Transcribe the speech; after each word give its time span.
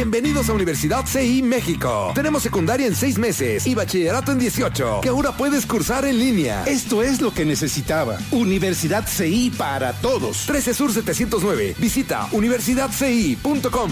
Bienvenidos 0.00 0.48
a 0.48 0.54
Universidad 0.54 1.04
CI 1.04 1.42
México. 1.42 2.12
Tenemos 2.14 2.42
secundaria 2.42 2.86
en 2.86 2.94
seis 2.94 3.18
meses 3.18 3.66
y 3.66 3.74
bachillerato 3.74 4.32
en 4.32 4.38
18, 4.38 5.02
que 5.02 5.10
ahora 5.10 5.32
puedes 5.32 5.66
cursar 5.66 6.06
en 6.06 6.18
línea. 6.18 6.64
Esto 6.64 7.02
es 7.02 7.20
lo 7.20 7.34
que 7.34 7.44
necesitaba. 7.44 8.16
Universidad 8.30 9.04
CI 9.06 9.50
para 9.58 9.92
todos. 9.92 10.46
13 10.46 10.72
Sur 10.72 10.90
709. 10.90 11.74
Visita 11.76 12.26
universidadci.com. 12.32 13.90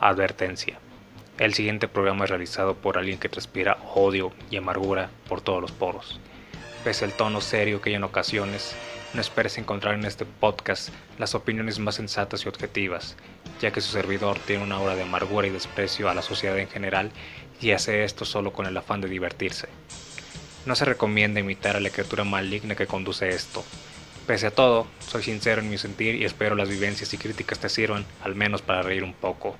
Advertencia. 0.00 0.78
El 1.36 1.52
siguiente 1.52 1.88
programa 1.88 2.24
es 2.24 2.30
realizado 2.30 2.74
por 2.74 2.96
alguien 2.96 3.18
que 3.18 3.28
transpira 3.28 3.76
odio 3.94 4.32
y 4.50 4.56
amargura 4.56 5.10
por 5.28 5.42
todos 5.42 5.60
los 5.60 5.72
poros. 5.72 6.18
Pese 6.84 7.04
al 7.04 7.12
tono 7.12 7.42
serio 7.42 7.82
que 7.82 7.90
hay 7.90 7.96
en 7.96 8.04
ocasiones, 8.04 8.74
no 9.12 9.20
esperes 9.20 9.58
encontrar 9.58 9.94
en 9.94 10.04
este 10.04 10.24
podcast 10.24 10.90
las 11.18 11.34
opiniones 11.34 11.78
más 11.78 11.96
sensatas 11.96 12.44
y 12.44 12.48
objetivas, 12.48 13.16
ya 13.60 13.72
que 13.72 13.80
su 13.80 13.90
servidor 13.90 14.38
tiene 14.38 14.62
una 14.62 14.76
aura 14.76 14.94
de 14.94 15.02
amargura 15.02 15.48
y 15.48 15.50
desprecio 15.50 16.08
a 16.08 16.14
la 16.14 16.22
sociedad 16.22 16.58
en 16.58 16.68
general 16.68 17.10
y 17.60 17.72
hace 17.72 18.04
esto 18.04 18.24
solo 18.24 18.52
con 18.52 18.66
el 18.66 18.76
afán 18.76 19.00
de 19.00 19.08
divertirse. 19.08 19.68
No 20.64 20.76
se 20.76 20.84
recomienda 20.84 21.40
imitar 21.40 21.76
a 21.76 21.80
la 21.80 21.90
criatura 21.90 22.22
maligna 22.22 22.76
que 22.76 22.86
conduce 22.86 23.28
esto. 23.30 23.64
Pese 24.26 24.46
a 24.46 24.50
todo, 24.52 24.86
soy 25.00 25.24
sincero 25.24 25.60
en 25.60 25.70
mi 25.70 25.78
sentir 25.78 26.14
y 26.14 26.24
espero 26.24 26.54
las 26.54 26.68
vivencias 26.68 27.12
y 27.12 27.18
críticas 27.18 27.58
te 27.58 27.68
sirvan, 27.68 28.06
al 28.22 28.36
menos 28.36 28.62
para 28.62 28.82
reír 28.82 29.02
un 29.02 29.14
poco. 29.14 29.56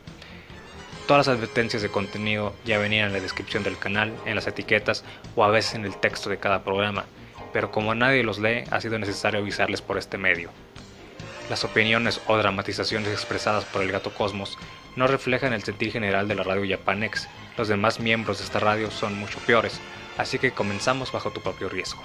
Todas 1.08 1.26
las 1.26 1.36
advertencias 1.36 1.82
de 1.82 1.88
contenido 1.88 2.54
ya 2.64 2.78
venían 2.78 3.08
en 3.08 3.14
la 3.14 3.20
descripción 3.20 3.64
del 3.64 3.78
canal, 3.78 4.14
en 4.26 4.36
las 4.36 4.46
etiquetas 4.46 5.02
o 5.34 5.42
a 5.42 5.48
veces 5.48 5.74
en 5.74 5.84
el 5.84 5.96
texto 5.96 6.30
de 6.30 6.38
cada 6.38 6.62
programa, 6.62 7.04
pero 7.52 7.70
como 7.70 7.94
nadie 7.94 8.22
los 8.22 8.38
lee, 8.38 8.64
ha 8.70 8.80
sido 8.80 8.98
necesario 8.98 9.40
avisarles 9.40 9.82
por 9.82 9.98
este 9.98 10.18
medio. 10.18 10.50
Las 11.48 11.64
opiniones 11.64 12.20
o 12.28 12.36
dramatizaciones 12.36 13.10
expresadas 13.12 13.64
por 13.64 13.82
el 13.82 13.90
gato 13.90 14.14
Cosmos 14.14 14.56
no 14.96 15.06
reflejan 15.06 15.52
el 15.52 15.62
sentir 15.62 15.92
general 15.92 16.28
de 16.28 16.34
la 16.36 16.42
radio 16.42 16.76
Japanex. 16.76 17.28
Los 17.56 17.68
demás 17.68 18.00
miembros 18.00 18.38
de 18.38 18.44
esta 18.44 18.60
radio 18.60 18.90
son 18.90 19.18
mucho 19.18 19.38
peores, 19.40 19.80
así 20.16 20.38
que 20.38 20.52
comenzamos 20.52 21.10
bajo 21.12 21.30
tu 21.30 21.40
propio 21.40 21.68
riesgo. 21.68 22.02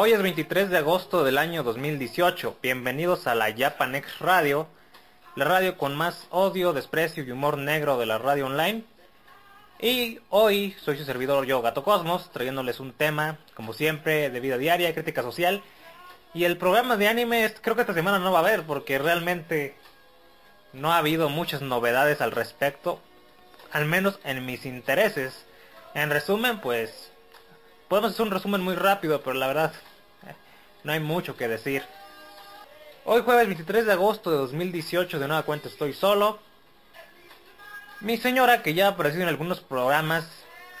Hoy 0.00 0.12
es 0.12 0.22
23 0.22 0.70
de 0.70 0.78
agosto 0.78 1.24
del 1.24 1.38
año 1.38 1.64
2018. 1.64 2.58
Bienvenidos 2.62 3.26
a 3.26 3.34
la 3.34 3.52
Japanex 3.52 4.20
Radio, 4.20 4.68
la 5.34 5.44
radio 5.44 5.76
con 5.76 5.96
más 5.96 6.28
odio, 6.30 6.72
desprecio 6.72 7.24
y 7.24 7.32
humor 7.32 7.58
negro 7.58 7.98
de 7.98 8.06
la 8.06 8.16
radio 8.16 8.46
online. 8.46 8.84
Y 9.80 10.20
hoy 10.30 10.76
soy 10.80 10.98
su 10.98 11.04
servidor 11.04 11.46
yo, 11.46 11.62
Gato 11.62 11.82
Cosmos, 11.82 12.30
trayéndoles 12.30 12.78
un 12.78 12.92
tema, 12.92 13.38
como 13.54 13.72
siempre, 13.72 14.30
de 14.30 14.38
vida 14.38 14.56
diaria, 14.56 14.94
crítica 14.94 15.22
social. 15.22 15.64
Y 16.32 16.44
el 16.44 16.58
programa 16.58 16.96
de 16.96 17.08
anime 17.08 17.52
creo 17.60 17.74
que 17.74 17.80
esta 17.80 17.92
semana 17.92 18.20
no 18.20 18.30
va 18.30 18.38
a 18.38 18.42
haber 18.42 18.62
porque 18.62 19.00
realmente 19.00 19.74
no 20.72 20.92
ha 20.92 20.98
habido 20.98 21.28
muchas 21.28 21.60
novedades 21.60 22.20
al 22.20 22.30
respecto, 22.30 23.00
al 23.72 23.84
menos 23.84 24.20
en 24.22 24.46
mis 24.46 24.64
intereses. 24.64 25.44
En 25.94 26.10
resumen, 26.10 26.60
pues 26.60 27.10
podemos 27.88 28.12
hacer 28.12 28.26
un 28.26 28.30
resumen 28.30 28.60
muy 28.60 28.76
rápido, 28.76 29.22
pero 29.22 29.34
la 29.34 29.48
verdad 29.48 29.72
no 30.84 30.92
hay 30.92 31.00
mucho 31.00 31.36
que 31.36 31.48
decir. 31.48 31.84
Hoy 33.04 33.22
jueves 33.22 33.46
23 33.46 33.86
de 33.86 33.92
agosto 33.92 34.30
de 34.30 34.36
2018, 34.36 35.18
de 35.18 35.28
nueva 35.28 35.42
cuenta 35.42 35.68
estoy 35.68 35.92
solo. 35.92 36.38
Mi 38.00 38.16
señora, 38.16 38.62
que 38.62 38.74
ya 38.74 38.86
ha 38.86 38.90
aparecido 38.90 39.22
en 39.22 39.28
algunos 39.28 39.60
programas 39.60 40.28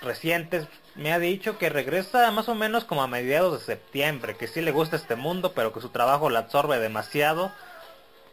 recientes, 0.02 0.66
me 0.94 1.12
ha 1.12 1.18
dicho 1.18 1.58
que 1.58 1.68
regresa 1.68 2.30
más 2.30 2.48
o 2.48 2.54
menos 2.54 2.84
como 2.84 3.02
a 3.02 3.08
mediados 3.08 3.58
de 3.58 3.64
septiembre, 3.64 4.36
que 4.36 4.46
sí 4.46 4.60
le 4.60 4.70
gusta 4.70 4.96
este 4.96 5.16
mundo, 5.16 5.52
pero 5.52 5.72
que 5.72 5.80
su 5.80 5.88
trabajo 5.88 6.30
la 6.30 6.40
absorbe 6.40 6.78
demasiado 6.78 7.52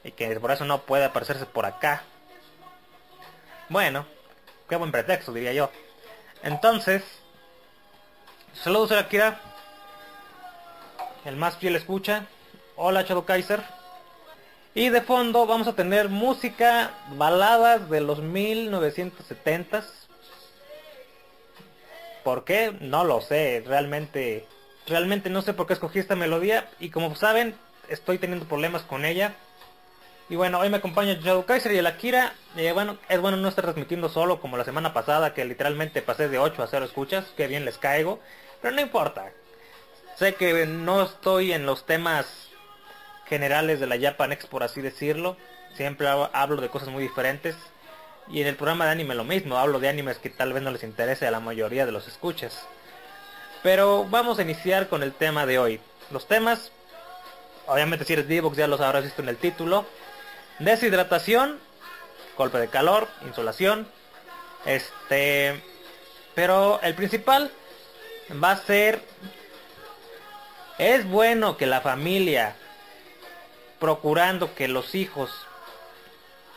y 0.03 0.11
que 0.11 0.39
por 0.39 0.51
eso 0.51 0.65
no 0.65 0.81
puede 0.81 1.05
aparecerse 1.05 1.45
por 1.45 1.65
acá. 1.65 2.03
Bueno, 3.69 4.05
qué 4.69 4.75
buen 4.75 4.91
pretexto, 4.91 5.33
diría 5.33 5.53
yo. 5.53 5.71
Entonces, 6.43 7.03
saludos 8.53 8.91
a 8.91 8.99
Akira, 8.99 9.39
el 11.25 11.35
más 11.35 11.57
fiel 11.57 11.75
escucha. 11.75 12.27
Hola 12.75 13.01
Shadow 13.01 13.25
Kaiser. 13.25 13.63
Y 14.73 14.89
de 14.89 15.01
fondo 15.01 15.45
vamos 15.47 15.67
a 15.67 15.73
tener 15.73 16.09
música, 16.09 16.91
baladas 17.15 17.89
de 17.89 18.01
los 18.01 18.21
1970s. 18.21 19.85
¿Por 22.23 22.43
qué? 22.43 22.75
No 22.81 23.03
lo 23.03 23.21
sé, 23.21 23.63
realmente 23.65 24.45
realmente 24.87 25.29
no 25.29 25.41
sé 25.41 25.53
por 25.53 25.65
qué 25.65 25.73
escogí 25.73 25.99
esta 25.99 26.15
melodía 26.15 26.69
y 26.79 26.89
como 26.89 27.15
saben, 27.15 27.55
estoy 27.89 28.19
teniendo 28.19 28.45
problemas 28.45 28.83
con 28.83 29.05
ella. 29.05 29.33
Y 30.27 30.35
bueno, 30.35 30.59
hoy 30.59 30.69
me 30.69 30.77
acompaña 30.77 31.13
Shadow 31.13 31.45
Kaiser 31.45 31.71
y 31.71 31.77
el 31.77 31.87
Akira. 31.87 32.33
Eh, 32.57 32.71
bueno, 32.71 32.97
es 33.09 33.19
bueno 33.19 33.37
no 33.37 33.47
estar 33.47 33.63
transmitiendo 33.63 34.09
solo 34.09 34.41
como 34.41 34.57
la 34.57 34.65
semana 34.65 34.93
pasada 34.93 35.33
que 35.33 35.45
literalmente 35.45 36.01
pasé 36.01 36.29
de 36.29 36.39
8 36.39 36.63
a 36.63 36.67
0 36.67 36.85
escuchas, 36.85 37.25
que 37.37 37.47
bien 37.47 37.63
les 37.63 37.77
caigo, 37.77 38.19
pero 38.61 38.75
no 38.75 38.81
importa. 38.81 39.31
Sé 40.17 40.35
que 40.35 40.65
no 40.65 41.01
estoy 41.03 41.51
en 41.53 41.65
los 41.65 41.85
temas 41.85 42.25
generales 43.27 43.79
de 43.79 43.87
la 43.87 43.99
Japanex, 43.99 44.45
por 44.45 44.63
así 44.63 44.81
decirlo. 44.81 45.35
Siempre 45.75 46.07
hab- 46.07 46.29
hablo 46.33 46.61
de 46.61 46.69
cosas 46.69 46.89
muy 46.89 47.03
diferentes. 47.03 47.55
Y 48.27 48.41
en 48.41 48.47
el 48.47 48.55
programa 48.55 48.85
de 48.85 48.91
anime 48.91 49.13
lo 49.13 49.23
mismo, 49.23 49.57
hablo 49.57 49.79
de 49.79 49.89
animes 49.89 50.17
que 50.17 50.29
tal 50.29 50.53
vez 50.53 50.63
no 50.63 50.71
les 50.71 50.83
interese 50.83 51.27
a 51.27 51.31
la 51.31 51.39
mayoría 51.39 51.85
de 51.85 51.91
los 51.91 52.07
escuchas. 52.07 52.65
Pero 53.61 54.05
vamos 54.09 54.39
a 54.39 54.43
iniciar 54.43 54.87
con 54.87 55.03
el 55.03 55.11
tema 55.11 55.45
de 55.45 55.59
hoy. 55.59 55.79
Los 56.11 56.27
temas, 56.27 56.71
obviamente 57.67 58.05
si 58.05 58.13
eres 58.13 58.27
D-Box 58.27 58.57
ya 58.57 58.67
los 58.67 58.79
habrás 58.81 59.03
visto 59.03 59.21
en 59.21 59.29
el 59.29 59.37
título. 59.37 59.85
Deshidratación, 60.59 61.59
golpe 62.37 62.57
de 62.59 62.67
calor, 62.69 63.07
insolación. 63.25 63.87
Este, 64.65 65.61
pero 66.33 66.79
el 66.81 66.95
principal 66.95 67.51
va 68.43 68.51
a 68.51 68.57
ser 68.57 69.01
es 70.77 71.07
bueno 71.07 71.57
que 71.57 71.65
la 71.65 71.81
familia 71.81 72.55
procurando 73.79 74.55
que 74.55 74.67
los 74.67 74.95
hijos 74.95 75.31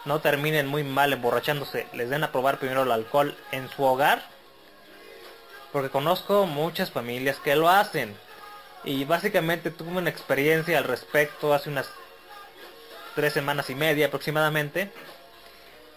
no 0.04 0.20
terminen 0.20 0.66
muy 0.66 0.84
mal 0.84 1.12
emborrachándose, 1.12 1.86
les 1.92 2.08
den 2.08 2.24
a 2.24 2.32
probar 2.32 2.58
primero 2.58 2.82
el 2.82 2.92
alcohol 2.92 3.36
en 3.52 3.68
su 3.68 3.82
hogar. 3.82 4.22
Porque 5.72 5.90
conozco 5.90 6.46
muchas 6.46 6.90
familias 6.90 7.36
que 7.36 7.54
lo 7.54 7.68
hacen. 7.68 8.16
Y 8.84 9.04
básicamente 9.04 9.70
tuve 9.70 9.90
una 9.90 10.08
experiencia 10.08 10.78
al 10.78 10.84
respecto 10.84 11.52
hace 11.52 11.68
unas 11.68 11.90
tres 13.14 13.34
semanas 13.34 13.68
y 13.68 13.74
media 13.74 14.06
aproximadamente. 14.06 14.90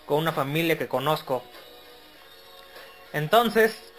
Con 0.06 0.18
una 0.18 0.34
familia 0.34 0.78
que 0.78 0.90
conozco. 0.90 1.42
Entonces, 3.14 3.91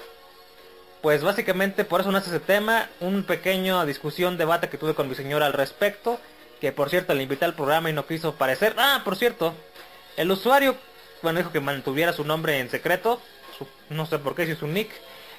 pues 1.02 1.22
básicamente 1.22 1.84
por 1.84 2.00
eso 2.00 2.12
nace 2.12 2.30
ese 2.30 2.40
tema, 2.40 2.88
un 3.00 3.24
pequeño 3.24 3.84
discusión, 3.84 4.38
debate 4.38 4.68
que 4.68 4.78
tuve 4.78 4.94
con 4.94 5.08
mi 5.08 5.14
señora 5.16 5.46
al 5.46 5.52
respecto, 5.52 6.20
que 6.60 6.70
por 6.70 6.90
cierto 6.90 7.12
le 7.12 7.24
invité 7.24 7.44
al 7.44 7.54
programa 7.54 7.90
y 7.90 7.92
no 7.92 8.06
quiso 8.06 8.28
aparecer. 8.28 8.74
Ah, 8.78 9.02
por 9.04 9.16
cierto, 9.16 9.52
el 10.16 10.30
usuario, 10.30 10.76
bueno, 11.22 11.40
dijo 11.40 11.50
que 11.50 11.58
mantuviera 11.60 12.12
su 12.12 12.24
nombre 12.24 12.60
en 12.60 12.70
secreto, 12.70 13.20
su- 13.58 13.66
no 13.90 14.06
sé 14.06 14.18
por 14.20 14.36
qué, 14.36 14.46
si 14.46 14.52
es 14.52 14.62
un 14.62 14.74
nick, 14.74 14.90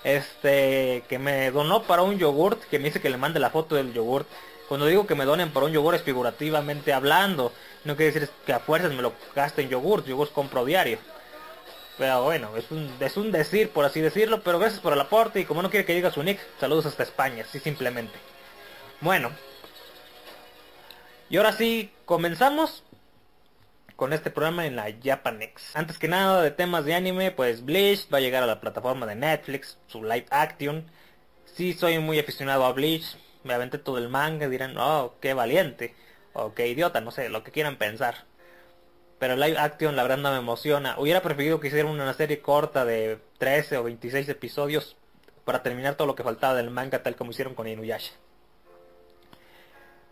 este, 0.04 1.06
que 1.08 1.18
me 1.18 1.50
donó 1.52 1.84
para 1.84 2.02
un 2.02 2.18
yogurt, 2.20 2.62
que 2.66 2.78
me 2.78 2.86
dice 2.86 3.00
que 3.00 3.10
le 3.10 3.18
mande 3.18 3.40
la 3.40 3.50
foto 3.50 3.76
del 3.76 3.94
yogurt. 3.94 4.28
Cuando 4.68 4.86
digo 4.86 5.08
que 5.08 5.16
me 5.16 5.24
donen 5.24 5.52
para 5.52 5.66
un 5.66 5.72
yogurt 5.72 5.96
es 5.98 6.04
figurativamente 6.04 6.92
hablando, 6.92 7.54
no 7.86 7.96
quiere 7.96 8.12
decir 8.12 8.30
que 8.46 8.52
a 8.54 8.60
fuerzas 8.60 8.92
me 8.92 9.02
lo 9.02 9.14
gaste 9.34 9.62
en 9.62 9.70
yogurt, 9.70 10.06
yogurt 10.06 10.34
compro 10.34 10.66
diario. 10.66 10.98
Pero 11.98 12.24
bueno, 12.24 12.56
es 12.58 12.72
un, 12.72 12.92
es 13.00 13.18
un 13.18 13.32
decir, 13.32 13.70
por 13.70 13.86
así 13.86 14.02
decirlo, 14.02 14.42
pero 14.42 14.60
gracias 14.60 14.82
por 14.82 14.94
el 14.94 15.02
aporte 15.02 15.40
y 15.40 15.46
como 15.46 15.62
no 15.62 15.70
quiere 15.70 15.86
que 15.86 15.94
diga 15.94 16.12
su 16.12 16.24
nick, 16.24 16.40
saludos 16.60 16.88
hasta 16.88 17.04
España, 17.04 17.44
así 17.44 17.60
simplemente. 17.60 18.14
Bueno. 19.02 19.32
Y 21.30 21.38
ahora 21.38 21.54
sí, 21.54 21.92
comenzamos 22.06 22.84
con 23.96 24.12
este 24.12 24.32
programa 24.32 24.66
en 24.66 24.76
la 24.76 24.88
Japanex. 25.04 25.76
Antes 25.76 26.00
que 26.00 26.08
nada 26.08 26.42
de 26.42 26.52
temas 26.52 26.86
de 26.86 26.96
anime, 26.96 27.32
pues 27.32 27.64
Bleach 27.64 28.08
va 28.12 28.18
a 28.18 28.22
llegar 28.22 28.44
a 28.44 28.48
la 28.48 28.60
plataforma 28.60 29.06
de 29.06 29.16
Netflix, 29.16 29.78
su 29.88 30.04
live 30.04 30.26
action. 30.32 30.86
Sí 31.46 31.74
soy 31.74 32.00
muy 32.00 32.20
aficionado 32.20 32.66
a 32.66 32.74
Bleach, 32.74 33.18
me 33.44 33.54
aventé 33.54 33.78
todo 33.78 34.00
el 34.00 34.10
manga, 34.10 34.50
dirán, 34.50 34.78
oh, 34.78 35.14
qué 35.22 35.36
valiente, 35.36 35.94
o 36.34 36.56
qué 36.56 36.68
idiota, 36.68 37.02
no 37.02 37.12
sé, 37.12 37.30
lo 37.30 37.44
que 37.44 37.52
quieran 37.52 37.78
pensar 37.78 38.26
pero 39.24 39.38
live 39.38 39.58
action 39.58 39.96
la 39.96 40.04
verdad 40.04 40.18
no 40.18 40.32
me 40.34 40.40
emociona. 40.40 41.00
Hubiera 41.00 41.22
preferido 41.22 41.62
que 41.62 41.70
hicieran 41.70 41.90
una 41.94 42.14
serie 42.14 42.42
corta 42.42 42.84
de 42.84 43.20
13 43.38 43.78
o 43.78 43.84
26 43.84 44.28
episodios 44.28 44.98
para 45.46 45.64
terminar 45.64 45.96
todo 45.96 46.08
lo 46.08 46.16
que 46.16 46.24
faltaba 46.24 46.56
del 46.56 46.72
manga 46.72 47.04
tal 47.04 47.16
como 47.16 47.32
hicieron 47.32 47.56
con 47.56 47.66
Inuyasha. 47.66 48.12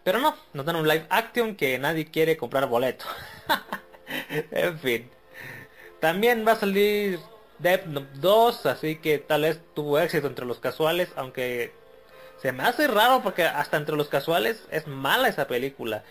Pero 0.05 0.19
no, 0.19 0.33
nos 0.53 0.65
dan 0.65 0.77
un 0.77 0.87
live 0.87 1.07
action 1.09 1.57
que 1.57 1.77
nadie 1.77 2.05
quiere 2.05 2.37
comprar 2.37 2.67
boleto. 2.67 3.03
en 4.29 4.79
fin. 4.79 5.11
También 5.99 6.47
va 6.47 6.53
a 6.53 6.59
salir 6.61 7.19
Death 7.59 7.87
Note 7.87 8.11
2, 8.13 8.65
así 8.65 8.95
que 8.95 9.17
tal 9.17 9.41
vez 9.41 9.59
tuvo 9.73 9.99
éxito 9.99 10.27
entre 10.27 10.45
los 10.45 10.61
casuales, 10.61 11.09
aunque 11.17 11.73
se 12.41 12.53
me 12.53 12.63
hace 12.63 12.87
raro 12.87 13.21
porque 13.21 13.43
hasta 13.43 13.75
entre 13.75 13.97
los 13.97 14.07
casuales 14.07 14.63
es 14.71 14.87
mala 14.87 15.27
esa 15.27 15.47
película. 15.47 16.05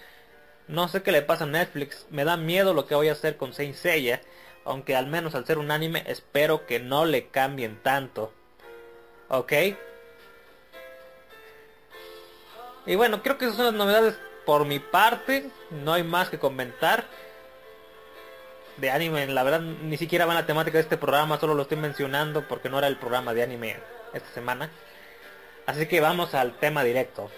No 0.71 0.87
sé 0.87 1.03
qué 1.03 1.11
le 1.11 1.23
pasa 1.23 1.45
a 1.45 1.49
Netflix, 1.49 2.07
me 2.11 2.25
da 2.25 2.37
miedo 2.37 2.75
lo 2.75 2.87
que 2.87 2.95
voy 2.95 3.09
a 3.09 3.13
hacer 3.13 3.37
con 3.37 3.53
Saint 3.53 3.75
Seiya, 3.75 4.21
aunque 4.65 4.95
al 4.95 5.09
menos 5.09 5.35
al 5.35 5.45
ser 5.45 5.59
un 5.59 5.73
anime 5.73 6.05
espero 6.07 6.65
que 6.65 6.79
no 6.79 7.05
le 7.05 7.27
cambien 7.27 7.83
tanto. 7.83 8.33
¿Ok? 9.29 9.53
Y 12.87 12.95
bueno, 12.95 13.21
creo 13.21 13.37
que 13.37 13.47
esas 13.47 13.57
son 13.57 13.67
las 13.67 13.75
novedades 13.75 14.17
por 14.47 14.65
mi 14.65 14.79
parte, 14.79 15.51
no 15.71 15.93
hay 15.93 16.05
más 16.05 16.31
que 16.31 16.39
comentar. 16.39 17.05
De 18.77 18.93
anime, 18.93 19.27
la 19.27 19.43
verdad 19.43 19.61
ni 19.61 19.97
siquiera 19.97 20.25
va 20.25 20.35
la 20.35 20.47
temática 20.47 20.79
de 20.79 20.83
este 20.83 20.97
programa, 20.97 21.41
solo 21.41 21.55
lo 21.55 21.63
estoy 21.63 21.79
mencionando 21.79 22.47
porque 22.47 22.69
no 22.69 22.79
era 22.79 22.87
el 22.87 22.97
programa 22.97 23.35
de 23.35 23.43
anime 23.43 23.77
esta 24.15 24.31
semana. 24.31 24.71
Así 25.67 25.87
que 25.87 26.01
vamos 26.01 26.33
al 26.35 26.57
tema 26.61 26.85
directo. 26.85 27.29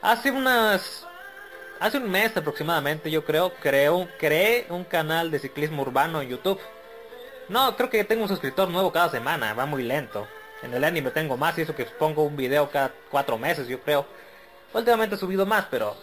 Hace 0.00 0.30
unas 0.30 1.06
Hace 1.84 1.98
un 1.98 2.10
mes 2.10 2.34
aproximadamente, 2.34 3.10
yo 3.10 3.26
creo, 3.26 3.52
creo, 3.60 4.08
creé 4.18 4.64
un 4.70 4.84
canal 4.84 5.30
de 5.30 5.38
ciclismo 5.38 5.82
urbano 5.82 6.22
en 6.22 6.30
YouTube. 6.30 6.58
No, 7.50 7.76
creo 7.76 7.90
que 7.90 8.04
tengo 8.04 8.22
un 8.22 8.28
suscriptor 8.30 8.70
nuevo 8.70 8.90
cada 8.90 9.10
semana, 9.10 9.52
va 9.52 9.66
muy 9.66 9.82
lento. 9.82 10.26
En 10.62 10.72
el 10.72 10.82
anime 10.82 11.10
tengo 11.10 11.36
más 11.36 11.58
y 11.58 11.60
eso 11.60 11.76
que 11.76 11.84
pongo 11.84 12.22
un 12.22 12.38
video 12.38 12.70
cada 12.70 12.90
cuatro 13.10 13.36
meses, 13.36 13.68
yo 13.68 13.80
creo. 13.80 14.06
Últimamente 14.72 15.16
he 15.16 15.18
subido 15.18 15.44
más, 15.44 15.66
pero 15.70 15.94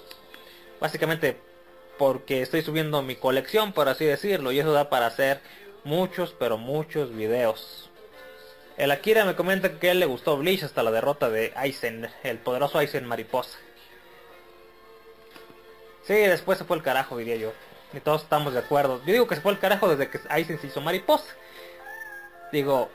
básicamente 0.79 1.39
porque 1.97 2.43
estoy 2.43 2.61
subiendo 2.61 3.01
mi 3.01 3.15
colección, 3.15 3.73
por 3.73 3.89
así 3.89 4.05
decirlo, 4.05 4.51
y 4.51 4.59
eso 4.59 4.73
da 4.73 4.87
para 4.87 5.07
hacer 5.07 5.41
muchos, 5.83 6.35
pero 6.37 6.59
muchos 6.59 7.11
videos. 7.11 7.89
El 8.77 8.91
Akira 8.91 9.25
me 9.25 9.35
comenta 9.35 9.79
que 9.79 9.89
él 9.89 9.99
le 9.99 10.05
gustó 10.05 10.37
Bleach 10.37 10.61
hasta 10.61 10.83
la 10.83 10.91
derrota 10.91 11.31
de 11.31 11.51
Aizen, 11.55 12.07
el 12.21 12.37
poderoso 12.37 12.77
Aizen 12.77 13.07
Mariposa. 13.07 13.57
Sí, 16.11 16.17
después 16.17 16.57
se 16.57 16.65
fue 16.65 16.75
el 16.75 16.83
carajo, 16.83 17.15
diría 17.15 17.37
yo. 17.37 17.53
Y 17.93 18.01
todos 18.01 18.23
estamos 18.23 18.51
de 18.51 18.59
acuerdo. 18.59 18.99
Yo 19.05 19.13
digo 19.13 19.27
que 19.27 19.35
se 19.35 19.41
fue 19.41 19.53
el 19.53 19.59
carajo 19.59 19.87
desde 19.87 20.09
que 20.09 20.19
Aizen 20.27 20.59
se 20.59 20.67
hizo 20.67 20.81
mariposa. 20.81 21.23
Digo, 22.51 22.89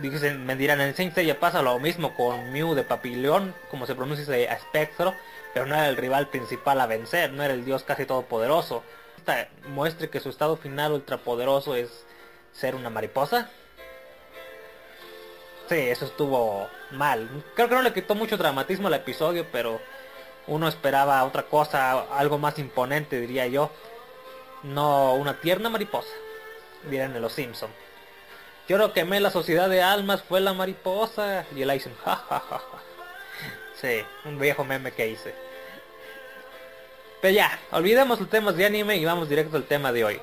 dicen, 0.00 0.46
me 0.46 0.54
dirán, 0.54 0.80
en 0.80 0.94
Saint 0.94 1.12
Seiya 1.12 1.40
pasa 1.40 1.62
lo 1.62 1.80
mismo 1.80 2.14
con 2.14 2.52
Mew 2.52 2.76
de 2.76 2.84
Papillon, 2.84 3.56
como 3.72 3.86
se 3.86 3.96
pronuncia 3.96 4.22
ese 4.22 4.44
espectro, 4.44 5.16
pero 5.52 5.66
no 5.66 5.74
era 5.74 5.88
el 5.88 5.96
rival 5.96 6.28
principal 6.28 6.80
a 6.80 6.86
vencer, 6.86 7.32
no 7.32 7.42
era 7.42 7.54
el 7.54 7.64
dios 7.64 7.82
casi 7.82 8.06
todopoderoso. 8.06 8.84
Esta 9.16 9.48
muestre 9.70 10.08
que 10.08 10.20
su 10.20 10.28
estado 10.28 10.56
final 10.56 10.92
ultrapoderoso 10.92 11.74
es 11.74 12.06
ser 12.52 12.76
una 12.76 12.88
mariposa. 12.88 13.50
Sí, 15.68 15.74
eso 15.74 16.04
estuvo 16.04 16.68
mal. 16.92 17.28
Creo 17.56 17.68
que 17.68 17.74
no 17.74 17.82
le 17.82 17.92
quitó 17.92 18.14
mucho 18.14 18.36
dramatismo 18.36 18.86
al 18.86 18.94
episodio, 18.94 19.44
pero 19.50 19.80
uno 20.50 20.66
esperaba 20.66 21.24
otra 21.24 21.44
cosa, 21.44 22.00
algo 22.18 22.36
más 22.36 22.58
imponente, 22.58 23.20
diría 23.20 23.46
yo. 23.46 23.70
No 24.64 25.14
una 25.14 25.40
tierna 25.40 25.70
mariposa, 25.70 26.10
dirán 26.90 27.14
en 27.14 27.22
los 27.22 27.32
Simpson. 27.32 27.70
Yo 28.68 28.76
lo 28.76 28.92
quemé 28.92 29.20
la 29.20 29.30
sociedad 29.30 29.68
de 29.68 29.80
almas, 29.80 30.22
fue 30.22 30.40
la 30.40 30.52
mariposa. 30.52 31.46
Y 31.54 31.62
el 31.62 31.70
Aizen, 31.70 31.94
ja, 32.04 32.16
ja, 32.16 32.40
ja, 32.40 32.58
ja. 32.58 32.78
Sí, 33.80 34.04
un 34.24 34.40
viejo 34.40 34.64
meme 34.64 34.90
que 34.90 35.08
hice. 35.08 35.34
Pero 37.22 37.34
ya, 37.34 37.58
olvidemos 37.70 38.18
los 38.18 38.28
temas 38.28 38.56
de 38.56 38.66
anime 38.66 38.96
y 38.96 39.04
vamos 39.04 39.28
directo 39.28 39.56
al 39.56 39.64
tema 39.64 39.92
de 39.92 40.04
hoy. 40.04 40.20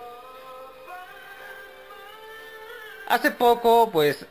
Hace 3.07 3.31
poco, 3.31 3.89
pues, 3.91 4.25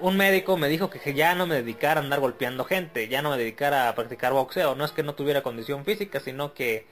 un 0.00 0.16
médico 0.16 0.56
me 0.56 0.68
dijo 0.68 0.90
que 0.90 1.14
ya 1.14 1.34
no 1.34 1.46
me 1.46 1.56
dedicara 1.56 2.00
a 2.00 2.04
andar 2.04 2.20
golpeando 2.20 2.64
gente, 2.64 3.08
ya 3.08 3.22
no 3.22 3.30
me 3.30 3.38
dedicara 3.38 3.88
a 3.88 3.94
practicar 3.94 4.32
boxeo. 4.32 4.74
No 4.74 4.84
es 4.84 4.92
que 4.92 5.02
no 5.02 5.14
tuviera 5.14 5.42
condición 5.42 5.84
física, 5.84 6.20
sino 6.20 6.54
que 6.54 6.86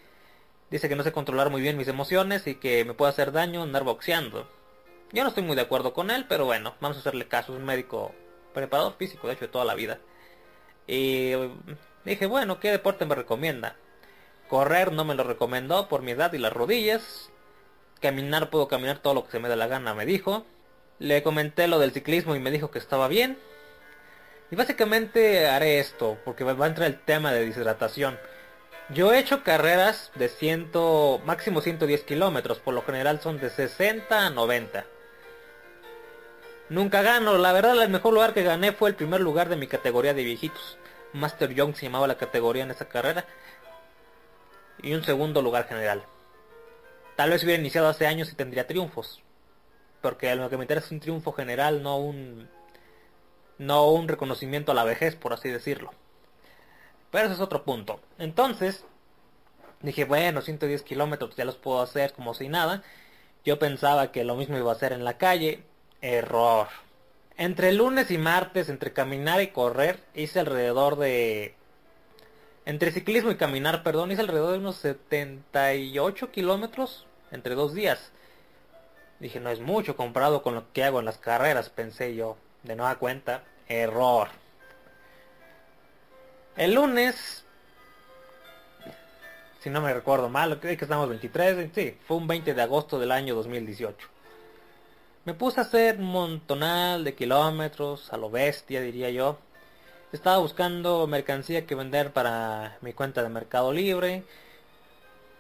dice 0.70 0.88
que 0.88 0.96
no 0.96 1.04
sé 1.04 1.12
controlar 1.12 1.50
muy 1.50 1.62
bien 1.62 1.76
mis 1.76 1.88
emociones 1.88 2.46
y 2.46 2.56
que 2.56 2.84
me 2.84 2.94
puede 2.94 3.10
hacer 3.10 3.32
daño 3.32 3.62
andar 3.62 3.84
boxeando. 3.84 4.48
Yo 5.12 5.22
no 5.22 5.28
estoy 5.28 5.44
muy 5.44 5.56
de 5.56 5.62
acuerdo 5.62 5.92
con 5.94 6.10
él, 6.10 6.26
pero 6.28 6.46
bueno, 6.46 6.74
vamos 6.80 6.96
a 6.96 7.00
hacerle 7.00 7.28
caso. 7.28 7.52
Es 7.52 7.58
un 7.58 7.64
médico 7.64 8.12
preparador 8.52 8.94
físico, 8.96 9.28
de 9.28 9.34
hecho, 9.34 9.46
de 9.46 9.52
toda 9.52 9.64
la 9.64 9.74
vida. 9.74 9.98
Y 10.86 11.32
dije, 12.04 12.26
bueno, 12.26 12.58
¿qué 12.60 12.70
deporte 12.70 13.06
me 13.06 13.14
recomienda? 13.14 13.76
Correr 14.48 14.92
no 14.92 15.04
me 15.04 15.14
lo 15.14 15.24
recomendó 15.24 15.88
por 15.88 16.02
mi 16.02 16.12
edad 16.12 16.32
y 16.32 16.38
las 16.38 16.52
rodillas. 16.52 17.30
Caminar 18.00 18.50
puedo 18.50 18.68
caminar 18.68 18.98
todo 18.98 19.14
lo 19.14 19.24
que 19.24 19.32
se 19.32 19.38
me 19.38 19.48
dé 19.48 19.56
la 19.56 19.66
gana, 19.68 19.94
me 19.94 20.06
dijo. 20.06 20.44
Le 20.98 21.22
comenté 21.22 21.68
lo 21.68 21.78
del 21.78 21.92
ciclismo 21.92 22.34
y 22.34 22.40
me 22.40 22.50
dijo 22.50 22.70
que 22.70 22.78
estaba 22.78 23.08
bien. 23.08 23.38
Y 24.50 24.56
básicamente 24.56 25.46
haré 25.48 25.80
esto, 25.80 26.18
porque 26.24 26.44
va 26.44 26.64
a 26.64 26.68
entrar 26.68 26.86
el 26.86 27.00
tema 27.00 27.32
de 27.32 27.44
deshidratación. 27.44 28.18
Yo 28.90 29.12
he 29.12 29.18
hecho 29.18 29.42
carreras 29.42 30.12
de 30.14 30.28
100, 30.28 30.70
máximo 31.24 31.60
110 31.60 32.04
kilómetros, 32.04 32.60
por 32.60 32.72
lo 32.72 32.82
general 32.82 33.20
son 33.20 33.38
de 33.38 33.50
60 33.50 34.26
a 34.26 34.30
90. 34.30 34.86
Nunca 36.68 37.02
gano, 37.02 37.36
la 37.36 37.52
verdad 37.52 37.82
el 37.82 37.90
mejor 37.90 38.14
lugar 38.14 38.32
que 38.32 38.44
gané 38.44 38.72
fue 38.72 38.88
el 38.88 38.94
primer 38.94 39.20
lugar 39.20 39.48
de 39.48 39.56
mi 39.56 39.66
categoría 39.66 40.14
de 40.14 40.22
viejitos. 40.22 40.78
Master 41.12 41.52
Young 41.52 41.74
se 41.74 41.86
llamaba 41.86 42.06
la 42.06 42.16
categoría 42.16 42.62
en 42.62 42.70
esa 42.70 42.88
carrera. 42.88 43.26
Y 44.82 44.94
un 44.94 45.02
segundo 45.02 45.42
lugar 45.42 45.66
general. 45.66 46.04
Tal 47.16 47.30
vez 47.30 47.42
hubiera 47.42 47.60
iniciado 47.60 47.88
hace 47.88 48.06
años 48.06 48.30
y 48.30 48.36
tendría 48.36 48.66
triunfos. 48.66 49.22
Porque 50.06 50.32
lo 50.36 50.48
que 50.48 50.56
me 50.56 50.62
interesa 50.62 50.86
es 50.86 50.92
un 50.92 51.00
triunfo 51.00 51.32
general, 51.32 51.82
no 51.82 51.98
un... 51.98 52.48
No 53.58 53.90
un 53.90 54.06
reconocimiento 54.06 54.70
a 54.70 54.74
la 54.76 54.84
vejez, 54.84 55.16
por 55.16 55.32
así 55.32 55.48
decirlo. 55.48 55.90
Pero 57.10 57.24
ese 57.24 57.34
es 57.34 57.40
otro 57.40 57.64
punto. 57.64 57.98
Entonces, 58.16 58.84
dije, 59.80 60.04
bueno, 60.04 60.42
110 60.42 60.84
kilómetros 60.84 61.34
ya 61.34 61.44
los 61.44 61.56
puedo 61.56 61.82
hacer 61.82 62.12
como 62.12 62.34
si 62.34 62.48
nada. 62.48 62.84
Yo 63.44 63.58
pensaba 63.58 64.12
que 64.12 64.22
lo 64.22 64.36
mismo 64.36 64.56
iba 64.56 64.70
a 64.70 64.76
hacer 64.76 64.92
en 64.92 65.02
la 65.02 65.18
calle. 65.18 65.64
Error. 66.00 66.68
Entre 67.36 67.72
lunes 67.72 68.12
y 68.12 68.18
martes, 68.18 68.68
entre 68.68 68.92
caminar 68.92 69.42
y 69.42 69.48
correr, 69.48 70.04
hice 70.14 70.38
alrededor 70.38 70.98
de... 70.98 71.56
Entre 72.64 72.92
ciclismo 72.92 73.32
y 73.32 73.36
caminar, 73.36 73.82
perdón, 73.82 74.12
hice 74.12 74.20
alrededor 74.20 74.52
de 74.52 74.58
unos 74.58 74.76
78 74.76 76.30
kilómetros 76.30 77.06
entre 77.32 77.56
dos 77.56 77.74
días. 77.74 78.12
Dije, 79.20 79.40
no 79.40 79.50
es 79.50 79.60
mucho 79.60 79.96
comparado 79.96 80.42
con 80.42 80.54
lo 80.54 80.72
que 80.72 80.84
hago 80.84 80.98
en 80.98 81.06
las 81.06 81.18
carreras, 81.18 81.70
pensé 81.70 82.14
yo. 82.14 82.36
De 82.62 82.76
nueva 82.76 82.96
cuenta, 82.96 83.44
error. 83.68 84.28
El 86.56 86.74
lunes, 86.74 87.44
si 89.60 89.70
no 89.70 89.80
me 89.80 89.92
recuerdo 89.92 90.28
mal, 90.28 90.58
creo 90.58 90.76
que 90.76 90.84
estamos 90.84 91.08
23, 91.08 91.70
sí, 91.74 91.98
fue 92.06 92.16
un 92.16 92.26
20 92.26 92.54
de 92.54 92.62
agosto 92.62 92.98
del 92.98 93.12
año 93.12 93.34
2018. 93.34 94.08
Me 95.24 95.34
puse 95.34 95.60
a 95.60 95.64
hacer 95.64 95.98
un 95.98 96.06
montonal 96.06 97.04
de 97.04 97.14
kilómetros, 97.14 98.12
a 98.12 98.16
lo 98.16 98.30
bestia 98.30 98.80
diría 98.80 99.10
yo. 99.10 99.38
Estaba 100.12 100.38
buscando 100.38 101.06
mercancía 101.06 101.66
que 101.66 101.74
vender 101.74 102.12
para 102.12 102.78
mi 102.80 102.92
cuenta 102.92 103.22
de 103.22 103.28
Mercado 103.28 103.72
Libre. 103.72 104.22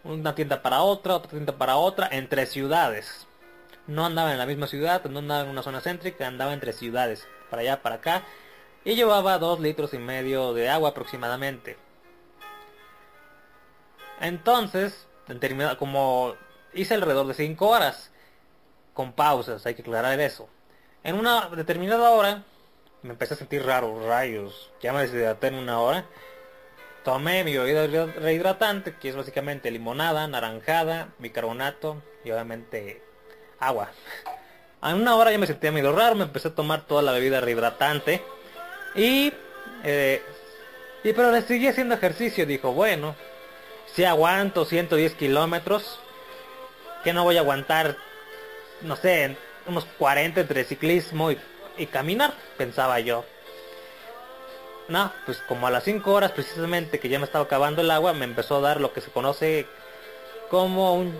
Una 0.02 0.34
tienda 0.34 0.60
para 0.60 0.82
otra, 0.82 1.14
otra 1.16 1.30
tienda 1.30 1.56
para 1.56 1.76
otra, 1.76 2.08
entre 2.10 2.46
ciudades. 2.46 3.25
No 3.86 4.04
andaba 4.04 4.32
en 4.32 4.38
la 4.38 4.46
misma 4.46 4.66
ciudad, 4.66 5.04
no 5.04 5.20
andaba 5.20 5.42
en 5.42 5.48
una 5.48 5.62
zona 5.62 5.80
céntrica, 5.80 6.26
andaba 6.26 6.52
entre 6.52 6.72
ciudades, 6.72 7.26
para 7.50 7.62
allá, 7.62 7.82
para 7.82 7.96
acá. 7.96 8.22
Y 8.84 8.94
llevaba 8.94 9.38
dos 9.38 9.60
litros 9.60 9.94
y 9.94 9.98
medio 9.98 10.54
de 10.54 10.68
agua 10.68 10.90
aproximadamente. 10.90 11.76
Entonces, 14.20 15.06
como 15.78 16.34
hice 16.72 16.94
alrededor 16.94 17.26
de 17.26 17.34
5 17.34 17.68
horas, 17.68 18.10
con 18.94 19.12
pausas, 19.12 19.66
hay 19.66 19.74
que 19.74 19.82
aclarar 19.82 20.18
eso. 20.20 20.48
En 21.04 21.16
una 21.16 21.48
determinada 21.50 22.10
hora, 22.10 22.44
me 23.02 23.10
empecé 23.10 23.34
a 23.34 23.36
sentir 23.36 23.64
raro, 23.64 24.08
rayos, 24.08 24.72
ya 24.80 24.92
me 24.92 25.02
deshidraté 25.02 25.48
en 25.48 25.54
una 25.56 25.80
hora. 25.80 26.06
Tomé 27.04 27.44
mi 27.44 27.56
bebida 27.56 27.86
rehidratante, 27.86 28.96
que 28.96 29.08
es 29.08 29.16
básicamente 29.16 29.70
limonada, 29.70 30.26
naranjada, 30.26 31.10
bicarbonato 31.18 32.02
y 32.24 32.32
obviamente 32.32 33.02
agua. 33.60 33.90
En 34.82 34.94
una 34.94 35.16
hora 35.16 35.32
ya 35.32 35.38
me 35.38 35.46
sentía 35.46 35.72
medio 35.72 35.92
raro, 35.92 36.14
me 36.14 36.24
empecé 36.24 36.48
a 36.48 36.54
tomar 36.54 36.82
toda 36.82 37.02
la 37.02 37.12
bebida 37.12 37.40
rehidratante. 37.40 38.22
Y, 38.94 39.32
eh, 39.84 40.22
y 41.02 41.12
pero 41.12 41.30
le 41.30 41.42
seguí 41.42 41.66
haciendo 41.68 41.94
ejercicio, 41.94 42.46
dijo, 42.46 42.72
bueno, 42.72 43.16
si 43.94 44.04
aguanto 44.04 44.64
110 44.64 45.14
kilómetros, 45.14 45.98
que 47.02 47.12
no 47.12 47.24
voy 47.24 47.36
a 47.36 47.40
aguantar, 47.40 47.96
no 48.82 48.96
sé, 48.96 49.36
unos 49.66 49.84
40 49.98 50.40
entre 50.40 50.64
ciclismo 50.64 51.30
y, 51.32 51.38
y 51.78 51.86
caminar, 51.86 52.34
pensaba 52.56 53.00
yo. 53.00 53.24
No, 54.88 55.12
pues 55.24 55.38
como 55.48 55.66
a 55.66 55.70
las 55.70 55.82
5 55.84 56.12
horas 56.12 56.30
precisamente 56.30 57.00
que 57.00 57.08
ya 57.08 57.18
me 57.18 57.24
estaba 57.24 57.44
acabando 57.44 57.82
el 57.82 57.90
agua, 57.90 58.12
me 58.12 58.24
empezó 58.24 58.56
a 58.56 58.60
dar 58.60 58.80
lo 58.80 58.92
que 58.92 59.00
se 59.00 59.10
conoce 59.10 59.66
como 60.48 60.94
un 60.94 61.18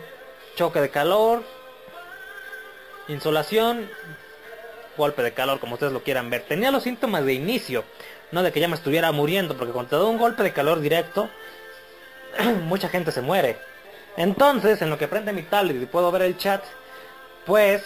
choque 0.55 0.81
de 0.81 0.91
calor, 0.91 1.43
insolación, 3.09 3.89
golpe 4.97 5.23
de 5.23 5.33
calor, 5.33 5.61
como 5.61 5.75
ustedes 5.75 5.93
lo 5.93 6.03
quieran 6.03 6.31
ver. 6.31 6.43
Tenía 6.43 6.71
los 6.71 6.83
síntomas 6.83 7.25
de 7.25 7.35
inicio, 7.35 7.85
no 8.33 8.43
de 8.43 8.53
que 8.53 8.61
ya 8.61 8.69
me 8.69 8.75
estuviera 8.75 9.13
muriendo, 9.13 9.57
porque 9.57 9.73
cuando 9.73 9.99
te 9.99 10.05
un 10.05 10.19
golpe 10.19 10.43
de 10.43 10.53
calor 10.53 10.81
directo, 10.81 11.29
mucha 12.65 12.89
gente 12.89 13.13
se 13.13 13.23
muere. 13.23 13.59
Entonces, 14.17 14.81
en 14.83 14.91
lo 14.91 14.99
que 14.99 15.09
prende 15.09 15.33
mi 15.33 15.43
tablet 15.43 15.81
y 15.81 15.87
puedo 15.87 16.11
ver 16.11 16.23
el 16.23 16.39
chat, 16.39 16.63
pues 17.45 17.85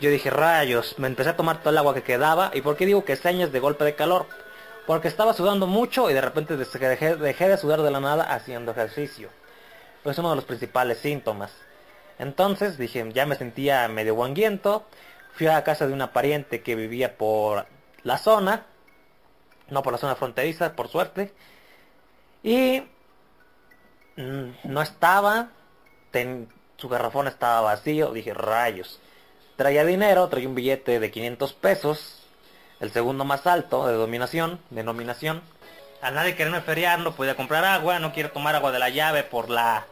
yo 0.00 0.10
dije, 0.10 0.30
rayos, 0.30 0.98
me 0.98 1.08
empecé 1.08 1.30
a 1.30 1.36
tomar 1.36 1.60
todo 1.60 1.70
el 1.70 1.78
agua 1.78 1.94
que 1.94 2.02
quedaba. 2.02 2.50
¿Y 2.54 2.62
por 2.62 2.76
qué 2.76 2.86
digo 2.86 3.04
que 3.04 3.16
señas 3.16 3.52
de 3.52 3.60
golpe 3.60 3.84
de 3.84 3.94
calor? 3.94 4.26
Porque 4.86 5.08
estaba 5.08 5.34
sudando 5.34 5.66
mucho 5.66 6.10
y 6.10 6.14
de 6.14 6.20
repente 6.20 6.56
dejé, 6.56 7.16
de 7.16 7.58
sudar 7.58 7.82
de 7.82 7.90
la 7.90 8.00
nada 8.00 8.24
haciendo 8.24 8.72
ejercicio. 8.72 9.28
Es 10.04 10.18
uno 10.18 10.30
de 10.30 10.36
los 10.36 10.44
principales 10.44 10.98
síntomas. 10.98 11.52
Entonces 12.20 12.76
dije, 12.76 13.02
ya 13.14 13.24
me 13.24 13.34
sentía 13.34 13.88
medio 13.88 14.14
guanguiento. 14.14 14.84
Fui 15.32 15.46
a 15.46 15.54
la 15.54 15.64
casa 15.64 15.86
de 15.86 15.94
una 15.94 16.12
pariente 16.12 16.62
que 16.62 16.74
vivía 16.76 17.16
por 17.16 17.66
la 18.02 18.18
zona. 18.18 18.66
No 19.70 19.82
por 19.82 19.94
la 19.94 19.98
zona 19.98 20.16
fronteriza, 20.16 20.76
por 20.76 20.88
suerte. 20.88 21.32
Y 22.42 22.82
mm, 24.16 24.50
no 24.64 24.82
estaba. 24.82 25.48
Su 26.76 26.90
garrafón 26.90 27.26
estaba 27.26 27.62
vacío. 27.62 28.12
Dije, 28.12 28.34
rayos. 28.34 29.00
Traía 29.56 29.84
dinero, 29.86 30.28
traía 30.28 30.48
un 30.48 30.54
billete 30.54 31.00
de 31.00 31.10
500 31.10 31.54
pesos. 31.54 32.26
El 32.80 32.90
segundo 32.90 33.24
más 33.24 33.46
alto 33.46 33.86
de 33.86 33.94
dominación, 33.94 34.60
denominación. 34.68 35.40
A 36.02 36.10
nadie 36.10 36.34
quererme 36.34 36.60
feriar, 36.60 36.98
no 36.98 37.12
podía 37.12 37.34
comprar 37.34 37.64
agua, 37.64 37.98
no 37.98 38.12
quiero 38.12 38.30
tomar 38.30 38.54
agua 38.56 38.72
de 38.72 38.78
la 38.78 38.90
llave 38.90 39.22
por 39.22 39.48
la 39.48 39.86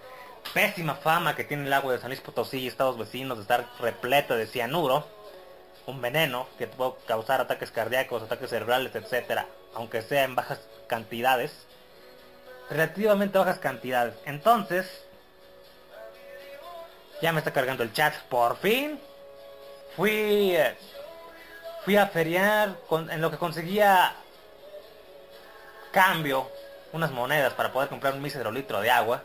pésima 0.52 0.94
fama 0.94 1.34
que 1.36 1.44
tiene 1.44 1.66
el 1.66 1.72
agua 1.72 1.92
de 1.92 1.98
San 1.98 2.08
Luis 2.08 2.20
Potosí 2.20 2.58
y 2.58 2.66
estados 2.68 2.98
vecinos 2.98 3.38
de 3.38 3.42
estar 3.42 3.66
repleta 3.80 4.36
de 4.36 4.46
cianuro, 4.46 5.06
un 5.86 6.00
veneno 6.00 6.46
que 6.58 6.66
puede 6.66 6.92
causar 7.06 7.40
ataques 7.40 7.70
cardíacos, 7.70 8.22
ataques 8.22 8.50
cerebrales, 8.50 8.94
etcétera, 8.94 9.46
aunque 9.74 10.02
sea 10.02 10.24
en 10.24 10.34
bajas 10.34 10.60
cantidades, 10.86 11.52
relativamente 12.70 13.38
bajas 13.38 13.58
cantidades. 13.58 14.14
Entonces, 14.26 14.86
ya 17.20 17.32
me 17.32 17.38
está 17.38 17.52
cargando 17.52 17.82
el 17.82 17.92
chat, 17.92 18.14
por 18.28 18.56
fin. 18.58 19.00
Fui, 19.96 20.54
eh, 20.54 20.76
fui 21.84 21.96
a 21.96 22.06
feriar 22.06 22.76
con- 22.88 23.10
en 23.10 23.20
lo 23.20 23.30
que 23.30 23.38
conseguía 23.38 24.14
cambio, 25.90 26.50
unas 26.92 27.10
monedas 27.10 27.54
para 27.54 27.72
poder 27.72 27.88
comprar 27.88 28.14
un 28.14 28.22
mísero 28.22 28.50
litro 28.52 28.80
de 28.80 28.90
agua. 28.90 29.22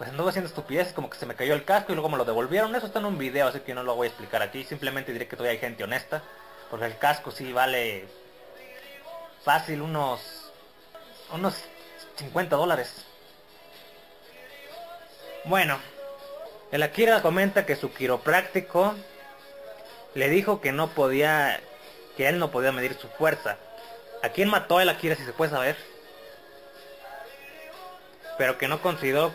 Pues 0.00 0.08
anduve 0.08 0.30
haciendo 0.30 0.48
estupideces, 0.48 0.94
como 0.94 1.10
que 1.10 1.18
se 1.18 1.26
me 1.26 1.34
cayó 1.34 1.52
el 1.52 1.66
casco 1.66 1.92
y 1.92 1.94
luego 1.94 2.08
me 2.08 2.16
lo 2.16 2.24
devolvieron. 2.24 2.74
Eso 2.74 2.86
está 2.86 3.00
en 3.00 3.04
un 3.04 3.18
video, 3.18 3.48
así 3.48 3.60
que 3.60 3.74
no 3.74 3.82
lo 3.82 3.96
voy 3.96 4.06
a 4.06 4.08
explicar 4.08 4.40
aquí. 4.40 4.64
Simplemente 4.64 5.12
diré 5.12 5.28
que 5.28 5.36
todavía 5.36 5.52
hay 5.52 5.58
gente 5.58 5.84
honesta. 5.84 6.22
Porque 6.70 6.86
el 6.86 6.96
casco 6.96 7.30
sí 7.30 7.52
vale 7.52 8.08
fácil 9.44 9.82
unos, 9.82 10.50
unos 11.34 11.54
50 12.16 12.56
dólares. 12.56 13.04
Bueno, 15.44 15.78
el 16.72 16.82
Akira 16.82 17.20
comenta 17.20 17.66
que 17.66 17.76
su 17.76 17.92
quiropráctico 17.92 18.94
le 20.14 20.30
dijo 20.30 20.62
que 20.62 20.72
no 20.72 20.88
podía, 20.94 21.60
que 22.16 22.26
él 22.26 22.38
no 22.38 22.50
podía 22.50 22.72
medir 22.72 22.94
su 22.94 23.08
fuerza. 23.08 23.58
¿A 24.22 24.30
quién 24.30 24.48
mató 24.48 24.80
el 24.80 24.88
Akira 24.88 25.14
si 25.14 25.26
se 25.26 25.34
puede 25.34 25.50
saber? 25.50 25.76
Pero 28.38 28.56
que 28.56 28.66
no 28.66 28.80
consideró, 28.80 29.30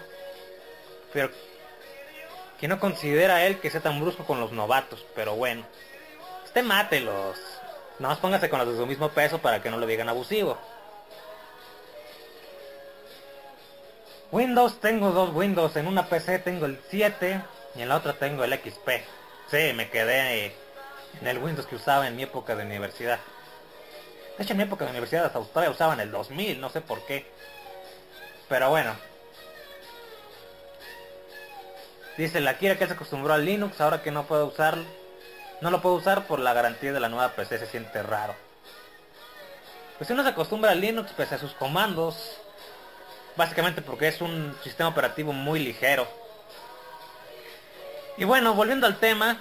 pero 1.15 1.29
que 2.59 2.67
no 2.67 2.77
considera 2.77 3.45
él 3.45 3.61
que 3.61 3.69
sea 3.69 3.79
tan 3.79 4.01
brusco 4.01 4.25
con 4.25 4.41
los 4.41 4.51
novatos. 4.51 5.05
Pero 5.15 5.35
bueno, 5.35 5.65
usted 6.43 6.61
mátelos. 6.61 7.37
Nada 7.99 8.13
más 8.13 8.19
póngase 8.19 8.49
con 8.49 8.59
los 8.59 8.67
de 8.67 8.75
su 8.75 8.85
mismo 8.85 9.07
peso 9.09 9.39
para 9.39 9.61
que 9.61 9.69
no 9.69 9.77
lo 9.77 9.87
digan 9.87 10.09
abusivo. 10.09 10.57
Windows, 14.29 14.81
tengo 14.81 15.11
dos 15.11 15.33
Windows. 15.33 15.77
En 15.77 15.87
una 15.87 16.05
PC 16.09 16.39
tengo 16.39 16.65
el 16.65 16.81
7 16.89 17.41
y 17.75 17.81
en 17.81 17.87
la 17.87 17.95
otra 17.95 18.11
tengo 18.11 18.43
el 18.43 18.53
XP. 18.53 18.89
Sí, 19.49 19.71
me 19.73 19.89
quedé 19.89 20.53
en 21.21 21.27
el 21.27 21.37
Windows 21.37 21.65
que 21.65 21.77
usaba 21.77 22.09
en 22.09 22.17
mi 22.17 22.23
época 22.23 22.57
de 22.57 22.65
universidad. 22.65 23.19
De 24.37 24.43
hecho, 24.43 24.51
en 24.51 24.57
mi 24.57 24.63
época 24.63 24.83
de 24.83 24.91
universidad 24.91 25.27
hasta 25.27 25.69
usaban 25.69 26.01
el 26.01 26.11
2000, 26.11 26.59
no 26.59 26.69
sé 26.69 26.81
por 26.81 27.05
qué. 27.05 27.25
Pero 28.49 28.69
bueno. 28.69 29.14
Dice 32.17 32.39
la 32.39 32.57
Kira 32.57 32.77
que 32.77 32.87
se 32.87 32.93
acostumbró 32.93 33.33
al 33.33 33.43
Linux, 33.43 33.81
ahora 33.81 34.01
que 34.01 34.11
no 34.11 34.23
puede 34.23 34.43
usarlo. 34.43 34.85
No 35.61 35.69
lo 35.69 35.81
puedo 35.81 35.95
usar 35.95 36.27
por 36.27 36.39
la 36.39 36.53
garantía 36.53 36.93
de 36.93 36.99
la 36.99 37.09
nueva 37.09 37.33
PC, 37.33 37.59
se 37.59 37.67
siente 37.67 38.01
raro. 38.03 38.35
Pues 39.97 40.07
si 40.07 40.13
uno 40.13 40.23
se 40.23 40.29
acostumbra 40.29 40.71
al 40.71 40.81
Linux 40.81 41.11
pese 41.11 41.35
a 41.35 41.37
sus 41.37 41.53
comandos, 41.53 42.37
básicamente 43.35 43.81
porque 43.81 44.07
es 44.07 44.21
un 44.21 44.55
sistema 44.63 44.89
operativo 44.89 45.33
muy 45.33 45.59
ligero. 45.59 46.07
Y 48.17 48.23
bueno, 48.23 48.53
volviendo 48.53 48.87
al 48.87 48.97
tema, 48.97 49.39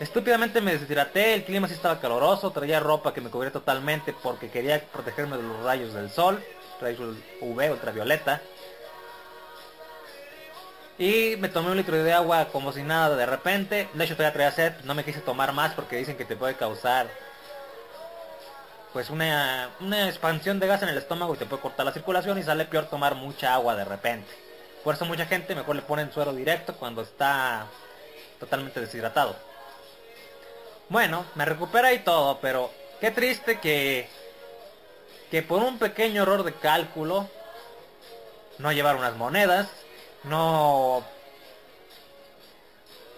estúpidamente 0.00 0.60
me 0.60 0.72
deshidraté, 0.72 1.34
el 1.34 1.44
clima 1.44 1.68
sí 1.68 1.74
estaba 1.74 2.00
caloroso, 2.00 2.50
traía 2.50 2.80
ropa 2.80 3.12
que 3.12 3.20
me 3.20 3.30
cubría 3.30 3.52
totalmente 3.52 4.14
porque 4.14 4.50
quería 4.50 4.82
protegerme 4.86 5.36
de 5.36 5.42
los 5.42 5.62
rayos 5.62 5.92
del 5.92 6.10
sol, 6.10 6.42
rayos 6.80 7.16
UV, 7.40 7.72
ultravioleta. 7.72 8.40
Y 11.02 11.36
me 11.38 11.48
tomé 11.48 11.72
un 11.72 11.76
litro 11.76 12.00
de 12.00 12.12
agua 12.12 12.46
como 12.52 12.72
si 12.72 12.84
nada 12.84 13.16
de 13.16 13.26
repente. 13.26 13.88
De 13.92 14.04
hecho 14.04 14.14
todavía 14.14 14.32
traía 14.32 14.52
sed, 14.52 14.72
no 14.84 14.94
me 14.94 15.04
quise 15.04 15.20
tomar 15.20 15.52
más 15.52 15.74
porque 15.74 15.96
dicen 15.96 16.16
que 16.16 16.24
te 16.24 16.36
puede 16.36 16.54
causar 16.54 17.08
pues 18.92 19.10
una, 19.10 19.70
una 19.80 20.08
expansión 20.08 20.60
de 20.60 20.68
gas 20.68 20.80
en 20.84 20.90
el 20.90 20.98
estómago 20.98 21.34
y 21.34 21.38
te 21.38 21.46
puede 21.46 21.60
cortar 21.60 21.86
la 21.86 21.92
circulación 21.92 22.38
y 22.38 22.44
sale 22.44 22.66
peor 22.66 22.86
tomar 22.86 23.16
mucha 23.16 23.52
agua 23.52 23.74
de 23.74 23.84
repente. 23.84 24.30
Por 24.84 24.94
eso 24.94 25.04
mucha 25.04 25.26
gente 25.26 25.56
mejor 25.56 25.74
le 25.74 25.82
ponen 25.82 26.12
suero 26.12 26.32
directo 26.32 26.76
cuando 26.76 27.02
está 27.02 27.66
totalmente 28.38 28.78
deshidratado. 28.78 29.34
Bueno, 30.88 31.24
me 31.34 31.44
recupera 31.44 31.92
y 31.92 31.98
todo, 31.98 32.38
pero 32.40 32.70
qué 33.00 33.10
triste 33.10 33.58
que 33.58 34.08
que 35.32 35.42
por 35.42 35.64
un 35.64 35.80
pequeño 35.80 36.22
error 36.22 36.44
de 36.44 36.54
cálculo 36.54 37.28
no 38.58 38.70
llevar 38.70 38.94
unas 38.94 39.16
monedas, 39.16 39.68
no 40.24 41.04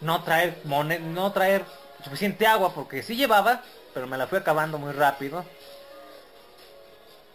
no 0.01 0.23
traer 0.23 0.59
no 0.65 1.33
traer 1.33 1.65
suficiente 2.03 2.47
agua 2.47 2.75
porque 2.75 3.03
sí 3.03 3.17
llevaba, 3.17 3.63
pero 3.95 4.07
me 4.07 4.19
la 4.19 4.27
fui 4.27 4.39
acabando 4.39 4.79
muy 4.79 4.93
rápido. 4.93 5.45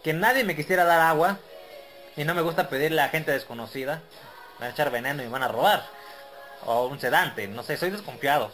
Que 0.02 0.12
nadie 0.12 0.44
me 0.44 0.56
quisiera 0.56 0.84
dar 0.84 1.00
agua 1.00 1.38
y 2.16 2.24
no 2.24 2.34
me 2.34 2.42
gusta 2.42 2.68
pedirle 2.68 3.02
a 3.02 3.08
gente 3.08 3.32
desconocida. 3.32 4.02
Me 4.58 4.60
van 4.60 4.68
a 4.68 4.72
echar 4.72 4.90
veneno 4.90 5.22
y 5.22 5.26
me 5.26 5.32
van 5.32 5.42
a 5.42 5.48
robar. 5.48 5.84
O 6.64 6.86
un 6.86 7.00
sedante, 7.00 7.48
no 7.48 7.62
sé, 7.62 7.76
soy 7.76 7.90
desconfiado. 7.90 8.50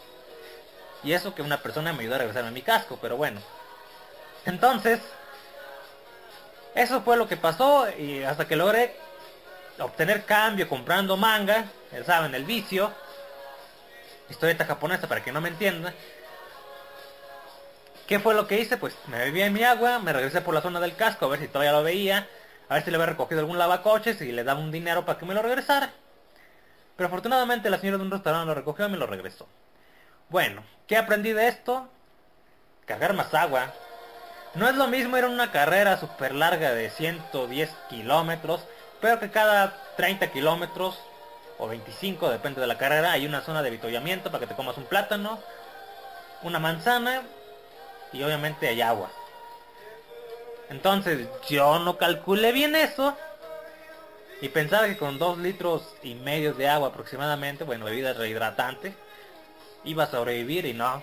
Y 1.03 1.13
eso 1.13 1.35
que 1.35 1.41
una 1.41 1.61
persona 1.61 1.93
me 1.93 2.01
ayudó 2.01 2.15
a 2.15 2.19
regresarme 2.19 2.51
mi 2.51 2.61
casco, 2.61 2.97
pero 3.01 3.17
bueno. 3.17 3.41
Entonces, 4.45 4.99
eso 6.73 7.01
fue 7.01 7.17
lo 7.17 7.27
que 7.27 7.37
pasó 7.37 7.89
y 7.89 8.23
hasta 8.23 8.47
que 8.47 8.55
logré 8.55 8.95
obtener 9.79 10.25
cambio 10.25 10.67
comprando 10.67 11.17
manga, 11.17 11.65
ya 11.91 12.03
saben, 12.03 12.33
el 12.35 12.45
vicio. 12.45 12.91
Historieta 14.29 14.65
japonesa 14.65 15.07
para 15.07 15.23
que 15.23 15.31
no 15.31 15.41
me 15.41 15.49
entienda. 15.49 15.93
¿Qué 18.07 18.19
fue 18.19 18.33
lo 18.33 18.47
que 18.47 18.59
hice? 18.59 18.77
Pues 18.77 18.95
me 19.07 19.17
bebí 19.17 19.49
mi 19.49 19.63
agua, 19.63 19.99
me 19.99 20.13
regresé 20.13 20.41
por 20.41 20.53
la 20.53 20.61
zona 20.61 20.79
del 20.79 20.95
casco 20.95 21.25
a 21.25 21.29
ver 21.29 21.39
si 21.39 21.47
todavía 21.47 21.73
lo 21.73 21.83
veía, 21.83 22.27
a 22.69 22.75
ver 22.75 22.83
si 22.83 22.89
le 22.89 22.95
había 22.95 23.07
recogido 23.07 23.41
algún 23.41 23.57
lavacoches 23.57 24.21
y 24.21 24.31
le 24.31 24.43
daba 24.43 24.59
un 24.59 24.71
dinero 24.71 25.05
para 25.05 25.19
que 25.19 25.25
me 25.25 25.33
lo 25.33 25.41
regresara. 25.41 25.91
Pero 26.95 27.07
afortunadamente 27.07 27.69
la 27.69 27.77
señora 27.77 27.97
de 27.97 28.03
un 28.03 28.11
restaurante 28.11 28.47
lo 28.47 28.55
recogió 28.55 28.87
y 28.87 28.91
me 28.91 28.97
lo 28.97 29.07
regresó. 29.07 29.47
Bueno, 30.29 30.63
¿qué 30.87 30.97
aprendí 30.97 31.31
de 31.33 31.47
esto? 31.47 31.89
Cargar 32.85 33.13
más 33.13 33.33
agua. 33.33 33.73
No 34.55 34.67
es 34.67 34.75
lo 34.75 34.87
mismo 34.87 35.17
ir 35.17 35.25
a 35.25 35.27
una 35.27 35.51
carrera 35.51 35.97
súper 35.97 36.33
larga 36.33 36.71
de 36.71 36.89
110 36.89 37.69
kilómetros, 37.89 38.65
pero 39.01 39.19
que 39.19 39.29
cada 39.29 39.75
30 39.95 40.31
kilómetros 40.31 40.99
o 41.57 41.67
25, 41.67 42.29
depende 42.29 42.61
de 42.61 42.67
la 42.67 42.77
carrera, 42.77 43.11
hay 43.11 43.25
una 43.25 43.41
zona 43.41 43.61
de 43.61 43.69
avituallamiento 43.69 44.31
para 44.31 44.41
que 44.41 44.47
te 44.47 44.55
comas 44.55 44.77
un 44.77 44.85
plátano, 44.85 45.39
una 46.43 46.59
manzana 46.59 47.23
y 48.13 48.23
obviamente 48.23 48.67
hay 48.67 48.81
agua. 48.81 49.09
Entonces 50.69 51.27
yo 51.49 51.79
no 51.79 51.97
calculé 51.97 52.51
bien 52.51 52.75
eso 52.75 53.15
y 54.41 54.49
pensaba 54.49 54.87
que 54.87 54.97
con 54.97 55.17
2 55.17 55.39
litros 55.39 55.95
y 56.03 56.13
medio 56.15 56.53
de 56.53 56.69
agua 56.69 56.89
aproximadamente, 56.89 57.63
bueno, 57.63 57.85
bebida 57.85 58.13
rehidratante, 58.13 58.93
iba 59.83 60.03
a 60.03 60.11
sobrevivir 60.11 60.65
y 60.65 60.73
no, 60.73 61.01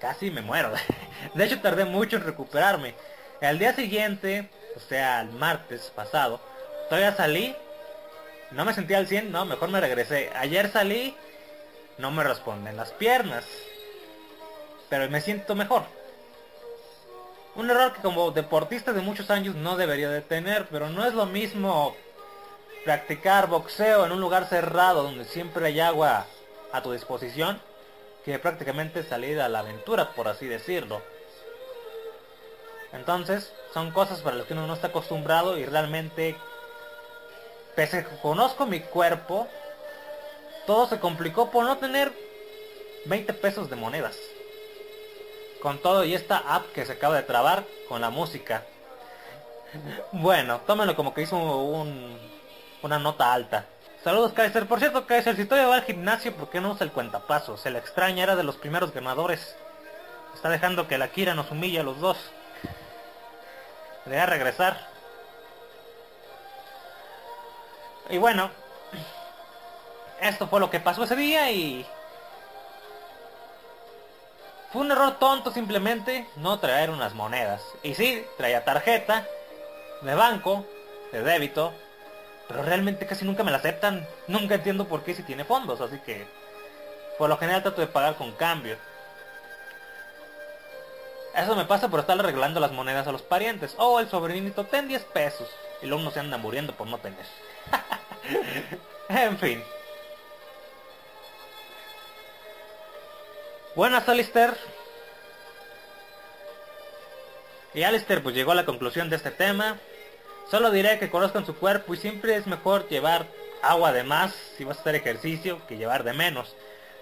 casi 0.00 0.30
me 0.30 0.42
muero. 0.42 0.72
De 1.34 1.44
hecho 1.44 1.60
tardé 1.60 1.84
mucho 1.84 2.16
en 2.16 2.24
recuperarme. 2.24 2.94
Al 3.40 3.58
día 3.58 3.74
siguiente, 3.74 4.48
o 4.76 4.80
sea, 4.80 5.22
el 5.22 5.30
martes 5.30 5.90
pasado, 5.94 6.40
todavía 6.92 7.16
salí, 7.16 7.56
no 8.50 8.66
me 8.66 8.74
sentía 8.74 8.98
al 8.98 9.06
100, 9.06 9.32
no, 9.32 9.46
mejor 9.46 9.70
me 9.70 9.80
regresé. 9.80 10.30
Ayer 10.36 10.70
salí, 10.70 11.16
no 11.96 12.10
me 12.10 12.22
responden 12.22 12.76
las 12.76 12.90
piernas, 12.90 13.46
pero 14.90 15.08
me 15.08 15.22
siento 15.22 15.54
mejor. 15.54 15.84
Un 17.54 17.70
error 17.70 17.94
que 17.94 18.02
como 18.02 18.30
deportista 18.30 18.92
de 18.92 19.00
muchos 19.00 19.30
años 19.30 19.54
no 19.54 19.78
debería 19.78 20.10
de 20.10 20.20
tener, 20.20 20.66
pero 20.70 20.90
no 20.90 21.06
es 21.06 21.14
lo 21.14 21.24
mismo 21.24 21.96
practicar 22.84 23.46
boxeo 23.46 24.04
en 24.04 24.12
un 24.12 24.20
lugar 24.20 24.44
cerrado 24.50 25.02
donde 25.02 25.24
siempre 25.24 25.64
hay 25.64 25.80
agua 25.80 26.26
a 26.72 26.82
tu 26.82 26.92
disposición 26.92 27.58
que 28.22 28.38
prácticamente 28.38 29.02
salir 29.02 29.40
a 29.40 29.48
la 29.48 29.60
aventura, 29.60 30.10
por 30.12 30.28
así 30.28 30.46
decirlo. 30.46 31.00
Entonces, 32.92 33.50
son 33.72 33.92
cosas 33.92 34.20
para 34.20 34.36
las 34.36 34.44
que 34.44 34.52
uno 34.52 34.66
no 34.66 34.74
está 34.74 34.88
acostumbrado 34.88 35.56
y 35.56 35.64
realmente, 35.64 36.36
pese 37.74 37.98
a 37.98 38.04
que 38.04 38.16
conozco 38.18 38.66
mi 38.66 38.80
cuerpo, 38.80 39.48
todo 40.66 40.86
se 40.86 41.00
complicó 41.00 41.50
por 41.50 41.64
no 41.64 41.78
tener 41.78 42.12
20 43.06 43.32
pesos 43.34 43.70
de 43.70 43.76
monedas. 43.76 44.16
Con 45.60 45.78
todo 45.78 46.04
y 46.04 46.14
esta 46.14 46.38
app 46.38 46.72
que 46.72 46.84
se 46.84 46.92
acaba 46.92 47.16
de 47.16 47.22
trabar 47.22 47.64
con 47.88 48.00
la 48.00 48.10
música. 48.10 48.64
Bueno, 50.12 50.60
tómenlo 50.66 50.96
como 50.96 51.14
que 51.14 51.22
hizo 51.22 51.36
un, 51.36 52.18
una 52.82 52.98
nota 52.98 53.32
alta. 53.32 53.66
Saludos 54.02 54.32
Kaiser. 54.32 54.66
Por 54.66 54.80
cierto, 54.80 55.06
Kaiser, 55.06 55.36
si 55.36 55.44
todavía 55.44 55.68
va 55.68 55.76
al 55.76 55.84
gimnasio, 55.84 56.34
¿por 56.34 56.50
qué 56.50 56.60
no 56.60 56.72
usa 56.72 56.84
el 56.84 56.92
cuentapasos? 56.92 57.60
Se 57.60 57.70
le 57.70 57.78
extraña, 57.78 58.24
era 58.24 58.36
de 58.36 58.42
los 58.42 58.56
primeros 58.56 58.92
ganadores. 58.92 59.56
Está 60.34 60.48
dejando 60.48 60.88
que 60.88 60.98
la 60.98 61.08
Kira 61.08 61.34
nos 61.34 61.50
humille 61.50 61.80
a 61.80 61.84
los 61.84 62.00
dos. 62.00 62.18
Debería 64.04 64.26
regresar. 64.26 64.91
Y 68.10 68.18
bueno, 68.18 68.50
esto 70.20 70.46
fue 70.46 70.60
lo 70.60 70.70
que 70.70 70.80
pasó 70.80 71.04
ese 71.04 71.16
día 71.16 71.50
y... 71.50 71.86
Fue 74.72 74.80
un 74.80 74.90
error 74.90 75.18
tonto 75.18 75.52
simplemente 75.52 76.26
no 76.36 76.58
traer 76.58 76.90
unas 76.90 77.12
monedas. 77.12 77.62
Y 77.82 77.94
sí, 77.94 78.24
traía 78.38 78.64
tarjeta 78.64 79.26
de 80.00 80.14
banco, 80.14 80.64
de 81.12 81.22
débito, 81.22 81.74
pero 82.48 82.62
realmente 82.62 83.06
casi 83.06 83.24
nunca 83.24 83.44
me 83.44 83.50
la 83.50 83.58
aceptan. 83.58 84.06
Nunca 84.28 84.54
entiendo 84.54 84.86
por 84.86 85.02
qué 85.02 85.14
si 85.14 85.22
tiene 85.22 85.44
fondos, 85.44 85.80
así 85.80 85.98
que 85.98 86.26
por 87.18 87.28
lo 87.28 87.36
general 87.36 87.62
trato 87.62 87.82
de 87.82 87.86
pagar 87.86 88.16
con 88.16 88.32
cambio. 88.32 88.76
Eso 91.34 91.56
me 91.56 91.64
pasa 91.64 91.88
por 91.88 92.00
estar 92.00 92.16
regalando 92.16 92.60
las 92.60 92.72
monedas 92.72 93.06
a 93.06 93.12
los 93.12 93.22
parientes. 93.22 93.74
Oh, 93.78 94.00
el 94.00 94.08
sobrinito, 94.08 94.64
ten 94.64 94.88
10 94.88 95.04
pesos. 95.04 95.48
Y 95.80 95.86
luego 95.86 96.02
uno 96.02 96.10
se 96.10 96.20
anda 96.20 96.36
muriendo 96.36 96.74
por 96.74 96.86
no 96.86 96.98
tener. 96.98 97.24
en 99.08 99.38
fin. 99.38 99.62
Buenas, 103.74 104.08
Alistair. 104.08 104.54
Y 107.74 107.82
Alistair 107.84 108.22
pues 108.22 108.34
llegó 108.34 108.52
a 108.52 108.54
la 108.54 108.66
conclusión 108.66 109.08
de 109.08 109.16
este 109.16 109.30
tema. 109.30 109.78
Solo 110.50 110.70
diré 110.70 110.98
que 110.98 111.10
conozcan 111.10 111.46
su 111.46 111.56
cuerpo 111.56 111.94
y 111.94 111.96
siempre 111.96 112.36
es 112.36 112.46
mejor 112.46 112.86
llevar 112.88 113.26
agua 113.62 113.92
de 113.92 114.02
más 114.02 114.34
si 114.56 114.64
vas 114.64 114.76
a 114.76 114.80
hacer 114.80 114.96
ejercicio 114.96 115.66
que 115.66 115.78
llevar 115.78 116.04
de 116.04 116.12
menos. 116.12 116.54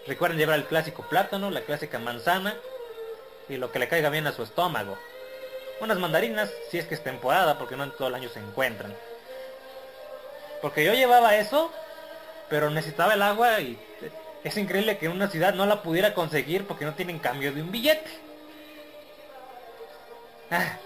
Recuerden 0.07 0.39
llevar 0.39 0.59
el 0.59 0.67
clásico 0.67 1.03
plátano, 1.09 1.51
la 1.51 1.63
clásica 1.63 1.99
manzana 1.99 2.55
y 3.49 3.57
lo 3.57 3.73
que 3.73 3.81
le 3.81 3.89
caiga 3.89 4.11
bien 4.11 4.29
a 4.29 4.33
su 4.33 4.45
estómago. 4.45 4.97
Unas 5.81 5.99
mandarinas 5.99 6.53
si 6.71 6.79
es 6.79 6.87
que 6.87 6.95
es 6.95 7.03
temporada 7.03 7.59
porque 7.59 7.77
no 7.77 7.85
en 7.85 7.91
todo 7.91 8.09
el 8.09 8.15
año 8.15 8.29
se 8.29 8.39
encuentran. 8.39 8.95
Porque 10.63 10.85
yo 10.85 10.95
llevaba 10.95 11.37
eso, 11.37 11.73
pero 12.49 12.71
necesitaba 12.71 13.15
el 13.15 13.23
agua 13.23 13.61
y 13.61 13.79
es 14.45 14.57
increíble 14.57 14.99
que 14.99 15.07
en 15.07 15.13
una 15.13 15.29
ciudad 15.29 15.55
no 15.55 15.67
la 15.67 15.83
pudiera 15.83 16.15
conseguir 16.15 16.67
porque 16.67 16.85
no 16.85 16.95
tienen 16.95 17.19
cambio 17.19 17.53
de 17.53 17.63
un 17.63 17.71
billete. 17.71 18.11
Ah. 20.51 20.77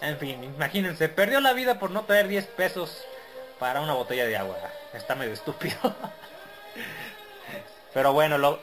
En 0.00 0.18
fin, 0.18 0.42
imagínense, 0.42 1.08
perdió 1.08 1.40
la 1.40 1.52
vida 1.52 1.78
por 1.78 1.90
no 1.90 2.04
traer 2.04 2.26
10 2.28 2.46
pesos 2.46 3.04
para 3.58 3.82
una 3.82 3.92
botella 3.92 4.24
de 4.26 4.36
agua. 4.36 4.56
Está 4.94 5.14
medio 5.14 5.34
estúpido. 5.34 5.76
Pero 7.92 8.12
bueno, 8.12 8.38
lo, 8.38 8.60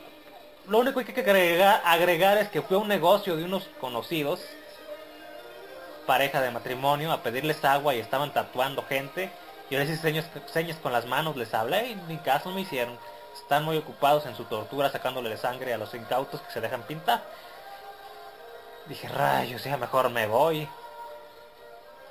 único 0.67 1.03
que 1.03 1.11
hay 1.11 1.23
que 1.23 1.63
agregar 1.63 2.37
es 2.37 2.49
que 2.49 2.61
fue 2.61 2.77
un 2.77 2.87
negocio 2.87 3.35
de 3.35 3.43
unos 3.43 3.69
conocidos, 3.79 4.41
pareja 6.07 6.41
de 6.41 6.49
matrimonio, 6.49 7.11
a 7.11 7.21
pedirles 7.21 7.63
agua 7.63 7.93
y 7.93 7.99
estaban 7.99 8.33
tatuando 8.33 8.83
gente. 8.83 9.29
Yo 9.69 9.77
les 9.77 9.89
hice 9.89 10.23
señas, 10.47 10.77
con 10.77 10.93
las 10.93 11.05
manos, 11.05 11.35
les 11.35 11.53
hablé 11.53 11.89
y 11.89 11.95
ni 12.07 12.17
caso 12.17 12.49
me 12.49 12.61
hicieron. 12.61 12.97
Están 13.35 13.65
muy 13.65 13.77
ocupados 13.77 14.25
en 14.25 14.35
su 14.35 14.45
tortura 14.45 14.89
sacándole 14.89 15.29
de 15.29 15.37
sangre 15.37 15.73
a 15.73 15.77
los 15.77 15.93
incautos 15.93 16.41
que 16.41 16.51
se 16.51 16.61
dejan 16.61 16.81
pintar. 16.83 17.21
Dije, 18.87 19.07
rayos, 19.09 19.63
ya 19.63 19.77
mejor 19.77 20.09
me 20.09 20.25
voy. 20.25 20.67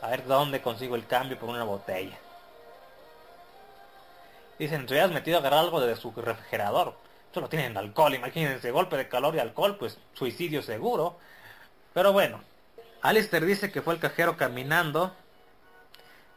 A 0.03 0.09
ver 0.09 0.25
dónde 0.27 0.61
consigo 0.61 0.95
el 0.95 1.07
cambio 1.07 1.39
por 1.39 1.49
una 1.49 1.65
botella. 1.65 2.17
Dicen, 4.59 4.87
te 4.87 5.01
has 5.01 5.11
metido 5.11 5.39
a 5.39 5.41
agarrar 5.41 5.61
algo 5.61 5.81
de 5.81 5.97
su 5.97 6.13
refrigerador. 6.13 6.95
Solo 7.33 7.49
tienen 7.49 7.77
alcohol, 7.77 8.15
imagínense, 8.15 8.71
golpe 8.71 8.97
de 8.97 9.09
calor 9.09 9.35
y 9.35 9.39
alcohol, 9.39 9.77
pues 9.77 9.99
suicidio 10.15 10.63
seguro. 10.63 11.17
Pero 11.93 12.13
bueno, 12.13 12.41
Alistair 13.07 13.45
dice 13.47 13.71
que 13.71 13.83
fue 13.83 13.95
el 13.95 14.01
cajero 14.01 14.37
caminando 14.37 15.15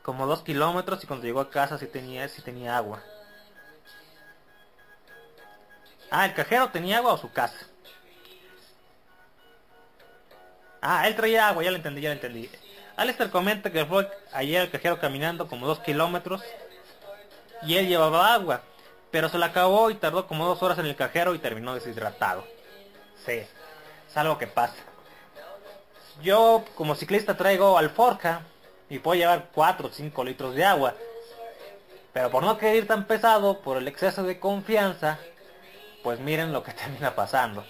como 0.04 0.28
dos 0.28 0.44
kilómetros 0.44 1.04
y 1.04 1.08
cuando 1.08 1.26
llegó 1.26 1.40
a 1.42 1.50
casa 1.50 1.80
sí 1.80 1.88
tenía, 1.88 2.30
sí 2.30 2.44
tenía 2.44 2.78
agua. 2.78 3.02
Ah, 6.12 6.28
el 6.28 6.36
cajero 6.36 6.70
tenía 6.70 6.98
agua 7.00 7.14
o 7.14 7.18
su 7.18 7.32
casa. 7.32 7.58
Ah, 10.80 11.08
él 11.08 11.16
traía 11.16 11.48
agua, 11.48 11.64
ya 11.64 11.72
lo 11.72 11.78
entendí, 11.78 12.02
ya 12.02 12.10
lo 12.10 12.14
entendí. 12.14 12.52
Alistair 12.98 13.32
comenta 13.32 13.72
que 13.72 13.88
fue 13.88 14.08
ayer 14.32 14.62
el 14.62 14.70
cajero 14.70 15.00
caminando 15.00 15.48
como 15.48 15.66
dos 15.66 15.80
kilómetros 15.80 16.44
y 17.64 17.78
él 17.78 17.88
llevaba 17.88 18.32
agua, 18.32 18.62
pero 19.10 19.28
se 19.28 19.40
la 19.40 19.48
acabó 19.48 19.90
y 19.90 19.96
tardó 19.96 20.28
como 20.28 20.46
dos 20.46 20.62
horas 20.62 20.78
en 20.78 20.86
el 20.86 20.96
cajero 20.96 21.34
y 21.34 21.40
terminó 21.40 21.74
deshidratado. 21.74 22.46
Sí, 23.26 23.42
es 24.08 24.18
algo 24.18 24.38
que 24.38 24.46
pasa. 24.46 24.89
Yo 26.22 26.66
como 26.76 26.96
ciclista 26.96 27.38
traigo 27.38 27.78
alforja 27.78 28.42
y 28.90 29.00
puedo 29.00 29.20
llevar 29.20 29.50
4 29.54 29.88
o 29.88 29.92
5 29.92 30.24
litros 30.24 30.56
de 30.56 30.66
agua, 30.66 30.96
pero 32.12 32.30
por 32.30 32.44
no 32.44 32.58
querer 32.58 32.76
ir 32.76 32.88
tan 32.88 33.06
pesado, 33.06 33.62
por 33.62 33.78
el 33.78 33.88
exceso 33.88 34.24
de 34.24 34.40
confianza, 34.40 35.20
pues 36.04 36.20
miren 36.20 36.52
lo 36.52 36.64
que 36.64 36.74
termina 36.74 37.16
pasando. 37.16 37.64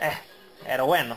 Eh, 0.00 0.18
pero 0.64 0.86
bueno. 0.86 1.16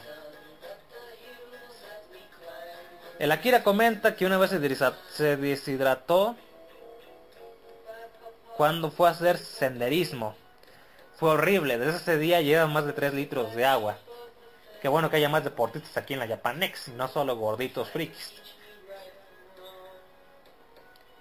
El 3.19 3.31
Akira 3.31 3.63
comenta 3.63 4.15
que 4.15 4.27
una 4.27 4.37
vez 4.37 4.51
se 4.51 5.37
deshidrató 5.37 6.35
cuando 8.55 8.91
fue 8.91 9.07
a 9.07 9.11
hacer 9.11 9.37
senderismo. 9.37 10.35
Fue 11.17 11.31
horrible, 11.31 11.79
desde 11.79 11.97
ese 11.97 12.17
día 12.19 12.41
lleva 12.41 12.67
más 12.67 12.85
de 12.85 12.93
3 12.93 13.15
litros 13.15 13.55
de 13.55 13.65
agua. 13.65 13.97
Qué 14.87 14.89
bueno 14.89 15.09
que 15.09 15.17
haya 15.17 15.27
más 15.27 15.43
deportistas 15.43 15.97
aquí 15.97 16.13
en 16.13 16.19
la 16.21 16.27
Japanex 16.29 16.87
no 16.95 17.09
solo 17.09 17.35
gorditos 17.35 17.89
frikis. 17.89 18.31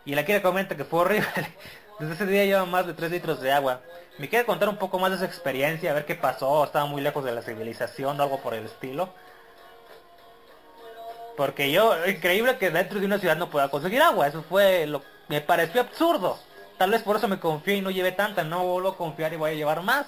Y 0.05 0.15
la 0.15 0.25
quiere 0.25 0.41
comenta 0.41 0.77
que 0.77 0.85
fue 0.85 1.01
horrible. 1.01 1.27
Desde 1.99 2.15
ese 2.15 2.27
día 2.27 2.45
lleva 2.45 2.65
más 2.65 2.87
de 2.87 2.95
3 2.95 3.11
litros 3.11 3.41
de 3.41 3.51
agua. 3.51 3.81
Me 4.19 4.29
quiere 4.29 4.47
contar 4.47 4.69
un 4.69 4.77
poco 4.77 5.01
más 5.01 5.11
de 5.11 5.17
esa 5.17 5.27
experiencia, 5.27 5.91
a 5.91 5.95
ver 5.95 6.07
qué 6.07 6.15
pasó, 6.15 6.63
estaba 6.63 6.87
muy 6.87 7.03
lejos 7.03 7.25
de 7.25 7.33
la 7.33 7.43
civilización 7.43 8.21
o 8.21 8.23
algo 8.23 8.39
por 8.39 8.55
el 8.55 8.67
estilo. 8.67 9.09
Porque 11.37 11.73
yo, 11.73 12.07
increíble 12.07 12.59
que 12.59 12.71
dentro 12.71 13.01
de 13.01 13.07
una 13.07 13.19
ciudad 13.19 13.37
no 13.37 13.51
pueda 13.51 13.69
conseguir 13.69 14.01
agua, 14.01 14.29
eso 14.29 14.45
fue 14.45 14.87
lo 14.87 15.03
me 15.27 15.41
pareció 15.41 15.81
absurdo. 15.81 16.39
Tal 16.79 16.93
vez 16.93 17.03
por 17.03 17.17
eso 17.17 17.27
me 17.27 17.41
confié 17.41 17.75
y 17.75 17.81
no 17.81 17.91
llevé 17.91 18.13
tanta, 18.13 18.45
no 18.45 18.65
vuelvo 18.65 18.91
a 18.91 18.97
confiar 18.97 19.33
y 19.33 19.37
voy 19.37 19.51
a 19.51 19.55
llevar 19.55 19.83
más. 19.83 20.07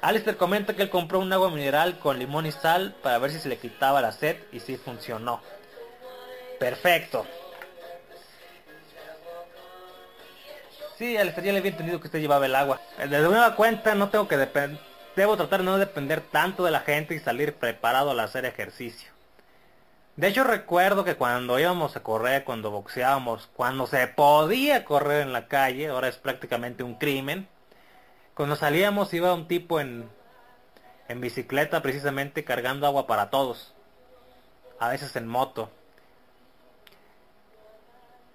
Alistair 0.00 0.36
comenta 0.36 0.74
que 0.74 0.82
él 0.82 0.90
compró 0.90 1.18
un 1.18 1.32
agua 1.32 1.50
mineral 1.50 1.98
con 1.98 2.18
limón 2.18 2.46
y 2.46 2.52
sal 2.52 2.94
para 3.02 3.18
ver 3.18 3.30
si 3.30 3.38
se 3.38 3.48
le 3.48 3.58
quitaba 3.58 4.00
la 4.00 4.12
sed 4.12 4.36
y 4.52 4.60
sí 4.60 4.76
funcionó. 4.76 5.40
Perfecto. 6.60 7.26
Sí, 10.96 11.16
Alistair 11.16 11.46
ya 11.46 11.52
le 11.52 11.58
había 11.58 11.72
entendido 11.72 12.00
que 12.00 12.06
usted 12.06 12.20
llevaba 12.20 12.46
el 12.46 12.54
agua. 12.54 12.80
Desde 12.98 13.20
nueva 13.20 13.54
cuenta 13.54 13.94
no 13.94 14.08
tengo 14.08 14.28
que 14.28 14.36
depender, 14.36 14.80
debo 15.14 15.36
tratar 15.36 15.60
de 15.60 15.66
no 15.66 15.78
depender 15.78 16.20
tanto 16.20 16.64
de 16.64 16.70
la 16.70 16.80
gente 16.80 17.14
y 17.14 17.18
salir 17.18 17.54
preparado 17.54 18.12
al 18.12 18.20
hacer 18.20 18.44
ejercicio. 18.44 19.10
De 20.16 20.28
hecho 20.28 20.44
recuerdo 20.44 21.04
que 21.04 21.16
cuando 21.16 21.58
íbamos 21.58 21.94
a 21.94 22.02
correr, 22.02 22.44
cuando 22.44 22.70
boxeábamos, 22.70 23.50
cuando 23.54 23.86
se 23.86 24.06
podía 24.06 24.86
correr 24.86 25.20
en 25.20 25.34
la 25.34 25.46
calle, 25.46 25.88
ahora 25.88 26.08
es 26.08 26.16
prácticamente 26.16 26.82
un 26.82 26.94
crimen. 26.94 27.46
Cuando 28.36 28.54
salíamos 28.54 29.14
iba 29.14 29.32
un 29.32 29.48
tipo 29.48 29.80
en, 29.80 30.10
en 31.08 31.20
bicicleta 31.22 31.80
precisamente 31.80 32.44
cargando 32.44 32.86
agua 32.86 33.06
para 33.06 33.30
todos. 33.30 33.72
A 34.78 34.90
veces 34.90 35.16
en 35.16 35.26
moto. 35.26 35.70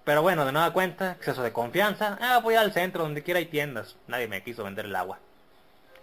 Pero 0.02 0.20
bueno, 0.22 0.44
de 0.44 0.50
nueva 0.50 0.72
cuenta, 0.72 1.12
exceso 1.12 1.44
de 1.44 1.52
confianza. 1.52 2.18
Ah, 2.20 2.40
voy 2.42 2.56
al 2.56 2.72
centro, 2.72 3.04
donde 3.04 3.22
quiera 3.22 3.38
hay 3.38 3.46
tiendas. 3.46 3.94
Nadie 4.08 4.26
me 4.26 4.42
quiso 4.42 4.64
vender 4.64 4.86
el 4.86 4.96
agua. 4.96 5.20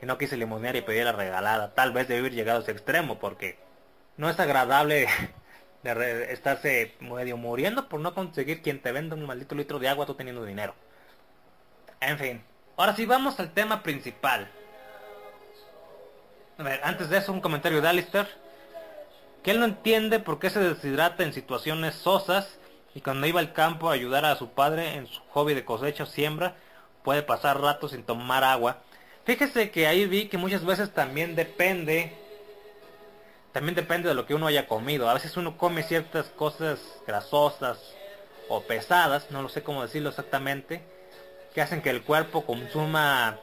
Y 0.02 0.06
no 0.06 0.18
quise 0.18 0.38
limonear 0.38 0.78
y 0.78 0.82
pedir 0.82 1.04
la 1.04 1.12
regalada. 1.12 1.76
Tal 1.76 1.92
vez 1.92 2.08
debí 2.08 2.22
haber 2.22 2.34
llegado 2.34 2.60
a 2.60 2.62
ese 2.62 2.72
extremo 2.72 3.20
porque 3.20 3.60
no 4.16 4.30
es 4.30 4.40
agradable 4.40 5.10
de 5.84 6.32
estarse 6.32 6.96
medio 7.02 7.36
muriendo 7.36 7.90
por 7.90 8.00
no 8.00 8.14
conseguir 8.14 8.62
quien 8.62 8.82
te 8.82 8.94
venda 8.94 9.18
un 9.18 9.26
maldito 9.26 9.56
litro 9.56 9.78
de 9.78 9.90
agua 9.90 10.06
tú 10.06 10.16
teniendo 10.16 10.46
dinero. 10.46 10.74
En 12.00 12.18
fin. 12.18 12.44
Ahora 12.80 12.96
sí, 12.96 13.06
vamos 13.06 13.38
al 13.42 13.52
tema 13.52 13.84
principal. 13.84 14.50
A 16.58 16.64
ver, 16.64 16.80
antes 16.82 17.10
de 17.10 17.18
eso 17.18 17.34
un 17.34 17.42
comentario 17.42 17.82
de 17.82 17.90
Alistair. 17.90 18.26
Que 19.44 19.52
él 19.52 19.60
no 19.60 19.66
entiende 19.66 20.20
por 20.20 20.40
qué 20.40 20.50
se 20.50 20.62
deshidrata 20.62 21.24
en 21.24 21.34
situaciones 21.34 21.96
sosas 21.96 22.58
y 22.96 23.02
cuando 23.02 23.28
iba 23.28 23.42
al 23.42 23.52
campo 23.52 23.90
a 23.90 23.94
ayudar 23.94 24.24
a 24.24 24.38
su 24.38 24.52
padre 24.52 24.94
en 24.94 25.08
su 25.08 25.20
hobby 25.32 25.56
de 25.56 25.66
cosecha 25.66 26.04
o 26.04 26.06
siembra, 26.06 26.56
puede 27.04 27.22
pasar 27.22 27.60
rato 27.60 27.90
sin 27.90 28.04
tomar 28.04 28.46
agua. 28.46 28.78
Fíjese 29.26 29.72
que 29.72 29.86
ahí 29.86 30.06
vi 30.06 30.30
que 30.30 30.38
muchas 30.38 30.64
veces 30.64 30.94
también 30.94 31.36
depende 31.36 32.16
también 33.52 33.76
depende 33.76 34.08
de 34.08 34.16
lo 34.16 34.26
que 34.26 34.36
uno 34.36 34.48
haya 34.48 34.70
comido. 34.70 35.10
A 35.10 35.16
veces 35.16 35.36
uno 35.36 35.58
come 35.58 35.84
ciertas 35.84 36.28
cosas 36.28 36.80
grasosas 37.06 37.78
o 38.48 38.62
pesadas, 38.62 39.32
no 39.32 39.42
lo 39.42 39.50
sé 39.50 39.64
cómo 39.64 39.82
decirlo 39.82 40.12
exactamente, 40.12 40.82
que 41.54 41.62
hacen 41.62 41.82
que 41.82 41.90
el 41.90 42.04
cuerpo 42.04 42.46
consuma 42.46 43.38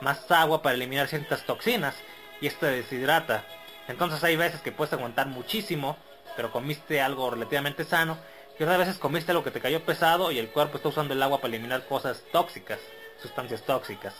más 0.00 0.30
agua 0.30 0.62
para 0.62 0.74
eliminar 0.74 1.08
ciertas 1.08 1.44
toxinas 1.44 1.94
y 2.40 2.46
esto 2.46 2.66
deshidrata. 2.66 3.44
Entonces 3.88 4.22
hay 4.24 4.36
veces 4.36 4.60
que 4.60 4.72
puedes 4.72 4.92
aguantar 4.92 5.26
muchísimo, 5.26 5.96
pero 6.36 6.50
comiste 6.50 7.00
algo 7.00 7.30
relativamente 7.30 7.84
sano, 7.84 8.18
y 8.58 8.62
otras 8.62 8.78
veces 8.78 8.98
comiste 8.98 9.32
algo 9.32 9.42
que 9.42 9.50
te 9.50 9.60
cayó 9.60 9.84
pesado 9.84 10.30
y 10.30 10.38
el 10.38 10.48
cuerpo 10.50 10.76
está 10.76 10.88
usando 10.88 11.12
el 11.12 11.22
agua 11.22 11.38
para 11.38 11.48
eliminar 11.48 11.86
cosas 11.86 12.22
tóxicas, 12.30 12.78
sustancias 13.20 13.62
tóxicas. 13.62 14.14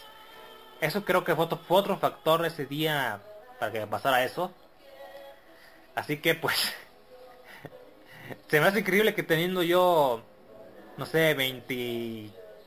Eso 0.80 1.04
creo 1.04 1.22
que 1.22 1.36
fue 1.36 1.46
otro, 1.68 1.98
factor 1.98 2.44
ese 2.44 2.66
día 2.66 3.20
para 3.60 3.72
que 3.72 3.86
pasara 3.86 4.24
eso. 4.24 4.52
Así 5.94 6.16
que 6.16 6.34
pues 6.34 6.56
se 8.48 8.60
me 8.60 8.66
hace 8.66 8.80
increíble 8.80 9.14
que 9.14 9.22
teniendo 9.22 9.62
yo 9.62 10.24
no 10.96 11.06
sé 11.06 11.34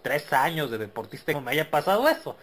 23 0.08 0.34
años 0.34 0.72
de 0.72 0.78
deportista 0.78 1.40
me 1.40 1.52
haya 1.52 1.70
pasado 1.70 2.08
eso. 2.08 2.36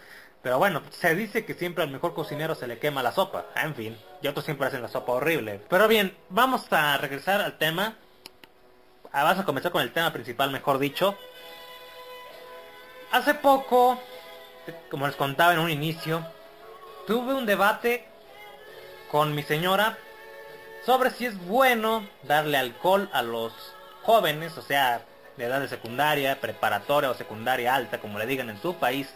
Pero 0.42 0.58
bueno, 0.58 0.82
se 0.90 1.14
dice 1.14 1.46
que 1.46 1.54
siempre 1.54 1.84
al 1.84 1.90
mejor 1.90 2.14
cocinero 2.14 2.54
se 2.54 2.66
le 2.66 2.78
quema 2.78 3.02
la 3.02 3.12
sopa. 3.12 3.46
En 3.56 3.74
fin, 3.74 3.96
y 4.20 4.28
otros 4.28 4.44
siempre 4.44 4.66
hacen 4.66 4.82
la 4.82 4.88
sopa 4.88 5.12
horrible. 5.12 5.60
Pero 5.70 5.88
bien, 5.88 6.14
vamos 6.28 6.70
a 6.70 6.98
regresar 6.98 7.40
al 7.40 7.56
tema. 7.56 7.96
Ah, 9.10 9.24
Vamos 9.24 9.38
a 9.42 9.46
comenzar 9.46 9.72
con 9.72 9.80
el 9.80 9.92
tema 9.92 10.12
principal, 10.12 10.50
mejor 10.50 10.78
dicho. 10.78 11.16
Hace 13.10 13.34
poco, 13.34 13.98
como 14.90 15.06
les 15.06 15.16
contaba 15.16 15.54
en 15.54 15.60
un 15.60 15.70
inicio, 15.70 16.26
tuve 17.06 17.32
un 17.32 17.46
debate 17.46 18.06
con 19.10 19.34
mi 19.34 19.42
señora 19.42 19.96
sobre 20.84 21.10
si 21.10 21.24
es 21.24 21.38
bueno 21.46 22.06
darle 22.24 22.58
alcohol 22.58 23.08
a 23.12 23.22
los 23.22 23.52
jóvenes, 24.02 24.58
o 24.58 24.62
sea, 24.62 25.02
de 25.36 25.44
edad 25.44 25.60
de 25.60 25.68
secundaria, 25.68 26.40
preparatoria 26.40 27.10
o 27.10 27.14
secundaria 27.14 27.74
alta, 27.74 27.98
como 27.98 28.18
le 28.18 28.26
digan 28.26 28.50
en 28.50 28.60
su 28.60 28.74
país, 28.76 29.08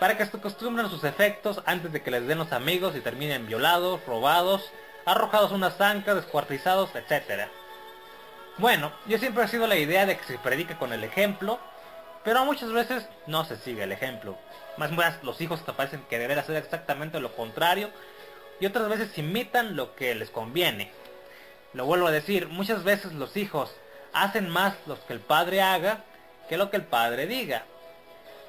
para 0.00 0.16
que 0.16 0.26
se 0.26 0.36
acostumbren 0.36 0.86
a 0.86 0.90
sus 0.90 1.04
efectos 1.04 1.62
antes 1.66 1.92
de 1.92 2.02
que 2.02 2.10
les 2.10 2.26
den 2.26 2.38
los 2.38 2.52
amigos 2.52 2.96
y 2.96 3.00
terminen 3.00 3.46
violados, 3.46 4.04
robados, 4.06 4.70
arrojados 5.04 5.52
a 5.52 5.54
unas 5.54 5.76
zancas, 5.76 6.16
descuartizados, 6.16 6.90
etc. 6.94 7.48
Bueno, 8.58 8.92
yo 9.06 9.18
siempre 9.18 9.44
he 9.44 9.48
sido 9.48 9.66
la 9.66 9.76
idea 9.76 10.06
de 10.06 10.16
que 10.16 10.24
se 10.24 10.38
predique 10.38 10.76
con 10.76 10.92
el 10.92 11.04
ejemplo, 11.04 11.58
pero 12.24 12.44
muchas 12.44 12.72
veces 12.72 13.06
no 13.26 13.44
se 13.44 13.56
sigue 13.58 13.84
el 13.84 13.92
ejemplo. 13.92 14.36
Más 14.76 14.90
más 14.90 15.22
los 15.22 15.40
hijos 15.40 15.64
te 15.64 15.72
parecen 15.72 16.04
que 16.08 16.18
deber 16.18 16.38
hacer 16.38 16.56
exactamente 16.56 17.20
lo 17.20 17.34
contrario 17.36 17.90
y 18.60 18.66
otras 18.66 18.88
veces 18.88 19.16
imitan 19.18 19.76
lo 19.76 19.94
que 19.94 20.14
les 20.14 20.30
conviene. 20.30 20.90
Lo 21.72 21.86
vuelvo 21.86 22.06
a 22.06 22.12
decir, 22.12 22.48
muchas 22.48 22.84
veces 22.84 23.12
los 23.12 23.36
hijos 23.36 23.74
hacen 24.14 24.48
más 24.48 24.74
lo 24.86 25.04
que 25.06 25.12
el 25.12 25.20
padre 25.20 25.60
haga 25.60 26.04
que 26.48 26.56
lo 26.56 26.70
que 26.70 26.76
el 26.76 26.84
padre 26.84 27.26
diga. 27.26 27.64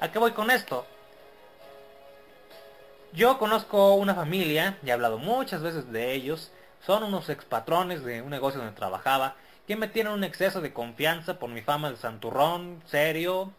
¿A 0.00 0.10
qué 0.10 0.18
voy 0.18 0.32
con 0.32 0.50
esto? 0.50 0.86
Yo 3.12 3.38
conozco 3.38 3.94
una 3.94 4.14
familia, 4.14 4.78
y 4.82 4.90
he 4.90 4.92
hablado 4.92 5.18
muchas 5.18 5.62
veces 5.62 5.90
de 5.90 6.12
ellos, 6.12 6.52
son 6.84 7.02
unos 7.02 7.30
expatrones 7.30 8.04
de 8.04 8.20
un 8.20 8.30
negocio 8.30 8.60
donde 8.60 8.76
trabajaba, 8.76 9.36
que 9.66 9.76
me 9.76 9.88
tienen 9.88 10.12
un 10.12 10.24
exceso 10.24 10.60
de 10.60 10.72
confianza 10.72 11.38
por 11.38 11.50
mi 11.50 11.62
fama 11.62 11.90
de 11.90 11.96
santurrón, 11.96 12.82
serio 12.86 13.52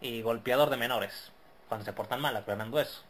y 0.00 0.22
golpeador 0.22 0.70
de 0.70 0.76
menores, 0.76 1.32
cuando 1.68 1.84
se 1.84 1.92
portan 1.92 2.20
mal 2.20 2.36
aclarando 2.36 2.80
eso. 2.80 3.02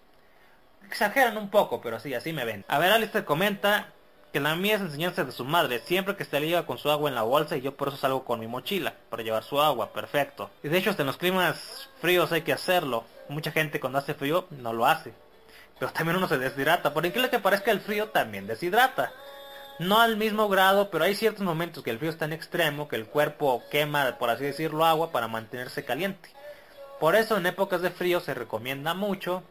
Exageran 0.87 1.37
un 1.37 1.51
poco, 1.51 1.81
pero 1.81 1.97
así, 1.97 2.15
así 2.15 2.33
me 2.33 2.45
ven. 2.47 2.65
A 2.67 2.79
ver, 2.79 2.91
Alistair 2.91 3.25
comenta 3.25 3.93
que 4.33 4.41
la 4.41 4.55
mía 4.55 4.77
es 4.77 4.81
enseñanza 4.81 5.25
de 5.25 5.33
su 5.33 5.45
madre, 5.45 5.81
siempre 5.81 6.17
que 6.17 6.25
se 6.25 6.41
lleva 6.41 6.67
con 6.67 6.79
su 6.79 6.91
agua 6.91 7.09
en 7.09 7.17
la 7.17 7.23
bolsa 7.23 7.57
y 7.57 7.63
yo 7.63 7.75
por 7.75 7.89
eso 7.89 7.97
salgo 7.97 8.25
con 8.25 8.39
mi 8.39 8.47
mochila, 8.47 8.95
para 9.09 9.23
llevar 9.23 9.43
su 9.43 9.61
agua, 9.61 9.93
perfecto. 9.93 10.51
Y 10.63 10.69
de 10.69 10.79
hecho 10.79 10.91
hasta 10.91 11.03
en 11.03 11.09
los 11.09 11.17
climas 11.17 11.89
fríos 12.01 12.31
hay 12.33 12.43
que 12.43 12.53
hacerlo. 12.53 13.05
Mucha 13.29 13.51
gente 13.51 13.81
cuando 13.81 13.99
hace 13.99 14.15
frío 14.15 14.47
no 14.51 14.73
lo 14.73 14.87
hace. 14.87 15.13
Pero 15.79 15.93
también 15.93 16.17
uno 16.17 16.29
se 16.29 16.39
deshidrata, 16.39 16.95
por 16.95 17.07
increíble 17.07 17.31
que 17.31 17.39
parezca 17.39 17.71
el 17.71 17.81
frío 17.81 18.11
también 18.11 18.47
deshidrata. 18.47 19.13
No 19.81 20.01
al 20.01 20.17
mismo 20.19 20.49
grado, 20.49 20.91
pero 20.91 21.05
hay 21.05 21.15
ciertos 21.15 21.43
momentos 21.43 21.83
que 21.83 21.91
el 21.91 21.99
frío 21.99 22.11
es 22.11 22.19
tan 22.19 22.35
extremo 22.35 22.87
que 22.87 22.97
el 22.97 23.07
cuerpo 23.07 23.63
quema, 23.71 24.19
por 24.19 24.29
así 24.29 24.45
decirlo, 24.45 24.85
agua 24.85 25.11
para 25.11 25.27
mantenerse 25.27 25.85
caliente. 25.85 26.29
Por 27.01 27.17
eso 27.17 27.39
en 27.39 27.47
épocas 27.47 27.81
de 27.81 27.91
frío 27.91 28.21
se 28.21 28.35
recomienda 28.35 28.93
mucho 28.93 29.43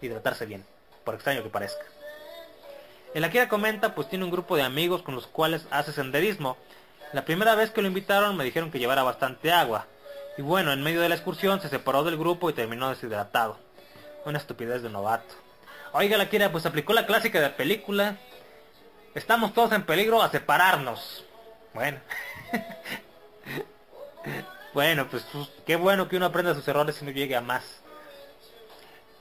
hidratarse 0.00 0.46
bien, 0.46 0.64
por 1.04 1.16
extraño 1.16 1.42
que 1.42 1.50
parezca. 1.50 1.84
El 3.14 3.24
Akira 3.24 3.48
comenta 3.48 3.94
pues 3.94 4.08
tiene 4.08 4.24
un 4.24 4.30
grupo 4.30 4.56
de 4.56 4.62
amigos 4.62 5.02
con 5.02 5.14
los 5.14 5.26
cuales 5.26 5.66
hace 5.70 5.92
senderismo. 5.92 6.56
La 7.12 7.24
primera 7.24 7.54
vez 7.54 7.70
que 7.70 7.82
lo 7.82 7.88
invitaron 7.88 8.36
me 8.36 8.44
dijeron 8.44 8.70
que 8.70 8.78
llevara 8.78 9.02
bastante 9.02 9.52
agua. 9.52 9.86
Y 10.38 10.42
bueno, 10.42 10.72
en 10.72 10.82
medio 10.82 11.02
de 11.02 11.10
la 11.10 11.14
excursión 11.14 11.60
se 11.60 11.68
separó 11.68 12.04
del 12.04 12.16
grupo 12.16 12.48
y 12.48 12.54
terminó 12.54 12.88
deshidratado. 12.88 13.58
Una 14.24 14.38
estupidez 14.38 14.82
de 14.82 14.88
novato. 14.88 15.34
Oiga 15.92 16.16
la 16.16 16.24
Akira, 16.24 16.50
pues 16.50 16.64
aplicó 16.64 16.94
la 16.94 17.04
clásica 17.04 17.38
de 17.38 17.48
la 17.48 17.56
película. 17.56 18.16
Estamos 19.14 19.52
todos 19.52 19.72
en 19.72 19.84
peligro 19.84 20.22
a 20.22 20.30
separarnos. 20.30 21.26
Bueno. 21.74 21.98
bueno, 24.72 25.06
pues, 25.10 25.26
pues, 25.30 25.50
qué 25.66 25.76
bueno 25.76 26.08
que 26.08 26.16
uno 26.16 26.26
aprenda 26.26 26.54
sus 26.54 26.66
errores 26.66 27.02
y 27.02 27.04
no 27.04 27.10
llegue 27.10 27.36
a 27.36 27.42
más. 27.42 27.82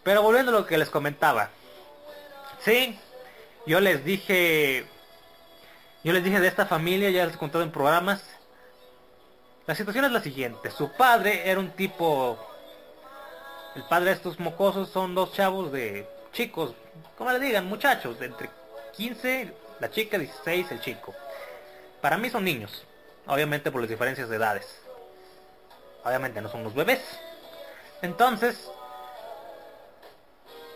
Pero 0.03 0.21
volviendo 0.21 0.55
a 0.55 0.61
lo 0.61 0.65
que 0.65 0.77
les 0.77 0.89
comentaba. 0.89 1.49
Sí, 2.63 2.97
yo 3.65 3.79
les 3.79 4.03
dije... 4.03 4.85
Yo 6.03 6.13
les 6.13 6.23
dije 6.23 6.39
de 6.39 6.47
esta 6.47 6.65
familia, 6.65 7.11
ya 7.11 7.25
les 7.25 7.35
he 7.35 7.37
contado 7.37 7.63
en 7.63 7.71
programas. 7.71 8.23
La 9.67 9.75
situación 9.75 10.05
es 10.05 10.11
la 10.11 10.21
siguiente. 10.21 10.71
Su 10.71 10.91
padre 10.93 11.49
era 11.49 11.59
un 11.59 11.71
tipo... 11.71 12.39
El 13.75 13.83
padre 13.83 14.09
de 14.09 14.15
estos 14.15 14.39
mocosos 14.39 14.89
son 14.89 15.15
dos 15.15 15.33
chavos 15.33 15.71
de 15.71 16.05
chicos, 16.33 16.73
como 17.17 17.31
le 17.31 17.39
digan, 17.39 17.67
muchachos, 17.67 18.21
entre 18.21 18.49
15, 18.97 19.53
la 19.79 19.89
chica, 19.89 20.17
16, 20.17 20.71
el 20.71 20.81
chico. 20.81 21.13
Para 22.01 22.17
mí 22.17 22.29
son 22.29 22.43
niños, 22.43 22.85
obviamente 23.27 23.71
por 23.71 23.81
las 23.81 23.89
diferencias 23.89 24.27
de 24.27 24.35
edades. 24.35 24.81
Obviamente 26.03 26.41
no 26.41 26.49
son 26.49 26.63
los 26.63 26.73
bebés. 26.73 27.01
Entonces, 28.01 28.69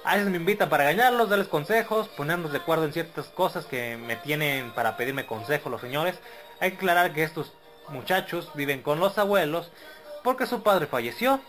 a 0.06 0.16
veces 0.16 0.30
me 0.30 0.38
invitan 0.38 0.70
para 0.70 0.84
engañarlos, 0.84 1.30
darles 1.30 1.48
consejos, 1.48 2.08
ponernos 2.10 2.52
de 2.52 2.60
acuerdo 2.60 2.86
en 2.86 2.94
ciertas 2.94 3.26
cosas 3.26 3.66
que 3.66 3.98
me 3.98 4.16
tienen 4.16 4.72
para 4.72 4.98
pedirme 4.98 5.26
consejo 5.26 5.70
los 5.70 5.82
señores. 5.82 6.16
Hay 6.60 6.72
que 6.72 6.78
aclarar 6.78 7.12
que 7.12 7.24
estos 7.24 7.54
muchachos 7.90 8.52
viven 8.54 8.84
con 8.84 9.00
los 9.00 9.18
abuelos 9.18 9.72
porque 10.24 10.46
su 10.46 10.62
padre 10.62 10.86
falleció. 10.86 11.42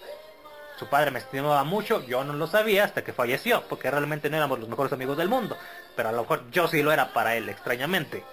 Su 0.78 0.86
padre 0.86 1.10
me 1.10 1.18
estimaba 1.18 1.64
mucho, 1.64 2.02
yo 2.06 2.24
no 2.24 2.32
lo 2.32 2.46
sabía 2.46 2.84
hasta 2.84 3.04
que 3.04 3.12
falleció, 3.12 3.62
porque 3.68 3.90
realmente 3.90 4.28
no 4.30 4.38
éramos 4.38 4.58
los 4.58 4.68
mejores 4.68 4.92
amigos 4.92 5.18
del 5.18 5.28
mundo. 5.28 5.56
Pero 5.94 6.08
a 6.08 6.12
lo 6.12 6.22
mejor 6.22 6.50
yo 6.50 6.66
sí 6.66 6.82
lo 6.82 6.92
era 6.92 7.12
para 7.12 7.36
él, 7.36 7.50
extrañamente. 7.50 8.24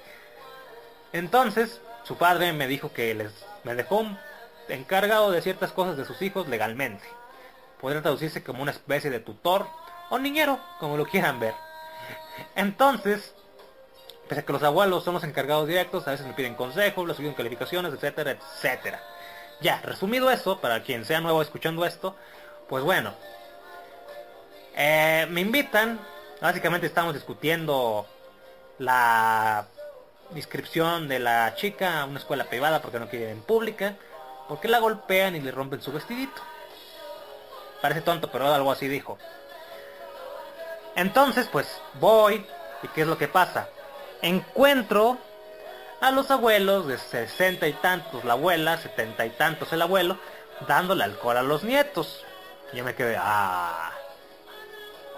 Entonces, 1.12 1.82
su 2.04 2.18
padre 2.18 2.54
me 2.54 2.68
dijo 2.68 2.94
que 2.94 3.14
les, 3.14 3.46
me 3.66 3.76
dejó 3.76 4.06
encargado 4.70 5.32
de 5.32 5.42
ciertas 5.42 5.74
cosas 5.74 5.98
de 5.98 6.06
sus 6.06 6.22
hijos 6.22 6.48
legalmente. 6.48 7.04
Podría 7.82 8.02
traducirse 8.02 8.44
como 8.44 8.62
una 8.62 8.72
especie 8.72 9.10
de 9.10 9.20
tutor 9.20 9.68
o 10.14 10.20
niñero, 10.20 10.60
como 10.80 10.96
lo 10.96 11.08
quieran 11.08 11.40
ver. 11.40 11.56
Entonces, 12.56 13.34
pese 14.30 14.42
a 14.42 14.46
que 14.46 14.54
los 14.54 14.62
abuelos 14.62 15.04
son 15.04 15.16
los 15.16 15.24
encargados 15.24 15.68
directos, 15.68 16.08
a 16.08 16.12
veces 16.12 16.28
me 16.28 16.34
piden 16.34 16.54
consejos, 16.54 17.08
les 17.08 17.18
piden 17.18 17.34
calificaciones, 17.34 17.92
etcétera, 17.92 18.32
etcétera. 18.32 19.02
Ya, 19.60 19.82
resumido 19.82 20.30
eso, 20.30 20.62
para 20.62 20.84
quien 20.84 21.04
sea 21.04 21.20
nuevo 21.20 21.42
escuchando 21.42 21.84
esto, 21.84 22.16
pues 22.70 22.84
bueno. 22.84 23.16
Eh, 24.76 25.26
me 25.32 25.42
invitan, 25.42 26.00
básicamente 26.40 26.86
estamos 26.86 27.16
discutiendo 27.16 28.06
la 28.78 29.66
inscripción 30.36 31.08
de 31.08 31.18
la 31.18 31.56
chica 31.56 32.02
a 32.02 32.06
una 32.06 32.20
escuela 32.20 32.44
privada 32.44 32.84
porque 32.84 33.00
no 33.00 33.10
quiere 33.10 33.26
ir 33.26 33.32
en 33.32 33.42
pública, 33.42 33.96
porque 34.48 34.68
la 34.68 34.78
golpean 34.78 35.36
y 35.36 35.42
le 35.42 35.50
rompen 35.50 35.82
su 35.82 35.92
vestidito. 35.92 36.40
Parece 37.82 38.02
tonto, 38.02 38.30
pero 38.32 38.54
algo 38.54 38.72
así 38.72 38.88
dijo. 38.88 39.18
Entonces, 40.96 41.48
pues 41.52 41.68
voy, 42.00 42.46
¿y 42.84 42.88
qué 42.90 43.02
es 43.02 43.08
lo 43.08 43.18
que 43.18 43.28
pasa? 43.28 43.70
Encuentro 44.22 45.18
a 46.02 46.12
los 46.12 46.30
abuelos 46.32 46.88
de 46.88 46.98
sesenta 46.98 47.68
y 47.68 47.74
tantos 47.74 48.24
la 48.26 48.34
abuela, 48.34 48.78
setenta 48.78 49.26
y 49.26 49.32
tantos 49.32 49.72
el 49.74 49.82
abuelo, 49.82 50.18
dándole 50.68 51.04
alcohol 51.04 51.38
a 51.38 51.44
los 51.44 51.64
nietos. 51.64 52.24
Y 52.72 52.78
yo 52.78 52.84
me 52.84 52.94
quedé, 52.96 53.16
ah, 53.20 53.92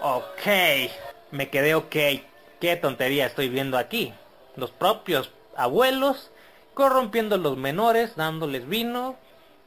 ok, 0.00 0.90
me 1.30 1.50
quedé 1.50 1.74
ok, 1.74 1.96
qué 2.60 2.76
tontería 2.80 3.26
estoy 3.26 3.48
viendo 3.48 3.78
aquí. 3.78 4.14
Los 4.56 4.70
propios 4.70 5.30
abuelos 5.56 6.30
corrompiendo 6.74 7.34
a 7.34 7.38
los 7.38 7.56
menores, 7.56 8.16
dándoles 8.16 8.68
vino, 8.68 9.16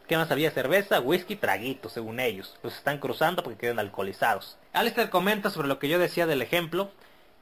que 0.10 0.18
más 0.18 0.32
había 0.32 0.50
cerveza, 0.50 1.00
whisky, 1.00 1.36
traguitos, 1.36 1.94
según 1.94 2.20
ellos. 2.20 2.58
Los 2.64 2.76
están 2.76 2.98
cruzando 2.98 3.44
porque 3.44 3.60
quedan 3.60 3.78
alcoholizados. 3.78 4.58
Alistair 4.74 5.12
comenta 5.12 5.52
sobre 5.52 5.68
lo 5.68 5.78
que 5.78 5.88
yo 5.88 6.00
decía 6.00 6.26
del 6.26 6.42
ejemplo, 6.42 6.90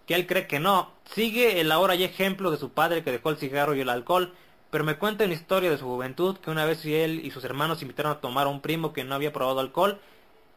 que 0.06 0.16
él 0.16 0.28
cree 0.28 0.48
que 0.48 0.60
no. 0.60 0.92
Sigue 1.16 1.62
el 1.62 1.72
ahora 1.72 1.96
ya 1.96 2.06
ejemplo 2.06 2.52
de 2.52 2.58
su 2.58 2.72
padre 2.72 3.04
que 3.04 3.12
dejó 3.12 3.30
el 3.30 3.38
cigarro 3.38 3.74
y 3.74 3.80
el 3.80 3.90
alcohol, 3.90 4.34
pero 4.70 4.84
me 4.84 4.98
cuenta 4.98 5.24
una 5.24 5.34
historia 5.34 5.72
de 5.72 5.78
su 5.78 5.86
juventud 5.86 6.38
que 6.40 6.52
una 6.52 6.66
vez 6.66 6.84
él 6.84 7.22
y 7.24 7.32
sus 7.32 7.46
hermanos 7.46 7.82
invitaron 7.82 8.12
a 8.12 8.20
tomar 8.20 8.48
a 8.48 8.50
un 8.50 8.60
primo 8.60 8.92
que 8.92 9.06
no 9.06 9.16
había 9.16 9.32
probado 9.32 9.62
alcohol. 9.62 10.02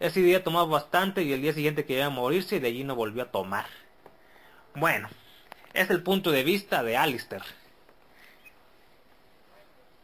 Ese 0.01 0.21
día 0.21 0.43
tomó 0.43 0.67
bastante 0.67 1.23
y 1.23 1.33
el 1.33 1.43
día 1.43 1.53
siguiente 1.53 1.85
quería 1.85 2.11
morirse 2.11 2.57
y 2.57 2.59
de 2.59 2.69
allí 2.69 2.83
no 2.83 2.97
volvió 2.97 3.23
a 3.23 3.31
tomar. 3.31 3.67
Bueno, 4.75 5.09
es 5.75 5.91
el 5.91 6.03
punto 6.03 6.33
de 6.33 6.43
vista 6.43 6.83
de 6.83 6.97
Alistair. 6.97 7.43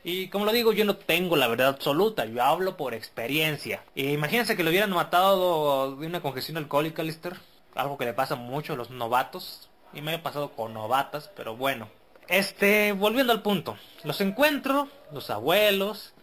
Y 0.08 0.28
como 0.28 0.44
lo 0.44 0.52
digo, 0.52 0.72
yo 0.72 0.84
no 0.84 0.94
tengo 0.94 1.34
la 1.34 1.48
verdad 1.48 1.66
absoluta, 1.66 2.26
yo 2.26 2.40
hablo 2.40 2.76
por 2.76 2.94
experiencia. 2.94 3.82
Imagínense 3.96 4.56
que 4.56 4.62
lo 4.62 4.70
hubieran 4.70 4.90
matado 4.90 5.96
de 5.96 6.06
una 6.06 6.20
congestión 6.20 6.58
alcohólica, 6.58 7.02
Lister. 7.02 7.36
Algo 7.74 7.98
que 7.98 8.04
le 8.04 8.12
pasa 8.12 8.36
mucho 8.36 8.74
a 8.74 8.76
los 8.76 8.90
novatos. 8.90 9.68
Y 9.92 10.02
me 10.02 10.14
ha 10.14 10.22
pasado 10.22 10.52
con 10.52 10.74
novatas, 10.74 11.32
pero 11.34 11.56
bueno. 11.56 11.88
Este, 12.28 12.92
volviendo 12.92 13.32
al 13.32 13.42
punto. 13.42 13.76
Los 14.04 14.20
encuentro, 14.20 14.88
los 15.10 15.28
abuelos, 15.30 16.14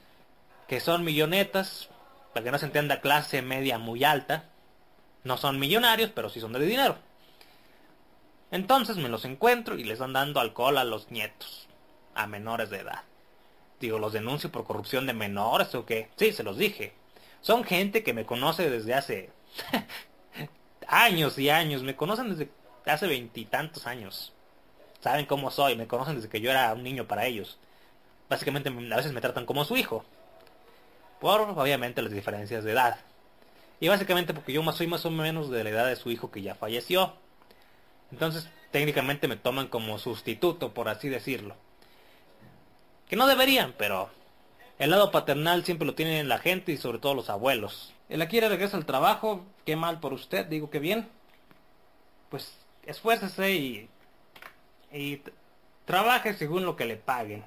que 0.69 0.80
son 0.80 1.04
millonetas, 1.04 1.89
para 2.34 2.46
que 2.46 2.52
no 2.52 2.60
se 2.60 2.67
entienda 2.67 3.02
clase 3.02 3.41
media 3.41 3.80
muy 3.80 4.06
alta. 4.06 4.46
No 5.26 5.36
son 5.36 5.60
millonarios, 5.60 6.10
pero 6.15 6.30
sí 6.30 6.39
son 6.39 6.54
de 6.54 6.65
dinero. 6.65 6.96
Entonces 8.50 8.96
me 8.96 9.10
los 9.10 9.26
encuentro 9.26 9.78
y 9.78 9.84
les 9.84 9.96
están 9.96 10.13
dando 10.13 10.39
alcohol 10.39 10.78
a 10.78 10.86
los 10.86 11.12
nietos, 11.12 11.67
a 12.15 12.28
menores 12.28 12.69
de 12.69 12.78
edad. 12.78 13.04
Digo, 13.84 14.00
¿los 14.00 14.13
denuncio 14.13 14.50
por 14.50 14.63
corrupción 14.63 15.06
de 15.06 15.13
menores 15.13 15.76
o 15.76 15.86
qué? 15.86 16.08
Sí, 16.15 16.32
se 16.32 16.41
los 16.41 16.58
dije. 16.58 16.93
Son 17.41 17.65
gente 17.65 18.02
que 18.02 18.13
me 18.13 18.26
conoce 18.26 18.69
desde 18.69 18.93
hace 18.93 19.30
años 20.88 21.38
y 21.38 21.50
años. 21.50 21.84
Me 21.84 21.98
conocen 21.98 22.30
desde 22.30 22.50
hace 22.86 23.08
veintitantos 23.08 23.86
años. 23.86 24.32
Saben 25.02 25.26
cómo 25.26 25.52
soy, 25.52 25.76
me 25.76 25.86
conocen 25.86 26.15
desde 26.15 26.30
que 26.30 26.39
yo 26.39 26.50
era 26.50 26.72
un 26.72 26.82
niño 26.82 27.10
para 27.10 27.26
ellos. 27.26 27.60
Básicamente 28.30 28.69
a 28.69 28.96
veces 28.96 29.12
me 29.12 29.19
tratan 29.19 29.46
como 29.46 29.65
su 29.65 29.76
hijo. 29.76 30.06
Por 31.19 31.41
obviamente 31.41 32.02
las 32.02 32.13
diferencias 32.13 32.63
de 32.63 32.72
edad. 32.72 33.00
Y 33.82 33.89
básicamente 33.89 34.34
porque 34.34 34.54
yo 34.54 34.63
soy 34.72 34.88
más 34.88 35.06
o 35.06 35.12
menos 35.12 35.50
de 35.50 35.62
la 35.65 35.72
edad 35.72 35.88
de 35.88 35.98
su 35.98 36.10
hijo 36.10 36.32
que 36.32 36.41
ya 36.41 36.56
falleció. 36.56 37.15
Entonces 38.13 38.48
técnicamente 38.72 39.28
me 39.28 39.36
toman 39.36 39.67
como 39.67 40.00
sustituto, 40.00 40.74
por 40.74 40.88
así 40.88 41.10
decirlo. 41.10 41.58
Que 43.13 43.17
no 43.17 43.28
deberían, 43.28 43.76
pero 43.78 44.10
el 44.80 44.89
lado 44.89 45.12
paternal 45.12 45.63
siempre 45.63 45.86
lo 45.86 45.93
tienen 45.93 46.28
la 46.28 46.39
gente 46.39 46.71
y 46.71 46.78
sobre 46.78 46.97
todo 46.97 47.13
los 47.13 47.30
abuelos. 47.30 47.93
El 48.10 48.23
aquí 48.23 48.39
regresa 48.39 48.76
al 48.76 48.88
trabajo, 48.88 49.45
qué 49.67 49.76
mal 49.76 49.99
por 49.99 50.13
usted, 50.13 50.47
digo 50.47 50.71
que 50.71 50.80
bien. 50.80 51.08
Pues 52.32 52.58
esfuércese 52.88 53.52
y, 53.54 53.89
y 54.91 55.21
trabaje 55.86 56.34
según 56.34 56.65
lo 56.65 56.76
que 56.76 56.86
le 56.86 56.95
paguen. 56.95 57.45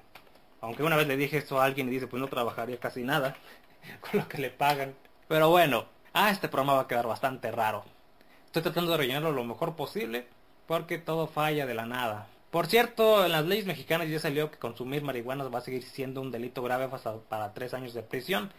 Aunque 0.60 0.84
una 0.84 0.94
vez 0.94 1.08
le 1.08 1.16
dije 1.16 1.38
esto 1.38 1.60
a 1.60 1.64
alguien 1.64 1.88
y 1.88 1.90
dice, 1.90 2.06
pues 2.06 2.20
no 2.20 2.28
trabajaría 2.28 2.78
casi 2.78 3.02
nada 3.02 3.34
con 4.02 4.20
lo 4.20 4.28
que 4.28 4.38
le 4.38 4.50
pagan. 4.50 4.94
Pero 5.26 5.50
bueno, 5.50 5.86
ah, 6.12 6.30
este 6.30 6.46
programa 6.46 6.74
va 6.74 6.82
a 6.82 6.86
quedar 6.86 7.08
bastante 7.08 7.50
raro. 7.50 7.84
Estoy 8.44 8.62
tratando 8.62 8.92
de 8.92 8.98
rellenarlo 8.98 9.32
lo 9.32 9.42
mejor 9.42 9.74
posible 9.74 10.28
porque 10.68 10.98
todo 10.98 11.26
falla 11.26 11.66
de 11.66 11.74
la 11.74 11.86
nada. 11.86 12.28
Por 12.56 12.68
cierto, 12.68 13.22
en 13.22 13.32
las 13.32 13.44
leyes 13.44 13.66
mexicanas 13.66 14.08
ya 14.08 14.18
salió 14.18 14.50
que 14.50 14.56
consumir 14.56 15.02
marihuana 15.02 15.44
va 15.44 15.58
a 15.58 15.60
seguir 15.60 15.82
siendo 15.82 16.22
un 16.22 16.30
delito 16.30 16.62
grave 16.62 16.88
hasta 16.90 17.18
para 17.18 17.52
tres 17.52 17.74
años 17.74 17.92
de 17.92 18.02
prisión. 18.02 18.50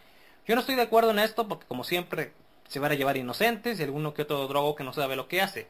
Yo 0.46 0.54
no 0.54 0.62
estoy 0.62 0.76
de 0.76 0.84
acuerdo 0.84 1.10
en 1.10 1.18
esto 1.18 1.48
porque 1.48 1.66
como 1.66 1.84
siempre 1.84 2.32
se 2.68 2.78
van 2.78 2.92
a 2.92 2.94
llevar 2.94 3.18
inocentes 3.18 3.80
y 3.80 3.84
alguno 3.84 4.14
que 4.14 4.22
otro 4.22 4.48
drogo 4.48 4.76
que 4.76 4.84
no 4.84 4.94
sabe 4.94 5.16
lo 5.16 5.28
que 5.28 5.42
hace. 5.42 5.68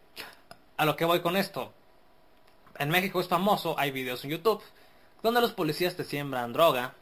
A 0.76 0.84
lo 0.84 0.98
que 0.98 1.06
voy 1.06 1.22
con 1.22 1.38
esto. 1.38 1.72
En 2.78 2.90
México 2.90 3.22
es 3.22 3.30
famoso, 3.30 3.80
hay 3.80 3.92
videos 3.92 4.26
en 4.26 4.32
YouTube, 4.32 4.62
donde 5.24 5.40
los 5.40 5.54
policías 5.54 5.96
te 5.96 6.04
siembran 6.04 6.52
droga 6.52 6.96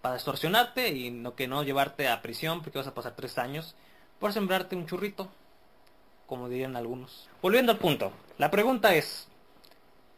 para 0.00 0.14
extorsionarte 0.14 0.88
y 0.88 1.10
no 1.10 1.34
que 1.34 1.48
no 1.48 1.64
llevarte 1.64 2.08
a 2.08 2.22
prisión 2.22 2.62
porque 2.62 2.78
vas 2.78 2.86
a 2.86 2.94
pasar 2.94 3.14
tres 3.14 3.36
años 3.36 3.76
por 4.18 4.32
sembrarte 4.32 4.74
un 4.74 4.86
churrito, 4.86 5.28
como 6.26 6.48
dirían 6.48 6.76
algunos. 6.76 7.28
Volviendo 7.42 7.72
al 7.72 7.78
punto, 7.78 8.10
la 8.38 8.50
pregunta 8.50 8.94
es, 8.94 9.29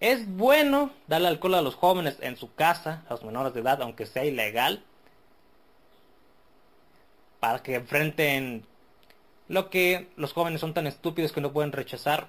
¿es 0.02 0.28
bueno 0.36 0.90
darle 1.06 1.28
alcohol 1.28 1.54
a 1.54 1.62
los 1.62 1.76
jóvenes 1.76 2.18
en 2.20 2.36
su 2.36 2.52
casa, 2.54 3.04
a 3.08 3.12
los 3.12 3.22
menores 3.22 3.54
de 3.54 3.60
edad, 3.60 3.80
aunque 3.80 4.04
sea 4.04 4.24
ilegal? 4.24 4.82
Para 7.38 7.62
que 7.62 7.76
enfrenten 7.76 8.66
lo 9.48 9.70
que 9.70 10.10
los 10.16 10.32
jóvenes 10.32 10.60
son 10.60 10.74
tan 10.74 10.88
estúpidos 10.88 11.30
que 11.30 11.40
no 11.40 11.52
pueden 11.52 11.70
rechazar 11.70 12.28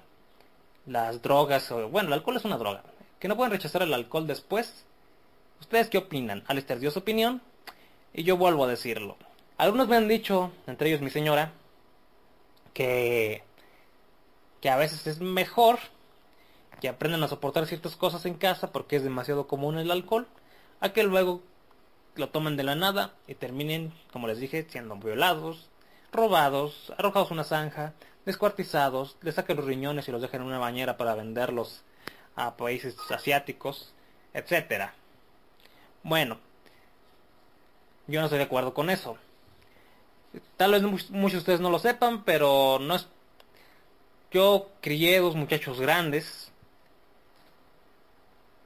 las 0.86 1.20
drogas, 1.20 1.70
o 1.72 1.88
bueno, 1.88 2.08
el 2.08 2.14
alcohol 2.14 2.36
es 2.36 2.44
una 2.44 2.58
droga, 2.58 2.84
que 3.18 3.26
no 3.26 3.36
pueden 3.36 3.52
rechazar 3.52 3.82
el 3.82 3.92
alcohol 3.92 4.28
después. 4.28 4.84
¿Ustedes 5.60 5.88
qué 5.88 5.98
opinan? 5.98 6.44
Alistair 6.46 6.78
dio 6.78 6.92
su 6.92 7.00
opinión 7.00 7.42
y 8.12 8.22
yo 8.22 8.36
vuelvo 8.36 8.64
a 8.64 8.68
decirlo. 8.68 9.16
Algunos 9.56 9.88
me 9.88 9.96
han 9.96 10.06
dicho, 10.06 10.52
entre 10.68 10.90
ellos 10.90 11.00
mi 11.00 11.10
señora, 11.10 11.52
que, 12.72 13.42
que 14.60 14.70
a 14.70 14.76
veces 14.76 15.08
es 15.08 15.20
mejor 15.20 15.80
que 16.80 16.88
aprendan 16.88 17.22
a 17.22 17.28
soportar 17.28 17.66
ciertas 17.66 17.96
cosas 17.96 18.26
en 18.26 18.34
casa 18.34 18.72
porque 18.72 18.96
es 18.96 19.04
demasiado 19.04 19.46
común 19.46 19.78
el 19.78 19.90
alcohol, 19.90 20.26
a 20.80 20.92
que 20.92 21.02
luego 21.02 21.42
lo 22.16 22.28
tomen 22.28 22.56
de 22.56 22.62
la 22.62 22.74
nada 22.74 23.14
y 23.26 23.34
terminen, 23.34 23.92
como 24.12 24.28
les 24.28 24.38
dije, 24.38 24.66
siendo 24.68 24.96
violados, 24.96 25.68
robados, 26.12 26.92
arrojados 26.96 27.30
a 27.30 27.34
una 27.34 27.44
zanja, 27.44 27.92
descuartizados, 28.24 29.16
les 29.22 29.34
saquen 29.34 29.56
los 29.56 29.66
riñones 29.66 30.08
y 30.08 30.12
los 30.12 30.22
dejen 30.22 30.42
en 30.42 30.48
una 30.48 30.58
bañera 30.58 30.96
para 30.96 31.14
venderlos 31.14 31.82
a 32.36 32.56
países 32.56 32.96
asiáticos, 33.10 33.92
etcétera. 34.32 34.94
Bueno, 36.02 36.38
yo 38.06 38.20
no 38.20 38.26
estoy 38.26 38.38
de 38.38 38.44
acuerdo 38.44 38.74
con 38.74 38.90
eso. 38.90 39.16
Tal 40.56 40.72
vez 40.72 40.82
muchos 40.82 41.32
de 41.32 41.38
ustedes 41.38 41.60
no 41.60 41.70
lo 41.70 41.78
sepan, 41.78 42.24
pero 42.24 42.78
no 42.80 42.96
es... 42.96 43.08
Yo 44.30 44.70
crié 44.80 45.20
dos 45.20 45.36
muchachos 45.36 45.80
grandes. 45.80 46.50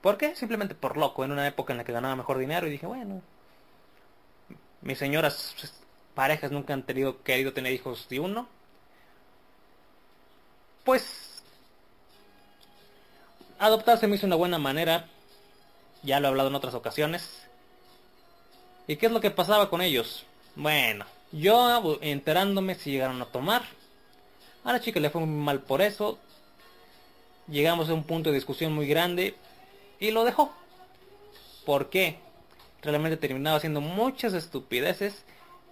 ¿Por 0.00 0.16
qué? 0.16 0.37
Simplemente 0.37 0.74
por 0.74 0.96
loco, 0.96 1.24
en 1.24 1.32
una 1.32 1.46
época 1.46 1.72
en 1.72 1.78
la 1.78 1.84
que 1.84 1.92
ganaba 1.92 2.16
mejor 2.16 2.38
dinero 2.38 2.66
y 2.66 2.70
dije, 2.70 2.87
bueno, 2.87 3.20
mis 4.80 4.98
señoras 4.98 5.54
pues, 5.58 5.74
parejas 6.14 6.52
nunca 6.52 6.72
han 6.72 6.84
tenido, 6.84 7.22
querido 7.22 7.52
tener 7.52 7.72
hijos 7.72 8.08
de 8.08 8.20
uno. 8.20 8.48
Pues 10.84 11.42
adoptar 13.58 13.98
se 13.98 14.06
me 14.06 14.16
hizo 14.16 14.26
una 14.26 14.37
buena 14.37 14.58
manera. 14.58 15.06
Ya 16.04 16.20
lo 16.20 16.28
he 16.28 16.30
hablado 16.30 16.48
en 16.48 16.54
otras 16.54 16.74
ocasiones. 16.74 17.44
¿Y 18.87 18.96
qué 18.96 19.06
es 19.06 19.12
lo 19.12 19.20
que 19.20 19.32
pasaba 19.32 19.68
con 19.68 19.82
ellos? 19.82 20.24
Bueno, 20.54 21.04
yo 21.32 21.98
enterándome 22.00 22.76
si 22.76 22.92
llegaron 22.92 23.20
a 23.20 23.26
tomar. 23.26 23.62
A 24.64 24.72
la 24.72 24.80
chica 24.80 25.00
le 25.00 25.11
fue 25.11 25.20
muy 25.22 25.44
mal 25.44 25.61
por 25.61 25.82
eso. 25.82 26.18
Llegamos 27.48 27.90
a 27.90 27.94
un 27.94 28.04
punto 28.04 28.30
de 28.30 28.37
discusión 28.37 28.72
muy 28.72 28.87
grande 28.87 29.34
y 29.98 30.11
lo 30.11 30.24
dejó. 30.24 30.52
¿Por 31.64 31.90
qué? 31.90 32.18
Realmente 32.82 33.16
terminaba 33.16 33.56
haciendo 33.56 33.80
muchas 33.80 34.32
estupideces 34.34 35.24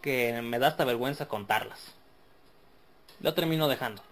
que 0.02 0.40
me 0.42 0.58
da 0.58 0.68
hasta 0.68 0.84
vergüenza 0.84 1.28
contarlas. 1.28 1.94
Lo 3.20 3.34
terminó 3.34 3.68
dejando. 3.68 4.02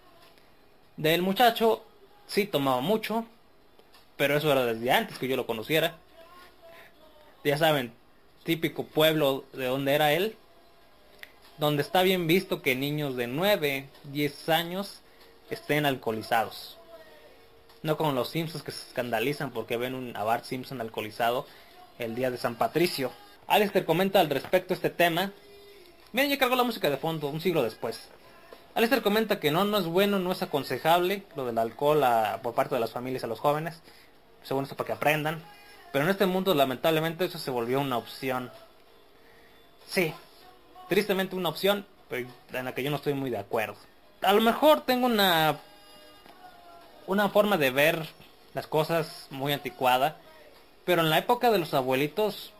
Del 0.97 1.23
muchacho 1.23 1.85
sí 2.27 2.47
tomaba 2.47 2.81
mucho, 2.81 3.27
pero 4.17 4.37
eso 4.37 4.51
era 4.51 4.65
desde 4.65 4.93
antes 4.93 5.19
que 5.19 5.29
yo 5.29 5.37
lo 5.37 5.47
conociera. 5.47 5.97
Ya 7.45 7.59
saben, 7.59 7.93
típico 8.45 8.85
pueblo 8.87 9.45
de 9.53 9.67
donde 9.67 9.95
era 9.95 10.13
él, 10.13 10.37
donde 11.59 11.83
está 11.83 12.03
bien 12.03 12.27
visto 12.27 12.63
que 12.63 12.75
niños 12.75 13.17
de 13.17 13.27
9, 13.27 13.89
10 14.05 14.49
años 14.49 15.01
estén 15.51 15.85
alcoholizados. 15.85 16.79
No 17.85 17.99
como 17.99 18.13
los 18.13 18.31
Simpsons 18.31 18.65
que 18.65 18.73
se 18.73 18.89
escandalizan 18.89 19.51
porque 19.51 19.77
ven 19.77 19.95
un, 19.95 20.17
a 20.17 20.25
Bart 20.25 20.47
Simpson 20.47 20.81
alcoholizado 20.81 21.47
el 21.99 22.15
día 22.15 22.31
de 22.31 22.39
San 22.39 22.55
Patricio. 22.55 23.13
Alistair 23.47 23.85
comenta 23.85 24.21
al 24.21 24.31
respecto 24.31 24.73
este 24.73 24.89
tema. 24.89 25.33
Miren, 26.13 26.31
ya 26.31 26.39
cargó 26.39 26.57
la 26.57 26.63
música 26.63 26.89
de 26.89 26.97
fondo, 26.97 27.29
un 27.29 27.43
siglo 27.43 27.63
después. 27.63 28.09
Alistair 28.75 29.03
comenta 29.03 29.39
que 29.39 29.51
no, 29.51 29.67
no 29.67 29.77
es 29.77 29.85
bueno, 29.85 30.19
no 30.19 30.33
es 30.33 30.41
aconsejable 30.41 31.27
lo 31.37 31.45
del 31.45 31.59
alcohol 31.59 32.03
por 32.43 32.55
parte 32.55 32.75
de 32.75 32.81
las 32.81 32.91
familias 32.91 33.23
a 33.25 33.27
los 33.27 33.39
jóvenes. 33.39 33.83
Según 34.43 34.65
esto 34.65 34.77
para 34.77 34.87
que 34.87 34.93
aprendan. 34.95 35.43
Pero 35.93 36.07
en 36.07 36.11
este 36.11 36.25
mundo 36.25 36.55
lamentablemente 36.55 37.27
eso 37.27 37.39
se 37.39 37.51
volvió 37.51 37.83
una 37.83 37.99
opción. 37.99 38.51
Sí, 39.87 40.15
tristemente 40.89 41.37
una 41.37 41.51
opción, 41.51 41.85
pero 42.09 42.27
en 42.55 42.65
la 42.65 42.75
que 42.75 42.83
yo 42.83 42.89
no 42.89 42.97
estoy 42.97 43.13
muy 43.13 43.29
de 43.29 43.39
acuerdo. 43.39 43.77
A 44.23 44.33
lo 44.33 44.41
mejor 44.41 44.87
tengo 44.87 45.05
una 45.05 45.59
una 47.07 47.29
forma 47.29 47.57
de 47.57 47.71
ver 47.71 48.07
las 48.55 48.67
cosas 48.67 49.27
muy 49.31 49.53
anticuada, 49.53 50.17
pero 50.85 51.03
en 51.03 51.11
la 51.11 51.19
época 51.19 51.51
de 51.51 51.59
los 51.59 51.75
abuelitos 51.75 52.53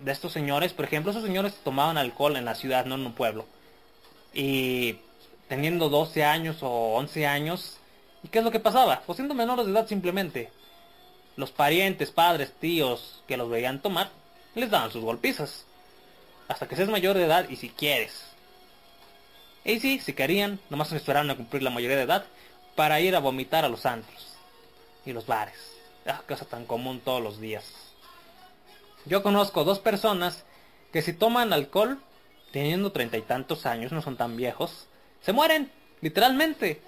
de 0.00 0.12
estos 0.12 0.32
señores, 0.32 0.72
por 0.72 0.84
ejemplo, 0.84 1.10
esos 1.10 1.24
señores 1.24 1.54
tomaban 1.64 1.98
alcohol 1.98 2.36
en 2.36 2.44
la 2.44 2.54
ciudad, 2.54 2.86
no 2.86 2.94
en 2.94 3.06
un 3.06 3.12
pueblo. 3.12 3.46
Y 4.32 4.96
teniendo 5.48 5.88
12 5.88 6.24
años 6.24 6.58
o 6.62 6.94
11 6.94 7.26
años, 7.26 7.78
¿y 8.22 8.28
qué 8.28 8.38
es 8.38 8.44
lo 8.44 8.50
que 8.50 8.60
pasaba? 8.60 9.02
Pues 9.06 9.16
siendo 9.16 9.34
menores 9.34 9.66
de 9.66 9.72
edad 9.72 9.86
simplemente. 9.86 10.50
Los 11.36 11.50
parientes, 11.50 12.10
padres, 12.10 12.52
tíos 12.60 13.22
que 13.26 13.36
los 13.36 13.48
veían 13.48 13.80
tomar, 13.80 14.10
les 14.54 14.70
daban 14.70 14.90
sus 14.90 15.04
golpizas. 15.04 15.64
Hasta 16.48 16.66
que 16.66 16.76
seas 16.76 16.88
mayor 16.88 17.16
de 17.16 17.24
edad 17.24 17.48
y 17.48 17.56
si 17.56 17.68
quieres. 17.68 18.24
Y 19.64 19.80
sí, 19.80 20.00
si 20.00 20.14
querían, 20.14 20.58
nomás 20.70 20.92
esperaron 20.92 21.30
a 21.30 21.36
cumplir 21.36 21.62
la 21.62 21.70
mayoría 21.70 21.96
de 21.96 22.04
edad 22.04 22.24
para 22.78 23.00
ir 23.00 23.16
a 23.16 23.18
vomitar 23.18 23.64
a 23.64 23.68
los 23.68 23.86
antros 23.86 24.36
y 25.04 25.12
los 25.12 25.26
bares. 25.26 25.56
Ah, 26.06 26.22
cosa 26.28 26.44
tan 26.44 26.64
común 26.64 27.00
todos 27.00 27.20
los 27.20 27.40
días. 27.40 27.64
Yo 29.04 29.24
conozco 29.24 29.64
dos 29.64 29.80
personas 29.80 30.44
que 30.92 31.02
si 31.02 31.12
toman 31.12 31.52
alcohol, 31.52 31.98
teniendo 32.52 32.92
treinta 32.92 33.16
y 33.16 33.22
tantos 33.22 33.66
años, 33.66 33.90
no 33.90 34.00
son 34.00 34.16
tan 34.16 34.36
viejos, 34.36 34.86
se 35.22 35.32
mueren, 35.32 35.72
literalmente. 36.02 36.80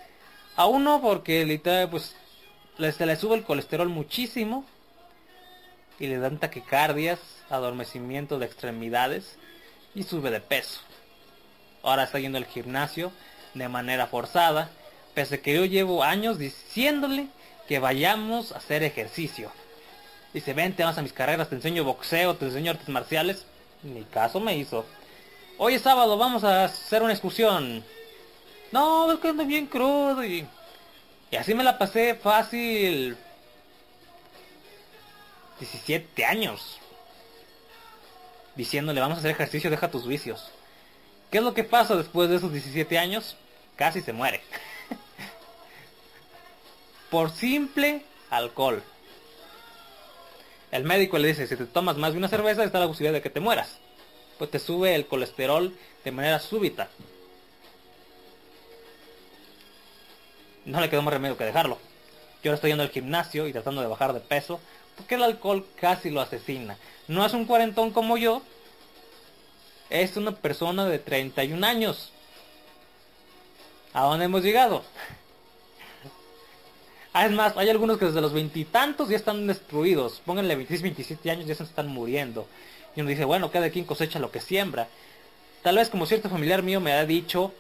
A 0.55 0.67
uno 0.67 1.01
porque 1.03 1.45
literal, 1.45 1.91
pues, 1.91 2.15
se 2.79 3.05
le 3.05 3.17
sube 3.17 3.35
el 3.35 3.43
colesterol 3.43 3.89
muchísimo 3.89 4.65
y 5.99 6.07
le 6.07 6.19
dan 6.19 6.39
taquicardias, 6.39 7.19
adormecimiento 7.51 8.39
de 8.39 8.47
extremidades 8.47 9.39
y 9.97 10.05
sube 10.05 10.31
de 10.31 10.41
peso. 10.41 10.83
Ahora 11.83 12.05
está 12.05 12.21
yendo 12.21 12.39
al 12.39 12.47
gimnasio 12.47 13.11
de 13.55 13.69
manera 13.69 14.07
forzada, 14.07 14.71
pese 15.15 15.41
que 15.41 15.55
yo 15.55 15.65
llevo 15.65 16.03
años 16.03 16.39
diciéndole 16.39 17.29
que 17.69 17.79
vayamos 17.79 18.53
a 18.53 18.59
hacer 18.59 18.83
ejercicio. 18.83 19.51
Dice, 20.33 20.55
vente, 20.55 20.83
vamos 20.83 20.99
a 20.99 21.03
mis 21.03 21.13
carreras, 21.13 21.49
te 21.49 21.57
enseño 21.57 21.85
boxeo, 21.85 22.37
te 22.37 22.47
enseño 22.47 22.71
artes 22.71 22.89
marciales. 22.89 23.47
Ni 23.83 24.05
caso 24.05 24.41
me 24.41 24.57
hizo. 24.57 24.85
Hoy 25.59 25.75
es 25.75 25.83
sábado, 25.83 26.17
vamos 26.17 26.45
a 26.45 26.65
hacer 26.65 27.03
una 27.03 27.13
excursión. 27.13 27.85
No, 28.73 29.13
es 29.13 29.19
que 29.19 29.29
ando 29.29 29.45
bien 29.45 29.67
crudo 29.67 30.25
y... 30.25 30.47
Y 31.31 31.37
así 31.37 31.55
me 31.55 31.65
la 31.65 31.79
pasé 31.79 32.15
fácil. 32.15 33.17
17 35.61 36.25
años. 36.25 36.79
Diciéndole, 38.57 39.01
vamos 39.01 39.17
a 39.17 39.19
hacer 39.21 39.31
ejercicio, 39.31 39.71
deja 39.71 39.91
tus 39.91 40.07
vicios. 40.07 40.51
¿Qué 41.31 41.39
es 41.39 41.45
lo 41.45 41.55
que 41.55 41.65
pasa 41.65 41.95
después 41.95 42.29
de 42.29 42.37
esos 42.37 42.53
17 42.53 42.99
años? 42.99 43.37
Casi 43.77 44.01
se 44.01 44.13
muere. 44.13 44.43
Por 47.11 47.31
simple 47.31 48.05
alcohol. 48.31 48.83
El 50.71 50.85
médico 50.85 51.19
le 51.19 51.29
dice, 51.29 51.47
si 51.47 51.57
te 51.57 51.67
tomas 51.67 51.97
más 51.97 52.13
de 52.13 52.19
una 52.19 52.29
cerveza 52.29 52.63
está 52.63 52.79
la 52.79 52.87
posibilidad 52.87 53.15
de 53.15 53.23
que 53.23 53.31
te 53.31 53.41
mueras. 53.41 53.79
Pues 54.39 54.51
te 54.51 54.59
sube 54.59 54.95
el 54.95 55.07
colesterol 55.07 55.77
de 56.05 56.13
manera 56.13 56.39
súbita. 56.39 56.89
No 60.65 60.81
le 60.81 60.89
quedó 60.89 61.03
más 61.03 61.13
remedio 61.13 61.37
que 61.37 61.45
dejarlo. 61.45 61.79
Yo 62.43 62.51
ahora 62.51 62.55
estoy 62.55 62.71
yendo 62.71 62.85
al 62.85 62.91
gimnasio 62.91 63.49
y 63.49 63.53
tratando 63.53 63.81
de 63.83 63.89
bajar 63.89 64.13
de 64.13 64.21
peso, 64.21 64.61
porque 64.97 65.17
el 65.17 65.23
alcohol 65.23 65.67
casi 65.79 66.11
lo 66.11 66.21
asesina. 66.21 66.77
No 67.09 67.27
es 67.27 67.33
un 67.33 67.45
cuarentón 67.45 67.91
como 67.91 68.17
yo, 68.17 68.43
es 69.91 70.17
una 70.17 70.33
persona 70.33 70.87
de 70.87 70.99
31 71.01 71.67
años. 71.67 72.13
¿A 73.93 74.03
dónde 74.03 74.27
hemos 74.27 74.43
llegado? 74.43 74.85
Ah, 77.13 77.27
es 77.27 77.33
más, 77.33 77.57
hay 77.57 77.69
algunos 77.69 77.99
que 77.99 78.05
desde 78.05 78.21
los 78.21 78.33
veintitantos 78.33 79.09
ya 79.09 79.17
están 79.17 79.47
destruidos. 79.47 80.23
Pónganle 80.25 80.55
26, 80.55 80.83
27 80.83 81.31
años 81.31 81.47
ya 81.47 81.55
se 81.57 81.65
están 81.65 81.89
muriendo. 81.89 82.47
Y 82.95 83.01
uno 83.01 83.11
dice, 83.11 83.25
bueno, 83.25 83.51
cada 83.51 83.71
quien 83.71 83.85
cosecha 83.85 84.21
lo 84.21 84.31
que 84.31 84.41
siembra. 84.41 84.89
Tal 85.63 85.77
vez 85.77 85.91
como 85.91 86.07
cierto 86.07 86.29
familiar 86.31 86.63
mío 86.63 86.81
me 86.81 86.93
ha 86.93 87.05
dicho, 87.05 87.53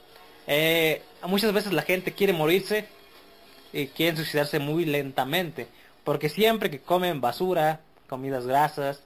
eh, 0.46 1.02
muchas 1.24 1.52
veces 1.52 1.72
la 1.72 1.82
gente 1.82 2.12
quiere 2.12 2.32
morirse 2.32 2.86
y 3.72 3.88
quieren 3.88 4.16
suicidarse 4.16 4.60
muy 4.60 4.84
lentamente. 4.84 5.66
Porque 6.04 6.28
siempre 6.28 6.70
que 6.70 6.80
comen 6.80 7.20
basura, 7.20 7.80
comidas 8.08 8.46
grasas, 8.46 9.02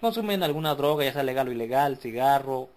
consumen 0.00 0.42
alguna 0.44 0.74
droga, 0.76 1.04
ya 1.04 1.12
sea 1.12 1.22
legal 1.24 1.48
o 1.48 1.52
ilegal, 1.52 1.98
cigarro, 1.98 2.68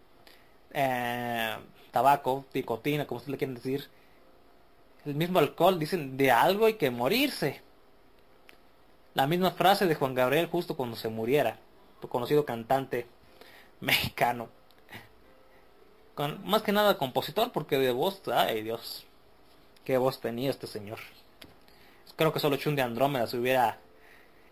eh, 0.74 1.56
tabaco, 1.92 2.46
nicotina, 2.54 3.06
como 3.06 3.18
ustedes 3.18 3.32
le 3.32 3.38
quieren 3.38 3.56
decir, 3.56 3.88
el 5.06 5.16
mismo 5.16 5.40
alcohol, 5.40 5.80
dicen, 5.80 6.18
de 6.18 6.32
algo 6.32 6.66
hay 6.66 6.76
que 6.76 6.90
morirse. 6.90 7.62
La 9.14 9.28
misma 9.28 9.52
frase 9.52 9.86
de 9.86 9.96
Juan 9.96 10.16
Gabriel 10.16 10.48
justo 10.48 10.76
cuando 10.76 10.96
se 10.96 11.10
muriera, 11.10 11.58
conocido 12.10 12.46
cantante 12.46 13.06
mexicano. 13.80 14.50
Con, 16.16 16.46
más 16.48 16.62
que 16.62 16.72
nada 16.72 16.98
compositor, 16.98 17.52
porque 17.52 17.78
de 17.78 17.92
voz, 17.92 18.22
ay 18.28 18.62
Dios, 18.62 19.06
qué 19.84 19.98
voz 19.98 20.20
tenía 20.20 20.50
este 20.50 20.68
señor. 20.68 21.00
Creo 22.16 22.32
que 22.32 22.40
solo 22.40 22.58
Chun 22.58 22.76
de 22.76 22.84
Andrómeda 22.84 23.26
se 23.26 23.38
hubiera 23.38 23.80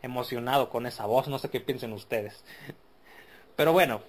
emocionado 0.02 0.70
con 0.70 0.88
esa 0.88 1.06
voz, 1.06 1.28
no 1.28 1.38
sé 1.38 1.50
qué 1.50 1.60
piensen 1.60 1.94
ustedes. 1.94 2.44
Pero 3.56 3.74
bueno, 3.74 4.02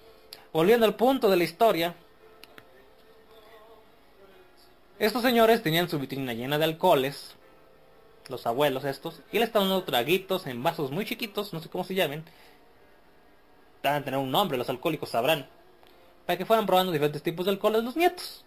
volviendo 0.53 0.87
al 0.87 0.97
punto 0.97 1.29
de 1.29 1.37
la 1.37 1.45
historia, 1.45 1.95
estos 5.03 5.23
señores 5.23 5.65
tenían 5.65 5.89
su 5.89 5.99
vitrina 5.99 6.33
llena 6.33 6.59
de 6.59 6.65
alcoholes, 6.65 7.35
los 8.29 8.47
abuelos 8.47 8.85
estos, 8.85 9.21
y 9.33 9.41
le 9.41 9.45
estaban 9.45 9.69
dando 9.69 9.83
traguitos 9.83 10.47
en 10.47 10.63
vasos 10.63 10.93
muy 10.93 11.05
chiquitos, 11.05 11.53
no 11.53 11.59
sé 11.59 11.69
cómo 11.69 11.83
se 11.83 11.97
llamen. 11.97 12.25
Deben 13.83 14.05
tener 14.05 14.21
un 14.21 14.31
nombre, 14.31 14.57
los 14.57 14.69
alcohólicos 14.69 15.09
sabrán. 15.09 15.49
Para 16.25 16.37
que 16.37 16.47
fueran 16.47 16.67
probando 16.67 16.93
diferentes 16.93 17.21
tipos 17.21 17.47
de 17.47 17.51
alcoholes 17.51 17.83
los 17.83 17.97
nietos. 17.97 18.45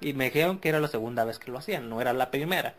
Y 0.00 0.12
me 0.12 0.24
dijeron 0.24 0.58
que 0.58 0.70
era 0.70 0.80
la 0.80 0.88
segunda 0.88 1.24
vez 1.24 1.38
que 1.38 1.52
lo 1.52 1.58
hacían, 1.58 1.88
no 1.88 2.00
era 2.00 2.12
la 2.12 2.32
primera. 2.32 2.74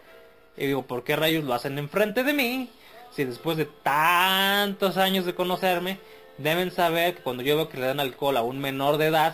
Y 0.57 0.65
digo, 0.65 0.81
¿por 0.81 1.05
qué 1.05 1.15
rayos 1.15 1.45
lo 1.45 1.53
hacen 1.53 1.77
enfrente 1.77 2.25
de 2.25 2.33
mí? 2.33 2.69
Si 3.11 3.23
después 3.23 3.55
de 3.55 3.67
tantos 3.67 4.97
años 4.97 5.23
de 5.25 5.33
conocerme, 5.33 5.97
deben 6.37 6.71
saber 6.71 7.15
que 7.15 7.23
cuando 7.23 7.41
yo 7.41 7.55
veo 7.55 7.69
que 7.69 7.77
le 7.77 7.87
dan 7.87 8.01
alcohol 8.01 8.35
a 8.35 8.41
un 8.41 8.59
menor 8.59 8.97
de 8.97 9.05
edad, 9.07 9.33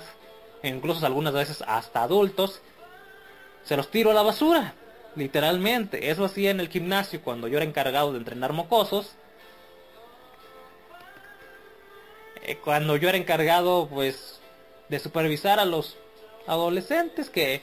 e 0.61 0.67
incluso 0.67 1.03
algunas 1.07 1.33
veces 1.33 1.63
hasta 1.65 2.03
adultos, 2.03 2.61
se 3.67 3.75
los 3.75 3.91
tiro 3.91 4.11
a 4.11 4.13
la 4.13 4.21
basura. 4.21 4.73
Literalmente. 5.15 6.09
Eso 6.09 6.23
hacía 6.23 6.51
en 6.51 6.59
el 6.59 6.69
gimnasio 6.69 7.21
cuando 7.21 7.47
yo 7.47 7.57
era 7.57 7.65
encargado 7.65 8.13
de 8.13 8.19
entrenar 8.19 8.53
mocosos. 8.53 9.15
Eh, 12.43 12.57
Cuando 12.63 12.95
yo 12.95 13.09
era 13.09 13.17
encargado, 13.17 13.89
pues, 13.89 14.39
de 14.87 14.99
supervisar 14.99 15.59
a 15.59 15.65
los 15.65 15.97
adolescentes 16.47 17.29
que 17.29 17.61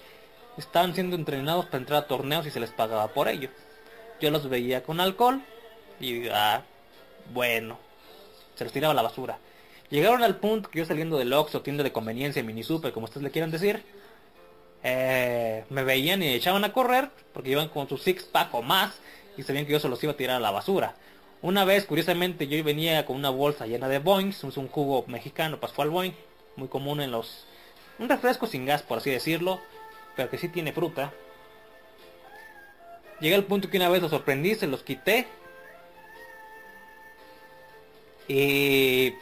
estaban 0.58 0.94
siendo 0.94 1.16
entrenados 1.16 1.66
para 1.66 1.78
entrar 1.78 2.02
a 2.02 2.06
torneos 2.06 2.46
y 2.46 2.50
se 2.50 2.60
les 2.60 2.70
pagaba 2.70 3.08
por 3.08 3.28
ello. 3.28 3.48
Yo 4.20 4.30
los 4.30 4.48
veía 4.48 4.82
con 4.82 5.00
alcohol 5.00 5.40
y, 6.00 6.28
ah, 6.28 6.62
bueno, 7.32 7.78
se 8.56 8.64
los 8.64 8.72
tiraba 8.72 8.92
a 8.92 8.94
la 8.94 9.02
basura. 9.02 9.38
Llegaron 9.90 10.22
al 10.22 10.36
punto 10.36 10.68
que 10.70 10.80
yo 10.80 10.84
saliendo 10.84 11.18
del 11.18 11.32
Oxxo, 11.32 11.62
tienda 11.62 11.82
de 11.84 11.92
conveniencia, 11.92 12.42
mini 12.42 12.62
super, 12.62 12.92
como 12.92 13.04
ustedes 13.04 13.22
le 13.22 13.30
quieran 13.30 13.50
decir, 13.50 13.84
eh, 14.84 15.64
me 15.70 15.82
veían 15.82 16.22
y 16.22 16.28
echaban 16.28 16.62
a 16.64 16.72
correr 16.72 17.10
porque 17.32 17.50
iban 17.50 17.68
con 17.68 17.88
su 17.88 17.96
six 17.96 18.22
pack 18.24 18.54
o 18.54 18.62
más 18.62 19.00
y 19.36 19.42
sabían 19.42 19.66
que 19.66 19.72
yo 19.72 19.80
se 19.80 19.88
los 19.88 20.02
iba 20.04 20.12
a 20.12 20.16
tirar 20.16 20.36
a 20.36 20.40
la 20.40 20.50
basura. 20.52 20.94
Una 21.42 21.64
vez, 21.64 21.84
curiosamente, 21.84 22.46
yo 22.46 22.62
venía 22.62 23.04
con 23.04 23.16
una 23.16 23.30
bolsa 23.30 23.66
llena 23.66 23.88
de 23.88 23.98
boings, 23.98 24.44
es 24.44 24.56
un 24.56 24.68
jugo 24.68 25.04
mexicano, 25.08 25.60
Pascual 25.60 25.90
Boing, 25.90 26.14
muy 26.56 26.68
común 26.68 27.00
en 27.00 27.10
los... 27.10 27.46
Un 27.98 28.08
refresco 28.08 28.46
sin 28.46 28.64
gas, 28.64 28.82
por 28.82 28.98
así 28.98 29.10
decirlo, 29.10 29.60
pero 30.16 30.30
que 30.30 30.38
sí 30.38 30.48
tiene 30.48 30.72
fruta. 30.72 31.12
Llegué 33.20 33.34
al 33.34 33.44
punto 33.44 33.68
que 33.68 33.76
una 33.76 33.88
vez 33.88 34.00
los 34.00 34.10
sorprendí, 34.10 34.54
se 34.54 34.66
los 34.66 34.82
quité. 34.82 35.26
Y... 38.26 39.14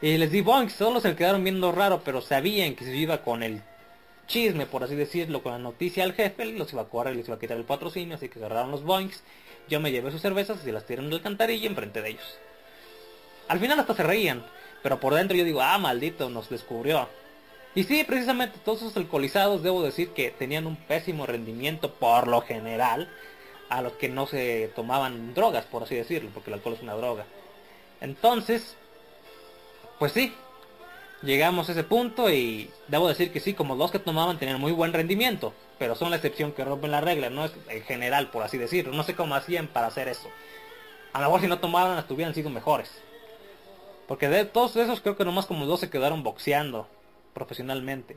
Y 0.00 0.16
les 0.16 0.30
di 0.30 0.42
boings, 0.42 0.72
solo 0.72 1.00
se 1.00 1.16
quedaron 1.16 1.42
viendo 1.42 1.72
raro, 1.72 2.02
pero 2.04 2.20
sabían 2.20 2.76
que 2.76 2.84
si 2.84 2.92
yo 2.92 2.96
iba 2.98 3.22
con 3.22 3.42
el 3.42 3.62
chisme, 4.28 4.66
por 4.66 4.84
así 4.84 4.94
decirlo, 4.94 5.42
con 5.42 5.52
la 5.52 5.58
noticia 5.58 6.04
al 6.04 6.12
jefe, 6.12 6.44
los 6.44 6.72
iba 6.72 6.82
a 6.82 6.88
correr, 6.88 7.16
les 7.16 7.26
iba 7.26 7.36
a 7.36 7.40
quitar 7.40 7.56
el 7.56 7.64
patrocinio, 7.64 8.14
así 8.14 8.28
que 8.28 8.38
agarraron 8.38 8.70
los 8.70 8.84
boings. 8.84 9.24
Yo 9.68 9.80
me 9.80 9.90
llevé 9.90 10.12
sus 10.12 10.20
cervezas 10.20 10.64
y 10.66 10.70
las 10.70 10.86
tiré 10.86 11.02
en 11.02 11.08
el 11.08 11.14
alcantarilla 11.14 11.68
enfrente 11.68 12.00
de 12.00 12.10
ellos. 12.10 12.38
Al 13.48 13.58
final 13.58 13.80
hasta 13.80 13.94
se 13.94 14.02
reían, 14.04 14.44
pero 14.82 15.00
por 15.00 15.14
dentro 15.14 15.36
yo 15.36 15.44
digo, 15.44 15.62
ah, 15.62 15.78
maldito, 15.78 16.30
nos 16.30 16.48
descubrió. 16.48 17.08
Y 17.74 17.84
sí, 17.84 18.04
precisamente 18.04 18.58
todos 18.64 18.82
esos 18.82 18.96
alcoholizados 18.96 19.62
debo 19.62 19.82
decir 19.82 20.10
que 20.10 20.30
tenían 20.30 20.66
un 20.66 20.76
pésimo 20.76 21.26
rendimiento 21.26 21.92
por 21.94 22.28
lo 22.28 22.40
general 22.42 23.10
a 23.68 23.82
los 23.82 23.92
que 23.94 24.08
no 24.08 24.26
se 24.26 24.70
tomaban 24.76 25.34
drogas, 25.34 25.64
por 25.66 25.82
así 25.82 25.96
decirlo, 25.96 26.30
porque 26.32 26.50
el 26.50 26.54
alcohol 26.54 26.74
es 26.74 26.82
una 26.82 26.94
droga. 26.94 27.26
Entonces, 28.00 28.76
pues 29.98 30.12
sí, 30.12 30.32
llegamos 31.22 31.68
a 31.68 31.72
ese 31.72 31.84
punto 31.84 32.30
y 32.30 32.70
debo 32.86 33.08
decir 33.08 33.32
que 33.32 33.40
sí, 33.40 33.54
como 33.54 33.74
los 33.74 33.90
que 33.90 33.98
tomaban 33.98 34.38
tenían 34.38 34.60
muy 34.60 34.72
buen 34.72 34.92
rendimiento, 34.92 35.52
pero 35.78 35.94
son 35.94 36.10
la 36.10 36.16
excepción 36.16 36.52
que 36.52 36.64
rompen 36.64 36.90
la 36.90 37.00
regla, 37.00 37.30
no 37.30 37.44
es 37.44 37.52
en 37.68 37.82
general, 37.82 38.30
por 38.30 38.42
así 38.42 38.58
decirlo. 38.58 38.92
No 38.92 39.02
sé 39.02 39.14
cómo 39.14 39.34
hacían 39.34 39.68
para 39.68 39.88
hacer 39.88 40.08
eso. 40.08 40.28
A 41.12 41.20
lo 41.20 41.26
mejor 41.26 41.40
si 41.40 41.46
no 41.48 41.58
tomaban, 41.58 42.04
hubieran 42.10 42.34
sido 42.34 42.50
mejores. 42.50 42.90
Porque 44.06 44.28
de 44.28 44.44
todos 44.44 44.76
esos 44.76 45.00
creo 45.00 45.16
que 45.16 45.24
nomás 45.24 45.46
como 45.46 45.66
dos 45.66 45.80
se 45.80 45.90
quedaron 45.90 46.22
boxeando 46.22 46.88
profesionalmente. 47.34 48.16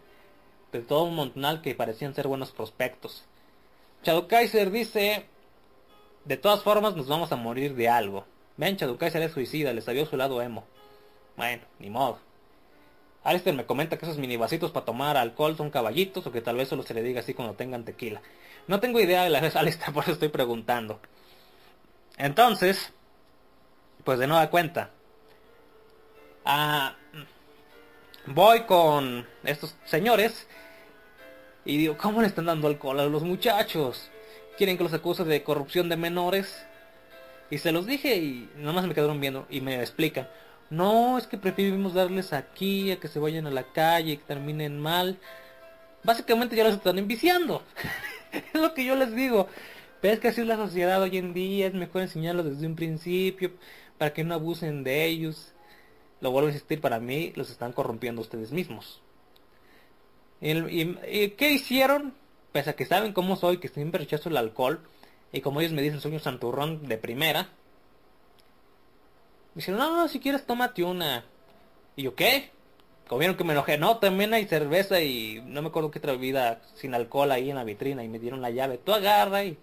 De 0.72 0.80
todo 0.80 1.04
un 1.04 1.16
montonal 1.16 1.62
que 1.62 1.76
parecían 1.76 2.16
ser 2.16 2.28
buenos 2.28 2.52
prospectos. 2.52 3.26
Shadow 4.04 4.28
Kaiser 4.28 4.72
dice, 4.72 5.26
de 6.26 6.38
todas 6.38 6.64
formas 6.64 6.96
nos 6.96 7.08
vamos 7.08 7.32
a 7.32 7.36
morir 7.36 7.76
de 7.76 7.90
algo. 7.90 8.26
Ven, 8.58 8.78
Shadow 8.78 8.98
Kaiser 8.98 9.22
es 9.22 9.34
suicida, 9.34 9.74
le 9.74 9.82
salió 9.82 10.06
su 10.06 10.18
lado 10.18 10.42
emo. 10.42 10.66
Bueno, 11.38 11.64
ni 11.80 11.90
modo. 11.90 12.20
Alistair 13.24 13.56
me 13.56 13.66
comenta 13.66 13.98
que 13.98 14.06
esos 14.06 14.18
mini 14.18 14.38
vasitos 14.38 14.72
para 14.72 14.86
tomar 14.86 15.16
alcohol 15.16 15.56
son 15.56 15.70
caballitos 15.70 16.26
o 16.26 16.32
que 16.32 16.42
tal 16.42 16.56
vez 16.56 16.68
solo 16.70 16.84
se 16.84 16.94
le 16.94 17.04
diga 17.04 17.20
así 17.20 17.34
cuando 17.34 17.54
tengan 17.54 17.86
tequila. 17.86 18.22
No 18.68 18.80
tengo 18.80 19.00
idea 19.00 19.24
de 19.24 19.30
la 19.30 19.42
vez 19.42 19.56
Alistair, 19.58 19.94
por 19.94 20.04
eso 20.04 20.14
estoy 20.14 20.30
preguntando. 20.30 21.00
Entonces, 22.18 22.94
pues 24.04 24.20
de 24.20 24.28
nueva 24.28 24.50
cuenta. 24.50 24.90
Ah, 26.44 26.96
voy 28.26 28.62
con 28.62 29.28
estos 29.44 29.76
señores 29.86 30.48
y 31.66 31.78
digo, 31.78 31.98
¿cómo 31.98 32.22
le 32.22 32.28
están 32.28 32.46
dando 32.46 32.68
alcohol 32.68 33.00
a 33.00 33.06
los 33.06 33.24
muchachos? 33.24 34.10
¿Quieren 34.58 34.78
que 34.78 34.84
los 34.84 34.94
acuse 34.94 35.24
de 35.24 35.44
corrupción 35.44 35.90
de 35.90 35.98
menores? 35.98 36.66
Y 37.52 37.60
se 37.60 37.72
los 37.72 37.86
dije 37.86 38.16
y 38.16 38.50
nomás 38.56 38.88
me 38.88 38.96
quedaron 38.96 39.20
viendo 39.20 39.46
y 39.50 39.62
me 39.62 39.80
explican. 39.80 40.28
No, 40.72 41.18
es 41.20 41.28
que 41.28 41.38
preferimos 41.38 41.94
darles 41.94 42.34
aquí 42.34 42.92
a 42.92 43.00
que 43.00 43.08
se 43.08 43.20
vayan 43.20 43.46
a 43.46 43.52
la 43.52 43.64
calle 43.74 44.14
y 44.14 44.18
que 44.18 44.24
terminen 44.26 44.80
mal. 44.80 45.20
Básicamente 46.04 46.56
ya 46.56 46.64
los 46.66 46.76
están 46.76 47.00
enviciando. 47.00 47.64
es 48.34 48.44
lo 48.62 48.74
que 48.74 48.86
yo 48.86 48.96
les 48.96 49.16
digo. 49.16 49.48
Pero 50.02 50.16
es 50.16 50.20
que 50.22 50.30
así 50.30 50.42
es 50.42 50.48
la 50.48 50.58
sociedad 50.58 51.02
hoy 51.02 51.18
en 51.18 51.34
día, 51.34 51.68
es 51.68 51.74
mejor 51.76 52.04
enseñarlos 52.04 52.46
desde 52.46 52.68
un 52.68 52.76
principio, 52.76 53.52
para 53.98 54.14
que 54.14 54.24
no 54.24 54.36
abusen 54.36 54.84
de 54.84 55.06
ellos. 55.06 55.54
Lo 56.22 56.32
vuelvo 56.32 56.48
a 56.50 56.52
insistir, 56.52 56.82
para 56.82 57.00
mí 57.00 57.34
los 57.36 57.52
están 57.52 57.74
corrompiendo 57.74 58.22
ustedes 58.22 58.52
mismos. 58.52 59.02
Y, 60.42 60.52
y- 60.58 61.30
qué 61.38 61.52
hicieron? 61.52 62.14
Pese 62.52 62.72
a 62.72 62.76
que 62.76 62.86
saben 62.86 63.14
cómo 63.14 63.36
soy, 63.36 63.58
que 63.58 63.70
siempre 63.70 64.00
rechazo 64.00 64.30
el 64.30 64.38
alcohol, 64.38 64.82
y 65.32 65.42
como 65.42 65.62
ellos 65.62 65.72
me 65.74 65.82
dicen 65.82 66.02
soy 66.02 66.14
un 66.14 66.20
santurrón 66.20 66.88
de 66.88 66.98
primera, 66.98 67.50
me 69.54 69.60
dijeron, 69.60 69.80
no, 69.80 69.96
no, 69.96 70.08
si 70.08 70.20
quieres 70.20 70.46
tómate 70.46 70.84
una. 70.84 71.26
¿Y 71.96 72.04
yo 72.04 72.16
qué? 72.16 72.52
Como 73.08 73.20
vieron 73.20 73.36
que 73.36 73.44
me 73.44 73.52
enojé, 73.52 73.78
no, 73.78 73.98
también 73.98 74.34
hay 74.34 74.48
cerveza 74.48 75.02
y 75.02 75.42
no 75.46 75.62
me 75.62 75.68
acuerdo 75.68 75.92
qué 75.92 76.00
otra 76.00 76.14
bebida 76.14 76.62
sin 76.76 76.96
alcohol 76.96 77.32
ahí 77.32 77.50
en 77.50 77.58
la 77.58 77.66
vitrina 77.66 78.04
y 78.04 78.08
me 78.08 78.20
dieron 78.20 78.42
la 78.42 78.52
llave. 78.52 78.78
Tú 78.78 78.94
agarra 78.94 79.44
y 79.44 79.58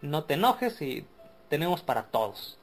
no 0.00 0.24
te 0.24 0.34
enojes 0.34 0.80
y 0.80 1.04
tenemos 1.50 1.82
para 1.82 2.04
todos. 2.04 2.56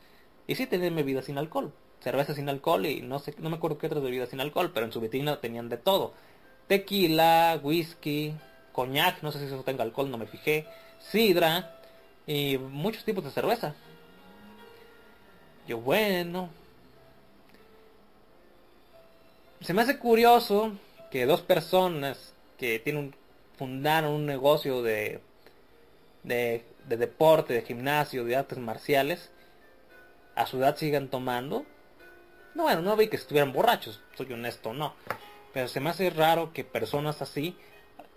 Y 0.48 0.56
sí 0.56 0.66
tenían 0.66 0.96
bebidas 0.96 1.26
sin 1.26 1.38
alcohol, 1.38 1.72
cerveza 2.00 2.34
sin 2.34 2.50
alcohol 2.50 2.86
y 2.86 3.02
no 3.02 3.20
sé, 3.20 3.36
no 3.38 3.50
me 3.50 3.58
acuerdo 3.58 3.78
qué 3.78 3.88
otras 3.88 4.04
bebidas 4.04 4.30
sin 4.30 4.42
alcohol, 4.42 4.72
pero 4.74 4.86
en 4.86 4.92
su 4.92 5.00
vitrina 5.00 5.40
tenían 5.40 5.70
de 5.70 5.78
todo. 5.78 6.14
Tequila, 6.68 7.60
whisky, 7.62 8.34
coñac, 8.72 9.22
no 9.22 9.32
sé 9.32 9.40
si 9.40 9.46
eso 9.46 9.64
tenga 9.64 9.84
alcohol, 9.84 10.10
no 10.10 10.18
me 10.18 10.26
fijé, 10.26 10.66
sidra 11.00 11.80
y 12.26 12.58
muchos 12.58 13.06
tipos 13.06 13.24
de 13.24 13.32
cerveza. 13.32 13.76
Yo 15.68 15.78
bueno, 15.78 16.50
se 19.64 19.74
me 19.74 19.82
hace 19.82 19.98
curioso 19.98 20.74
que 21.12 21.26
dos 21.26 21.42
personas 21.42 22.34
que 22.58 22.80
tienen 22.80 23.06
un- 23.06 23.16
fundaron 23.58 24.12
un 24.12 24.26
negocio 24.26 24.82
de, 24.82 25.22
de, 26.24 26.66
de 26.88 26.98
deporte, 26.98 27.54
de 27.54 27.62
gimnasio, 27.62 28.26
de 28.26 28.36
artes 28.36 28.58
marciales, 28.58 29.32
a 30.36 30.46
su 30.46 30.58
edad 30.58 30.76
sigan 30.76 31.10
tomando. 31.10 31.66
No, 32.56 32.64
bueno, 32.64 32.82
no 32.82 32.96
vi 32.96 33.08
que 33.08 33.16
estuvieran 33.16 33.54
borrachos, 33.54 34.02
soy 34.16 34.32
honesto, 34.34 34.74
no. 34.74 34.96
Pero 35.54 35.68
se 35.68 35.80
me 35.80 35.90
hace 35.92 36.10
raro 36.10 36.52
que 36.54 36.64
personas 36.64 37.22
así, 37.22 37.56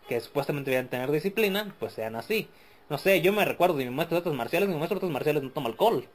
que 0.08 0.20
supuestamente 0.20 0.70
deben 0.70 0.88
tener 0.88 1.10
disciplina, 1.10 1.74
pues 1.78 1.92
sean 1.92 2.16
así. 2.16 2.48
No 2.88 2.98
sé, 2.98 3.20
yo 3.20 3.32
me 3.32 3.44
recuerdo 3.44 3.76
de 3.76 3.84
mi 3.84 3.90
maestro 3.90 4.16
de 4.16 4.18
artes 4.20 4.32
marciales, 4.32 4.68
mi 4.68 4.74
maestro 4.76 4.98
de 4.98 5.06
artes 5.06 5.12
marciales 5.12 5.42
no 5.42 5.50
toma 5.50 5.68
alcohol. 5.68 6.06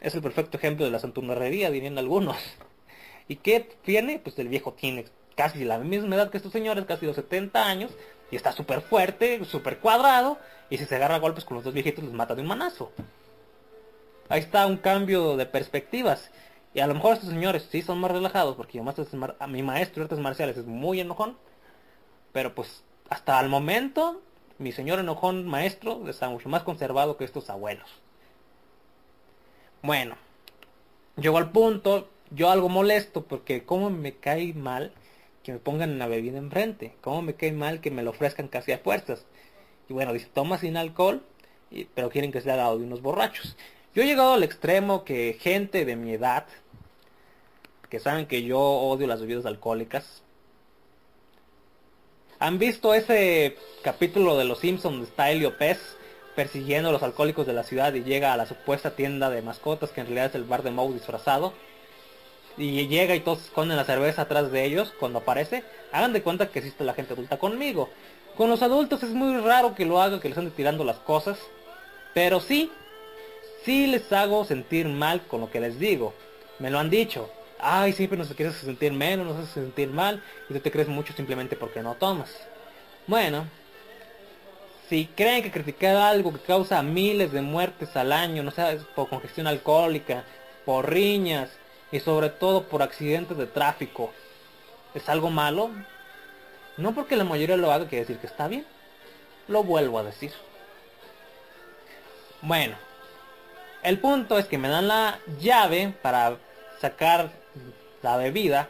Es 0.00 0.14
el 0.14 0.22
perfecto 0.22 0.56
ejemplo 0.56 0.84
de 0.84 0.90
la 0.90 0.98
santurronería, 0.98 1.70
dirían 1.70 1.98
algunos. 1.98 2.36
¿Y 3.28 3.36
qué 3.36 3.60
tiene? 3.84 4.18
Pues 4.18 4.38
el 4.38 4.48
viejo 4.48 4.72
tiene 4.72 5.06
casi 5.36 5.64
la 5.64 5.78
misma 5.78 6.16
edad 6.16 6.30
que 6.30 6.36
estos 6.36 6.52
señores, 6.52 6.84
casi 6.84 7.06
los 7.06 7.16
70 7.16 7.66
años, 7.66 7.90
y 8.30 8.36
está 8.36 8.52
súper 8.52 8.80
fuerte, 8.80 9.44
súper 9.44 9.78
cuadrado, 9.78 10.38
y 10.70 10.78
si 10.78 10.86
se 10.86 10.96
agarra 10.96 11.18
golpes 11.18 11.44
con 11.44 11.56
los 11.56 11.64
dos 11.64 11.74
viejitos 11.74 12.04
les 12.04 12.12
mata 12.12 12.34
de 12.34 12.42
un 12.42 12.48
manazo. 12.48 12.92
Ahí 14.28 14.40
está 14.40 14.66
un 14.66 14.78
cambio 14.78 15.36
de 15.36 15.46
perspectivas. 15.46 16.30
Y 16.74 16.80
a 16.80 16.86
lo 16.86 16.94
mejor 16.94 17.14
estos 17.14 17.28
señores 17.28 17.68
sí 17.70 17.82
son 17.82 17.98
más 17.98 18.10
relajados, 18.10 18.56
porque 18.56 18.80
artes 18.80 19.12
mar- 19.12 19.36
a 19.38 19.46
mi 19.46 19.62
maestro 19.62 20.00
de 20.00 20.04
artes 20.04 20.18
marciales 20.18 20.56
es 20.56 20.64
muy 20.64 21.00
enojón, 21.00 21.36
pero 22.32 22.54
pues 22.54 22.82
hasta 23.10 23.38
el 23.40 23.50
momento 23.50 24.22
mi 24.58 24.72
señor 24.72 24.98
enojón 24.98 25.46
maestro 25.46 26.08
está 26.08 26.30
mucho 26.30 26.48
más 26.48 26.62
conservado 26.62 27.18
que 27.18 27.24
estos 27.24 27.50
abuelos. 27.50 27.90
Bueno, 29.82 30.16
llegó 31.16 31.36
al 31.36 31.50
punto, 31.50 32.08
yo 32.34 32.50
algo 32.50 32.68
molesto 32.68 33.24
porque 33.24 33.64
como 33.64 33.90
me 33.90 34.14
cae 34.14 34.52
mal 34.54 34.92
que 35.42 35.52
me 35.52 35.58
pongan 35.58 35.98
la 35.98 36.06
bebida 36.06 36.38
enfrente, 36.38 36.94
como 37.00 37.22
me 37.22 37.34
cae 37.34 37.52
mal 37.52 37.80
que 37.80 37.90
me 37.90 38.02
lo 38.02 38.10
ofrezcan 38.10 38.48
casi 38.48 38.72
a 38.72 38.78
fuerzas. 38.78 39.24
Y 39.88 39.92
bueno, 39.92 40.12
dice, 40.12 40.28
toma 40.32 40.58
sin 40.58 40.76
alcohol, 40.76 41.22
y- 41.70 41.84
pero 41.86 42.10
quieren 42.10 42.32
que 42.32 42.40
sea 42.40 42.56
dado 42.56 42.78
de 42.78 42.84
unos 42.84 43.02
borrachos. 43.02 43.56
Yo 43.94 44.02
he 44.02 44.06
llegado 44.06 44.34
al 44.34 44.42
extremo 44.44 45.04
que 45.04 45.36
gente 45.40 45.84
de 45.84 45.96
mi 45.96 46.12
edad, 46.12 46.46
que 47.90 47.98
saben 48.00 48.26
que 48.26 48.42
yo 48.42 48.58
odio 48.60 49.06
las 49.06 49.20
bebidas 49.20 49.46
alcohólicas, 49.46 50.22
¿Han 52.42 52.58
visto 52.58 52.92
ese 52.92 53.56
capítulo 53.84 54.36
de 54.36 54.44
Los 54.44 54.58
Simpsons 54.58 54.94
donde 54.96 55.08
está 55.08 55.56
Pez 55.58 55.78
persiguiendo 56.34 56.88
a 56.88 56.92
los 56.92 57.04
alcohólicos 57.04 57.46
de 57.46 57.52
la 57.52 57.62
ciudad 57.62 57.94
y 57.94 58.02
llega 58.02 58.32
a 58.32 58.36
la 58.36 58.46
supuesta 58.46 58.96
tienda 58.96 59.30
de 59.30 59.42
mascotas 59.42 59.90
que 59.90 60.00
en 60.00 60.08
realidad 60.08 60.26
es 60.30 60.34
el 60.34 60.42
bar 60.42 60.64
de 60.64 60.72
Moe 60.72 60.92
disfrazado? 60.92 61.52
Y 62.56 62.86
llega 62.88 63.14
y 63.14 63.20
todos 63.20 63.44
esconden 63.44 63.76
la 63.76 63.84
cerveza 63.84 64.22
atrás 64.22 64.52
de 64.52 64.64
ellos 64.64 64.92
cuando 64.98 65.20
aparece. 65.20 65.64
Hagan 65.90 66.12
de 66.12 66.22
cuenta 66.22 66.48
que 66.48 66.58
existe 66.58 66.84
la 66.84 66.94
gente 66.94 67.14
adulta 67.14 67.38
conmigo. 67.38 67.88
Con 68.36 68.50
los 68.50 68.62
adultos 68.62 69.02
es 69.02 69.10
muy 69.10 69.36
raro 69.40 69.74
que 69.74 69.86
lo 69.86 70.00
haga, 70.00 70.20
que 70.20 70.28
les 70.28 70.38
ande 70.38 70.50
tirando 70.50 70.84
las 70.84 70.98
cosas. 70.98 71.38
Pero 72.14 72.40
sí, 72.40 72.70
sí 73.64 73.86
les 73.86 74.12
hago 74.12 74.44
sentir 74.44 74.88
mal 74.88 75.22
con 75.26 75.40
lo 75.40 75.50
que 75.50 75.60
les 75.60 75.78
digo. 75.78 76.14
Me 76.58 76.70
lo 76.70 76.78
han 76.78 76.90
dicho. 76.90 77.30
Ay, 77.58 77.92
siempre 77.92 78.18
nos 78.18 78.32
quieres 78.34 78.56
sentir 78.56 78.92
menos, 78.92 79.26
nos 79.26 79.36
haces 79.36 79.54
sentir 79.54 79.88
mal 79.88 80.22
y 80.50 80.54
tú 80.54 80.60
te 80.60 80.70
crees 80.70 80.88
mucho 80.88 81.12
simplemente 81.12 81.56
porque 81.56 81.80
no 81.80 81.94
tomas. 81.94 82.30
Bueno, 83.06 83.46
si 84.88 85.06
creen 85.06 85.42
que 85.42 85.50
criticar 85.50 85.96
algo 85.96 86.32
que 86.32 86.40
causa 86.40 86.82
miles 86.82 87.32
de 87.32 87.40
muertes 87.40 87.96
al 87.96 88.12
año, 88.12 88.42
no 88.42 88.50
sé, 88.50 88.78
por 88.94 89.08
congestión 89.08 89.46
alcohólica, 89.46 90.24
por 90.64 90.90
riñas 90.90 91.50
y 91.92 92.00
sobre 92.00 92.30
todo 92.30 92.64
por 92.64 92.82
accidentes 92.82 93.36
de 93.36 93.46
tráfico, 93.46 94.10
es 94.94 95.08
algo 95.08 95.30
malo, 95.30 95.70
no 96.76 96.94
porque 96.94 97.16
la 97.16 97.24
mayoría 97.24 97.56
lo 97.56 97.70
haga 97.70 97.86
quiere 97.86 98.04
decir 98.04 98.18
que 98.18 98.26
está 98.26 98.48
bien. 98.48 98.66
Lo 99.46 99.62
vuelvo 99.62 99.98
a 99.98 100.04
decir. 100.04 100.32
Bueno, 102.40 102.76
el 103.82 103.98
punto 103.98 104.38
es 104.38 104.46
que 104.46 104.58
me 104.58 104.68
dan 104.68 104.88
la 104.88 105.18
llave 105.38 105.94
para 106.02 106.38
sacar 106.80 107.30
la 108.02 108.16
bebida. 108.16 108.68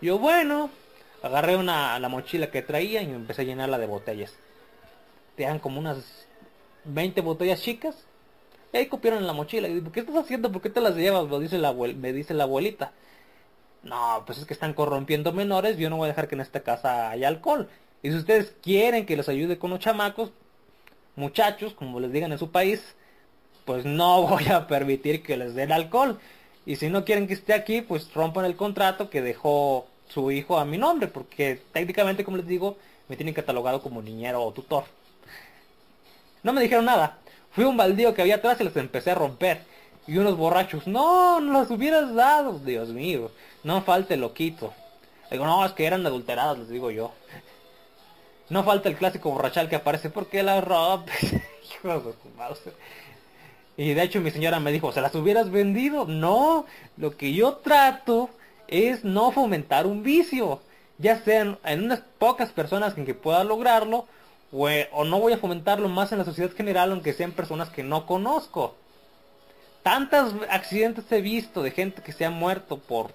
Yo 0.00 0.18
bueno, 0.18 0.70
agarré 1.22 1.56
una 1.56 1.98
la 1.98 2.08
mochila 2.08 2.50
que 2.50 2.62
traía 2.62 3.02
y 3.02 3.10
empecé 3.10 3.42
a 3.42 3.44
llenarla 3.44 3.78
de 3.78 3.86
botellas. 3.86 4.34
Te 5.36 5.44
dan 5.44 5.58
como 5.58 5.78
unas 5.78 6.26
20 6.84 7.20
botellas 7.20 7.62
chicas. 7.62 8.07
Y 8.72 8.76
ahí 8.76 8.86
copiaron 8.86 9.20
en 9.20 9.26
la 9.26 9.32
mochila. 9.32 9.68
Y 9.68 9.74
digo, 9.74 9.92
¿qué 9.92 10.00
estás 10.00 10.16
haciendo? 10.16 10.52
¿Por 10.52 10.62
qué 10.62 10.70
te 10.70 10.80
las 10.80 10.94
llevas? 10.96 11.28
Me 11.28 11.38
dice 11.40 11.58
la, 11.58 11.72
abuel- 11.72 11.96
me 11.96 12.12
dice 12.12 12.34
la 12.34 12.44
abuelita. 12.44 12.92
No, 13.82 14.24
pues 14.26 14.38
es 14.38 14.46
que 14.46 14.54
están 14.54 14.74
corrompiendo 14.74 15.32
menores. 15.32 15.78
Yo 15.78 15.90
no 15.90 15.96
voy 15.98 16.06
a 16.06 16.08
dejar 16.08 16.28
que 16.28 16.34
en 16.36 16.40
esta 16.42 16.60
casa 16.62 17.10
haya 17.10 17.28
alcohol. 17.28 17.68
Y 18.02 18.10
si 18.10 18.16
ustedes 18.18 18.56
quieren 18.62 19.06
que 19.06 19.16
les 19.16 19.28
ayude 19.28 19.58
con 19.58 19.70
los 19.70 19.80
chamacos, 19.80 20.32
muchachos, 21.16 21.74
como 21.74 22.00
les 22.00 22.12
digan 22.12 22.32
en 22.32 22.38
su 22.38 22.50
país, 22.50 22.96
pues 23.64 23.84
no 23.84 24.22
voy 24.28 24.46
a 24.48 24.66
permitir 24.66 25.22
que 25.22 25.36
les 25.36 25.54
den 25.54 25.72
alcohol. 25.72 26.20
Y 26.66 26.76
si 26.76 26.90
no 26.90 27.04
quieren 27.04 27.26
que 27.26 27.34
esté 27.34 27.54
aquí, 27.54 27.82
pues 27.82 28.12
rompan 28.14 28.44
el 28.44 28.56
contrato 28.56 29.10
que 29.10 29.22
dejó 29.22 29.86
su 30.08 30.30
hijo 30.30 30.58
a 30.58 30.64
mi 30.64 30.78
nombre, 30.78 31.08
porque 31.08 31.62
técnicamente, 31.72 32.24
como 32.24 32.36
les 32.38 32.46
digo, 32.46 32.78
me 33.08 33.16
tienen 33.16 33.34
catalogado 33.34 33.82
como 33.82 34.02
niñero 34.02 34.42
o 34.44 34.52
tutor. 34.52 34.84
No 36.42 36.52
me 36.52 36.62
dijeron 36.62 36.84
nada. 36.84 37.18
Fui 37.58 37.64
un 37.64 37.76
baldío 37.76 38.14
que 38.14 38.22
había 38.22 38.36
atrás 38.36 38.60
y 38.60 38.62
les 38.64 38.76
empecé 38.76 39.10
a 39.10 39.16
romper. 39.16 39.62
Y 40.06 40.16
unos 40.16 40.36
borrachos, 40.36 40.86
no, 40.86 41.40
no 41.40 41.54
los 41.54 41.70
hubieras 41.72 42.14
dado, 42.14 42.60
Dios 42.60 42.90
mío. 42.90 43.32
No 43.64 43.82
falte 43.82 44.16
loquito. 44.16 44.72
Digo, 45.28 45.44
no, 45.44 45.66
es 45.66 45.72
que 45.72 45.84
eran 45.84 46.06
adulteradas, 46.06 46.56
les 46.56 46.68
digo 46.68 46.92
yo. 46.92 47.10
No 48.48 48.62
falta 48.62 48.88
el 48.88 48.94
clásico 48.94 49.32
borrachal 49.32 49.68
que 49.68 49.74
aparece, 49.74 50.08
¿por 50.08 50.28
qué 50.28 50.44
la 50.44 50.60
rompes? 50.60 51.34
Y 53.76 53.92
de 53.92 54.02
hecho 54.04 54.20
mi 54.20 54.30
señora 54.30 54.60
me 54.60 54.70
dijo, 54.70 54.92
¿se 54.92 55.00
las 55.00 55.16
hubieras 55.16 55.50
vendido? 55.50 56.04
No, 56.04 56.64
lo 56.96 57.16
que 57.16 57.32
yo 57.32 57.54
trato 57.54 58.30
es 58.68 59.02
no 59.02 59.32
fomentar 59.32 59.84
un 59.84 60.04
vicio. 60.04 60.60
Ya 60.98 61.24
sean 61.24 61.58
en 61.64 61.82
unas 61.82 62.02
pocas 62.20 62.50
personas 62.50 62.96
en 62.96 63.04
que 63.04 63.14
pueda 63.14 63.42
lograrlo, 63.42 64.06
o, 64.52 65.04
no 65.04 65.20
voy 65.20 65.32
a 65.32 65.38
fomentarlo 65.38 65.88
más 65.88 66.12
en 66.12 66.18
la 66.18 66.24
sociedad 66.24 66.52
general, 66.52 66.90
aunque 66.92 67.12
sean 67.12 67.32
personas 67.32 67.70
que 67.70 67.82
no 67.82 68.06
conozco. 68.06 68.74
Tantos 69.82 70.34
accidentes 70.50 71.10
he 71.12 71.20
visto 71.20 71.62
de 71.62 71.70
gente 71.70 72.02
que 72.02 72.12
se 72.12 72.24
ha 72.24 72.30
muerto 72.30 72.78
por, 72.78 73.12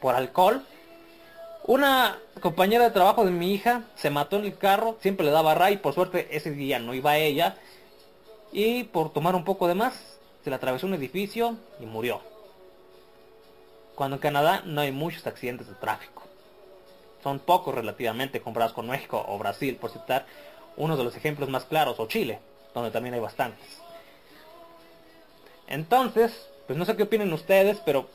por 0.00 0.14
alcohol. 0.14 0.64
Una 1.64 2.18
compañera 2.40 2.84
de 2.84 2.90
trabajo 2.90 3.24
de 3.24 3.30
mi 3.30 3.54
hija 3.54 3.84
se 3.94 4.10
mató 4.10 4.36
en 4.36 4.44
el 4.44 4.58
carro, 4.58 4.98
siempre 5.00 5.24
le 5.24 5.32
daba 5.32 5.54
ray, 5.54 5.76
por 5.76 5.94
suerte 5.94 6.28
ese 6.36 6.50
día 6.50 6.80
no 6.80 6.94
iba 6.94 7.16
ella. 7.16 7.56
Y 8.52 8.84
por 8.84 9.12
tomar 9.12 9.34
un 9.34 9.44
poco 9.44 9.68
de 9.68 9.74
más, 9.74 9.94
se 10.42 10.50
le 10.50 10.56
atravesó 10.56 10.86
un 10.86 10.94
edificio 10.94 11.56
y 11.80 11.86
murió. 11.86 12.20
Cuando 13.94 14.16
en 14.16 14.20
Canadá 14.20 14.62
no 14.66 14.80
hay 14.80 14.90
muchos 14.90 15.26
accidentes 15.26 15.68
de 15.68 15.74
tráfico. 15.74 16.11
Son 17.22 17.38
pocos 17.38 17.74
relativamente 17.74 18.40
comparados 18.40 18.74
con 18.74 18.88
México 18.88 19.24
o 19.28 19.38
Brasil, 19.38 19.76
por 19.76 19.90
citar 19.90 20.26
uno 20.76 20.96
de 20.96 21.04
los 21.04 21.16
ejemplos 21.16 21.48
más 21.48 21.64
claros, 21.64 22.00
o 22.00 22.06
Chile, 22.06 22.40
donde 22.74 22.90
también 22.90 23.14
hay 23.14 23.20
bastantes. 23.20 23.82
Entonces, 25.68 26.48
pues 26.66 26.78
no 26.78 26.84
sé 26.84 26.96
qué 26.96 27.04
opinen 27.04 27.32
ustedes, 27.32 27.80
pero 27.84 28.08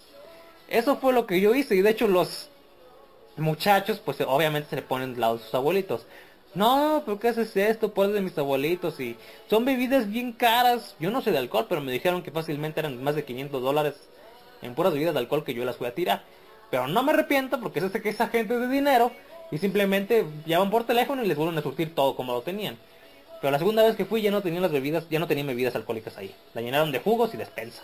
eso 0.68 0.98
fue 0.98 1.14
lo 1.14 1.26
que 1.26 1.40
yo 1.40 1.56
hice 1.56 1.76
y 1.76 1.82
de 1.82 1.92
hecho 1.92 2.08
los 2.08 2.50
muchachos, 3.38 4.02
pues 4.04 4.20
obviamente 4.22 4.70
se 4.70 4.76
le 4.76 4.82
ponen 4.82 5.12
del 5.12 5.22
lado 5.22 5.38
de 5.38 5.44
sus 5.44 5.54
abuelitos. 5.54 6.06
No, 6.54 7.04
¿por 7.06 7.20
qué 7.20 7.30
haces 7.30 7.56
esto? 7.56 7.94
Por 7.94 8.12
de 8.12 8.22
mis 8.22 8.38
abuelitos 8.38 9.00
y 9.00 9.16
son 9.50 9.64
bebidas 9.66 10.10
bien 10.10 10.32
caras. 10.32 10.96
Yo 11.00 11.12
no 11.12 11.22
sé 11.22 11.32
de 11.32 11.38
alcohol, 11.38 11.68
pero 11.70 11.82
me 11.82 11.92
dijeron 11.92 12.24
que 12.24 12.32
fácilmente 12.32 12.80
eran 12.80 13.04
más 13.04 13.16
de 13.16 13.26
500 13.26 13.62
dólares 13.62 13.96
en 14.62 14.74
puras 14.74 14.94
bebidas 14.94 15.14
de 15.14 15.20
alcohol 15.20 15.44
que 15.44 15.54
yo 15.54 15.66
las 15.66 15.78
fui 15.78 15.88
a 15.88 15.94
tirar. 15.94 16.24
Pero 16.70 16.88
no 16.88 17.04
me 17.04 17.14
arrepiento 17.14 17.60
porque 17.60 17.82
sé 17.82 18.02
que 18.02 18.10
esa 18.10 18.28
gente 18.28 18.56
es 18.56 18.60
de 18.60 18.68
dinero 18.68 19.12
y 19.52 19.58
simplemente 19.58 20.26
llaman 20.46 20.70
por 20.70 20.86
teléfono 20.86 21.24
y 21.24 21.28
les 21.28 21.38
vuelven 21.38 21.58
a 21.58 21.62
surtir 21.62 21.96
todo 21.96 22.16
como 22.16 22.34
lo 22.34 22.42
tenían. 22.42 22.78
Pero 23.42 23.52
la 23.52 23.60
segunda 23.60 23.84
vez 23.84 23.96
que 23.96 24.06
fui 24.06 24.22
ya 24.22 24.32
no 24.32 24.42
tenían 24.42 24.64
las 24.64 24.72
bebidas, 24.72 25.08
ya 25.10 25.20
no 25.20 25.28
tenían 25.28 25.48
bebidas 25.48 25.76
alcohólicas 25.76 26.18
ahí. 26.18 26.36
La 26.54 26.62
llenaron 26.62 26.92
de 26.92 27.00
jugos 27.00 27.34
y 27.34 27.38
despensa. 27.38 27.84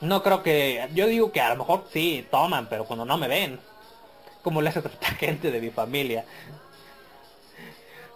No 0.00 0.22
creo 0.22 0.42
que... 0.42 0.88
Yo 0.94 1.06
digo 1.06 1.32
que 1.32 1.40
a 1.40 1.50
lo 1.50 1.56
mejor 1.56 1.84
sí 1.90 2.26
toman, 2.30 2.68
pero 2.68 2.84
cuando 2.84 3.04
no 3.04 3.16
me 3.16 3.28
ven. 3.28 3.58
Como 4.42 4.60
le 4.60 4.68
hace 4.68 4.82
tanta 4.82 5.06
gente 5.18 5.50
de 5.50 5.60
mi 5.60 5.70
familia. 5.70 6.24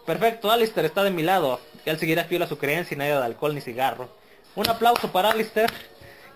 Perfecto, 0.05 0.51
Alistair 0.51 0.87
está 0.87 1.03
de 1.03 1.11
mi 1.11 1.23
lado. 1.23 1.61
Él 1.85 1.99
seguirá 1.99 2.25
fiel 2.25 2.43
a 2.43 2.47
su 2.47 2.59
creencia 2.59 2.95
y 2.95 2.99
nada 2.99 3.21
de 3.21 3.27
alcohol 3.27 3.55
ni 3.55 3.61
cigarro. 3.61 4.09
Un 4.55 4.69
aplauso 4.69 5.11
para 5.11 5.31
Alistair. 5.31 5.73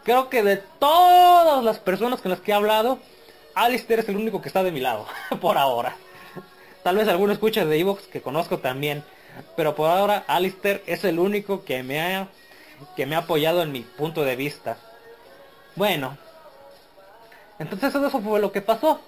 Creo 0.04 0.28
que 0.30 0.42
de 0.42 0.56
todas 0.56 1.62
las 1.62 1.78
personas 1.78 2.20
con 2.20 2.30
las 2.30 2.40
que 2.40 2.52
he 2.52 2.54
hablado, 2.54 2.98
Alistair 3.54 4.00
es 4.00 4.08
el 4.08 4.16
único 4.16 4.40
que 4.40 4.48
está 4.48 4.62
de 4.62 4.72
mi 4.72 4.80
lado. 4.80 5.06
por 5.40 5.58
ahora. 5.58 5.96
Tal 6.82 6.96
vez 6.96 7.08
alguno 7.08 7.32
escuche 7.32 7.64
de 7.64 7.78
Evox 7.78 8.06
que 8.06 8.22
conozco 8.22 8.58
también. 8.58 9.04
Pero 9.56 9.74
por 9.74 9.90
ahora 9.90 10.24
Alistair 10.26 10.82
es 10.86 11.04
el 11.04 11.18
único 11.18 11.64
que 11.64 11.82
me 11.82 12.00
ha 12.00 12.28
que 12.96 13.04
me 13.04 13.14
ha 13.14 13.18
apoyado 13.18 13.62
en 13.62 13.72
mi 13.72 13.80
punto 13.80 14.24
de 14.24 14.36
vista. 14.36 14.78
Bueno. 15.76 16.16
Entonces 17.58 17.94
eso 17.94 18.20
fue 18.20 18.40
lo 18.40 18.52
que 18.52 18.62
pasó. 18.62 19.00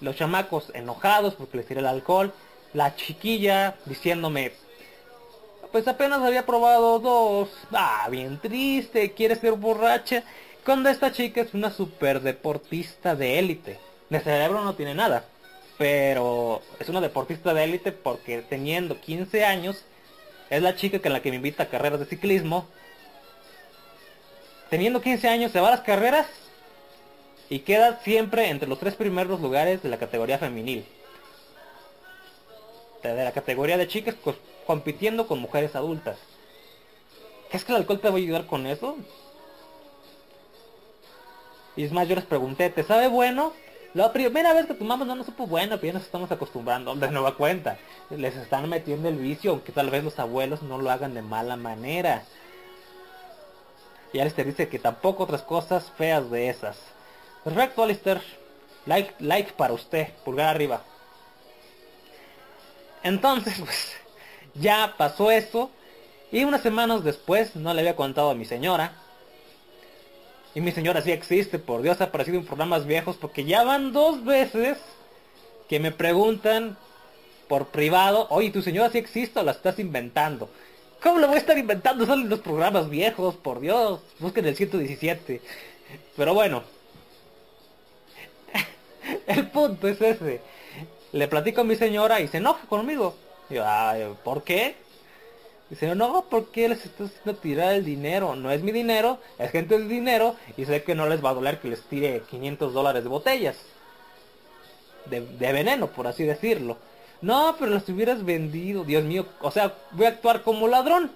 Los 0.00 0.16
chamacos 0.16 0.70
enojados 0.74 1.34
porque 1.34 1.56
les 1.56 1.66
tiré 1.66 1.80
el 1.80 1.86
alcohol. 1.86 2.32
La 2.74 2.94
chiquilla 2.94 3.76
diciéndome, 3.86 4.52
pues 5.72 5.86
apenas 5.88 6.20
había 6.20 6.46
probado 6.46 6.98
dos. 6.98 7.48
Ah, 7.72 8.08
bien 8.10 8.38
triste, 8.40 9.12
quiere 9.12 9.36
ser 9.36 9.52
borracha. 9.52 10.24
Cuando 10.64 10.88
esta 10.88 11.12
chica 11.12 11.40
es 11.40 11.54
una 11.54 11.70
super 11.70 12.20
deportista 12.20 13.14
de 13.14 13.38
élite. 13.38 13.78
De 14.08 14.20
cerebro 14.20 14.62
no 14.62 14.74
tiene 14.74 14.94
nada. 14.94 15.24
Pero 15.78 16.60
es 16.78 16.88
una 16.88 17.00
deportista 17.00 17.54
de 17.54 17.64
élite 17.64 17.92
porque 17.92 18.42
teniendo 18.42 19.00
15 19.00 19.44
años, 19.44 19.84
es 20.50 20.62
la 20.62 20.74
chica 20.74 20.98
que 20.98 21.08
la 21.08 21.22
que 21.22 21.30
me 21.30 21.36
invita 21.36 21.64
a 21.64 21.68
carreras 21.68 22.00
de 22.00 22.06
ciclismo. 22.06 22.66
Teniendo 24.68 25.00
15 25.00 25.28
años 25.28 25.52
se 25.52 25.60
va 25.60 25.68
a 25.68 25.72
las 25.72 25.80
carreras 25.80 26.26
y 27.48 27.60
queda 27.60 28.00
siempre 28.02 28.48
entre 28.48 28.68
los 28.68 28.78
tres 28.78 28.94
primeros 28.94 29.40
lugares 29.40 29.82
de 29.82 29.88
la 29.88 29.98
categoría 29.98 30.38
femenil. 30.38 30.84
De 33.02 33.24
la 33.24 33.32
categoría 33.32 33.78
de 33.78 33.88
chicas 33.88 34.14
pues, 34.22 34.36
compitiendo 34.66 35.26
con 35.26 35.40
mujeres 35.40 35.74
adultas. 35.74 36.18
¿Es 37.50 37.64
que 37.64 37.72
el 37.72 37.78
alcohol 37.78 38.00
te 38.00 38.08
va 38.08 38.14
a 38.14 38.18
ayudar 38.18 38.46
con 38.46 38.66
eso? 38.66 38.96
Y 41.76 41.84
es 41.84 41.92
más, 41.92 42.08
yo 42.08 42.14
les 42.14 42.24
pregunté, 42.24 42.70
¿te 42.70 42.82
sabe 42.82 43.08
bueno? 43.08 43.52
La 43.92 44.12
primera 44.12 44.52
vez 44.52 44.66
que 44.66 44.74
tomamos 44.74 45.06
no 45.06 45.16
nos 45.16 45.26
supo 45.26 45.46
bueno, 45.46 45.76
pero 45.76 45.88
ya 45.88 45.92
nos 45.94 46.04
estamos 46.04 46.30
acostumbrando 46.30 46.94
de 46.94 47.10
nueva 47.10 47.36
cuenta. 47.36 47.76
Les 48.10 48.36
están 48.36 48.68
metiendo 48.68 49.08
el 49.08 49.16
vicio, 49.16 49.50
aunque 49.50 49.72
tal 49.72 49.90
vez 49.90 50.04
los 50.04 50.18
abuelos 50.20 50.62
no 50.62 50.78
lo 50.78 50.90
hagan 50.90 51.14
de 51.14 51.22
mala 51.22 51.56
manera. 51.56 52.22
Y 54.12 54.20
Alistair 54.20 54.46
dice 54.46 54.68
que 54.68 54.78
tampoco 54.78 55.24
otras 55.24 55.42
cosas 55.42 55.90
feas 55.96 56.30
de 56.30 56.48
esas. 56.48 56.78
Perfecto, 57.42 57.82
Alistair. 57.82 58.20
Like, 58.86 59.14
like 59.18 59.52
para 59.54 59.72
usted, 59.72 60.08
pulgar 60.24 60.48
arriba. 60.48 60.82
Entonces, 63.02 63.54
pues, 63.58 63.96
ya 64.54 64.94
pasó 64.96 65.30
eso. 65.30 65.70
Y 66.32 66.44
unas 66.44 66.62
semanas 66.62 67.02
después 67.02 67.56
no 67.56 67.74
le 67.74 67.80
había 67.80 67.96
contado 67.96 68.30
a 68.30 68.34
mi 68.34 68.44
señora. 68.44 68.92
Y 70.54 70.60
mi 70.60 70.72
señora 70.72 71.02
sí 71.02 71.12
existe, 71.12 71.58
por 71.58 71.82
Dios, 71.82 72.00
ha 72.00 72.04
aparecido 72.04 72.38
en 72.38 72.46
programas 72.46 72.86
viejos 72.86 73.16
porque 73.16 73.44
ya 73.44 73.62
van 73.62 73.92
dos 73.92 74.24
veces 74.24 74.78
que 75.68 75.78
me 75.78 75.92
preguntan 75.92 76.76
por 77.48 77.66
privado, 77.66 78.26
oye, 78.30 78.50
¿tu 78.50 78.62
señora 78.62 78.90
sí 78.90 78.98
existe 78.98 79.38
o 79.38 79.42
la 79.42 79.52
estás 79.52 79.78
inventando? 79.78 80.48
¿Cómo 81.02 81.18
lo 81.18 81.28
voy 81.28 81.36
a 81.36 81.40
estar 81.40 81.56
inventando? 81.56 82.04
Son 82.04 82.28
los 82.28 82.40
programas 82.40 82.90
viejos, 82.90 83.34
por 83.36 83.60
Dios. 83.60 84.00
Busquen 84.18 84.44
el 84.44 84.54
117. 84.54 85.40
Pero 86.16 86.34
bueno. 86.34 86.62
El 89.26 89.48
punto 89.48 89.88
es 89.88 90.00
ese. 90.00 90.40
Le 91.12 91.26
platico 91.26 91.62
a 91.62 91.64
mi 91.64 91.76
señora 91.76 92.20
y 92.20 92.28
se 92.28 92.36
enoja 92.36 92.66
conmigo. 92.66 93.14
Y 93.50 93.54
yo, 93.54 94.16
¿por 94.22 94.44
qué? 94.44 94.76
Dice, 95.68 95.94
no, 95.94 96.24
¿por 96.28 96.50
qué 96.50 96.68
les 96.68 96.84
estás 96.84 97.10
haciendo 97.10 97.40
tirar 97.40 97.74
el 97.74 97.84
dinero? 97.84 98.34
No 98.34 98.50
es 98.50 98.62
mi 98.62 98.72
dinero, 98.72 99.18
es 99.38 99.50
gente 99.50 99.78
de 99.78 99.86
dinero 99.86 100.34
y 100.56 100.64
sé 100.64 100.82
que 100.82 100.94
no 100.94 101.08
les 101.08 101.24
va 101.24 101.30
a 101.30 101.34
doler 101.34 101.60
que 101.60 101.68
les 101.68 101.82
tire 101.82 102.22
500 102.28 102.72
dólares 102.72 103.02
de 103.04 103.08
botellas. 103.08 103.56
De, 105.06 105.20
de 105.20 105.52
veneno, 105.52 105.88
por 105.88 106.06
así 106.06 106.24
decirlo. 106.24 106.76
No, 107.22 107.56
pero 107.58 107.70
las 107.72 107.88
hubieras 107.88 108.24
vendido, 108.24 108.84
Dios 108.84 109.04
mío. 109.04 109.26
O 109.40 109.50
sea, 109.50 109.74
voy 109.92 110.06
a 110.06 110.10
actuar 110.10 110.42
como 110.42 110.66
ladrón. 110.66 111.10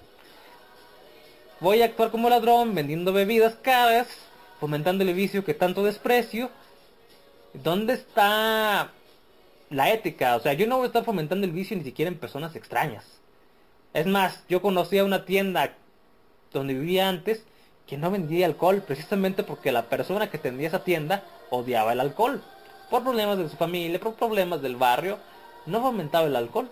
Voy 1.59 1.81
a 1.81 1.85
actuar 1.85 2.11
como 2.11 2.29
ladrón, 2.29 2.75
vendiendo 2.75 3.11
bebidas 3.11 3.55
caras, 3.55 4.07
fomentando 4.59 5.03
el 5.03 5.13
vicio 5.13 5.43
que 5.43 5.53
tanto 5.53 5.83
desprecio. 5.83 6.49
¿Dónde 7.53 7.93
está 7.93 8.91
la 9.69 9.91
ética? 9.91 10.35
O 10.35 10.39
sea, 10.39 10.53
yo 10.53 10.67
no 10.67 10.77
voy 10.77 10.85
a 10.85 10.87
estar 10.87 11.05
fomentando 11.05 11.45
el 11.45 11.51
vicio 11.51 11.77
ni 11.77 11.83
siquiera 11.83 12.09
en 12.09 12.17
personas 12.17 12.55
extrañas. 12.55 13.05
Es 13.93 14.05
más, 14.05 14.43
yo 14.49 14.61
conocía 14.61 15.03
una 15.03 15.25
tienda 15.25 15.73
donde 16.51 16.73
vivía 16.73 17.09
antes 17.09 17.45
que 17.87 17.97
no 17.97 18.11
vendía 18.11 18.45
alcohol 18.45 18.83
precisamente 18.85 19.43
porque 19.43 19.71
la 19.71 19.89
persona 19.89 20.29
que 20.29 20.37
tendía 20.37 20.67
esa 20.67 20.83
tienda 20.83 21.23
odiaba 21.49 21.93
el 21.93 21.99
alcohol. 21.99 22.43
Por 22.89 23.03
problemas 23.03 23.37
de 23.37 23.49
su 23.49 23.57
familia, 23.57 23.99
por 23.99 24.15
problemas 24.15 24.61
del 24.61 24.75
barrio, 24.75 25.19
no 25.65 25.81
fomentaba 25.81 26.27
el 26.27 26.35
alcohol. 26.35 26.69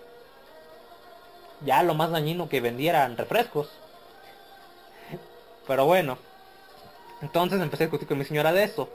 Ya 1.64 1.82
lo 1.82 1.94
más 1.94 2.10
dañino 2.10 2.48
que 2.48 2.60
vendieran 2.60 3.16
refrescos. 3.16 3.70
Pero 5.66 5.86
bueno. 5.86 6.18
Entonces 7.22 7.60
empecé 7.60 7.84
a 7.84 7.86
discutir 7.86 8.08
con 8.08 8.18
mi 8.18 8.24
señora 8.24 8.52
de 8.52 8.64
eso. 8.64 8.90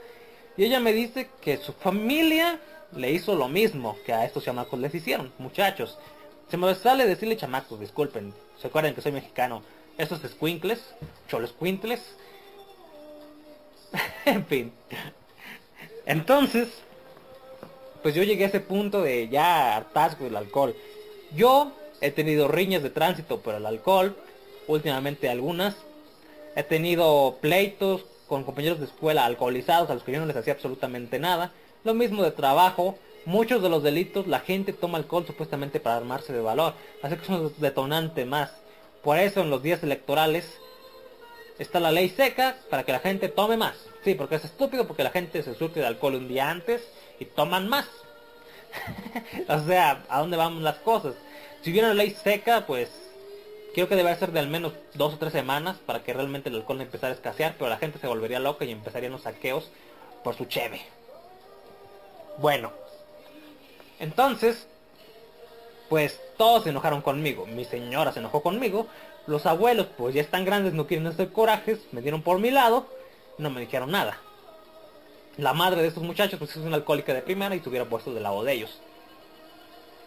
Y 0.56 0.64
ella 0.64 0.78
me 0.78 0.92
dice 0.92 1.30
que 1.40 1.56
su 1.56 1.72
familia 1.72 2.60
le 2.94 3.10
hizo 3.10 3.34
lo 3.34 3.48
mismo 3.48 3.96
que 4.04 4.12
a 4.12 4.24
estos 4.24 4.44
chamacos 4.44 4.78
les 4.78 4.94
hicieron. 4.94 5.32
Muchachos, 5.38 5.98
se 6.50 6.56
me 6.56 6.74
sale 6.74 7.06
decirle 7.06 7.36
chamacos, 7.36 7.78
disculpen. 7.78 8.34
Se 8.60 8.66
acuerdan 8.66 8.94
que 8.94 9.02
soy 9.02 9.12
mexicano. 9.12 9.62
Esos 9.98 10.20
squinkles, 10.20 10.80
cholos 11.28 11.54
quintles. 11.58 12.16
en 14.24 14.44
fin. 14.46 14.72
Entonces, 16.06 16.68
pues 18.02 18.14
yo 18.14 18.22
llegué 18.22 18.44
a 18.44 18.48
ese 18.48 18.60
punto 18.60 19.02
de 19.02 19.28
ya 19.28 19.76
hartazgo 19.76 20.24
del 20.24 20.36
alcohol. 20.36 20.74
Yo 21.34 21.72
he 22.00 22.10
tenido 22.10 22.48
riñas 22.48 22.82
de 22.82 22.90
tránsito 22.90 23.40
por 23.40 23.54
el 23.54 23.66
alcohol, 23.66 24.16
últimamente 24.66 25.28
algunas. 25.28 25.76
He 26.56 26.62
tenido 26.62 27.38
pleitos 27.40 28.04
con 28.26 28.44
compañeros 28.44 28.80
de 28.80 28.86
escuela 28.86 29.24
alcoholizados 29.24 29.90
a 29.90 29.94
los 29.94 30.02
que 30.02 30.12
yo 30.12 30.20
no 30.20 30.26
les 30.26 30.36
hacía 30.36 30.54
absolutamente 30.54 31.18
nada. 31.18 31.52
Lo 31.84 31.94
mismo 31.94 32.22
de 32.22 32.30
trabajo. 32.30 32.98
Muchos 33.26 33.62
de 33.62 33.68
los 33.68 33.82
delitos 33.82 34.26
la 34.26 34.40
gente 34.40 34.72
toma 34.72 34.98
alcohol 34.98 35.26
supuestamente 35.26 35.78
para 35.78 35.96
armarse 35.96 36.32
de 36.32 36.40
valor. 36.40 36.74
Así 37.02 37.16
que 37.16 37.22
es 37.22 37.28
un 37.28 37.52
detonante 37.58 38.24
más. 38.24 38.50
Por 39.02 39.18
eso 39.18 39.40
en 39.40 39.50
los 39.50 39.62
días 39.62 39.82
electorales 39.82 40.58
está 41.58 41.80
la 41.80 41.92
ley 41.92 42.08
seca 42.08 42.56
para 42.70 42.84
que 42.84 42.92
la 42.92 42.98
gente 42.98 43.28
tome 43.28 43.56
más. 43.56 43.76
Sí, 44.02 44.14
porque 44.14 44.36
es 44.36 44.44
estúpido 44.44 44.86
porque 44.86 45.04
la 45.04 45.10
gente 45.10 45.42
se 45.42 45.54
surte 45.54 45.80
de 45.80 45.86
alcohol 45.86 46.14
un 46.14 46.28
día 46.28 46.50
antes 46.50 46.82
y 47.18 47.26
toman 47.26 47.68
más. 47.68 47.86
o 49.48 49.58
sea, 49.66 50.04
¿a 50.08 50.20
dónde 50.20 50.36
vamos 50.36 50.62
las 50.62 50.76
cosas? 50.76 51.14
Si 51.62 51.70
hubiera 51.70 51.88
una 51.88 51.96
ley 51.96 52.10
seca, 52.10 52.66
pues 52.66 52.90
creo 53.74 53.88
que 53.88 53.96
debe 53.96 54.14
ser 54.16 54.32
de 54.32 54.40
al 54.40 54.48
menos 54.48 54.72
dos 54.94 55.14
o 55.14 55.18
tres 55.18 55.32
semanas 55.32 55.76
para 55.84 56.02
que 56.02 56.12
realmente 56.12 56.48
el 56.48 56.56
alcohol 56.56 56.80
empezara 56.80 57.12
a 57.12 57.16
escasear, 57.16 57.56
pero 57.58 57.68
la 57.68 57.76
gente 57.76 57.98
se 57.98 58.06
volvería 58.06 58.40
loca 58.40 58.64
y 58.64 58.70
empezarían 58.70 59.12
los 59.12 59.22
saqueos 59.22 59.70
por 60.24 60.34
su 60.34 60.46
cheve. 60.46 60.80
Bueno, 62.38 62.72
entonces, 63.98 64.66
pues 65.88 66.20
todos 66.36 66.64
se 66.64 66.70
enojaron 66.70 67.02
conmigo. 67.02 67.46
Mi 67.46 67.64
señora 67.64 68.12
se 68.12 68.20
enojó 68.20 68.42
conmigo. 68.42 68.86
Los 69.26 69.44
abuelos, 69.46 69.88
pues 69.96 70.14
ya 70.14 70.22
están 70.22 70.44
grandes, 70.44 70.72
no 70.72 70.86
quieren 70.86 71.06
hacer 71.06 71.32
corajes, 71.32 71.80
me 71.92 72.00
dieron 72.00 72.22
por 72.22 72.38
mi 72.38 72.50
lado, 72.50 72.86
no 73.38 73.50
me 73.50 73.60
dijeron 73.60 73.90
nada. 73.90 74.18
La 75.36 75.52
madre 75.52 75.82
de 75.82 75.88
estos 75.88 76.02
muchachos, 76.02 76.38
pues 76.38 76.50
es 76.50 76.58
una 76.58 76.76
alcohólica 76.76 77.12
de 77.14 77.22
primera 77.22 77.54
y 77.54 77.60
se 77.60 77.68
hubiera 77.68 77.84
puesto 77.84 78.12
del 78.12 78.22
lado 78.22 78.42
de 78.42 78.52
ellos. 78.54 78.80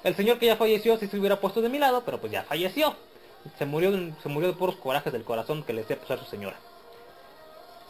El 0.03 0.15
señor 0.15 0.39
que 0.39 0.47
ya 0.47 0.57
falleció 0.57 0.97
sí 0.97 1.07
se 1.07 1.17
hubiera 1.17 1.39
puesto 1.39 1.61
de 1.61 1.69
mi 1.69 1.80
lado, 1.80 2.03
pero 2.03 2.19
pues 2.19 2.32
ya 2.32 2.43
falleció. 2.43 2.95
Se 3.57 3.65
murió, 3.65 3.91
de, 3.91 4.13
se 4.21 4.30
murió 4.30 4.57
puros 4.57 4.76
corajes 4.76 5.13
del 5.13 5.24
corazón 5.24 5.63
que 5.63 5.74
le 5.74 5.82
hacía 5.82 5.99
pasar 5.99 6.19
su 6.19 6.26
señora. 6.26 6.57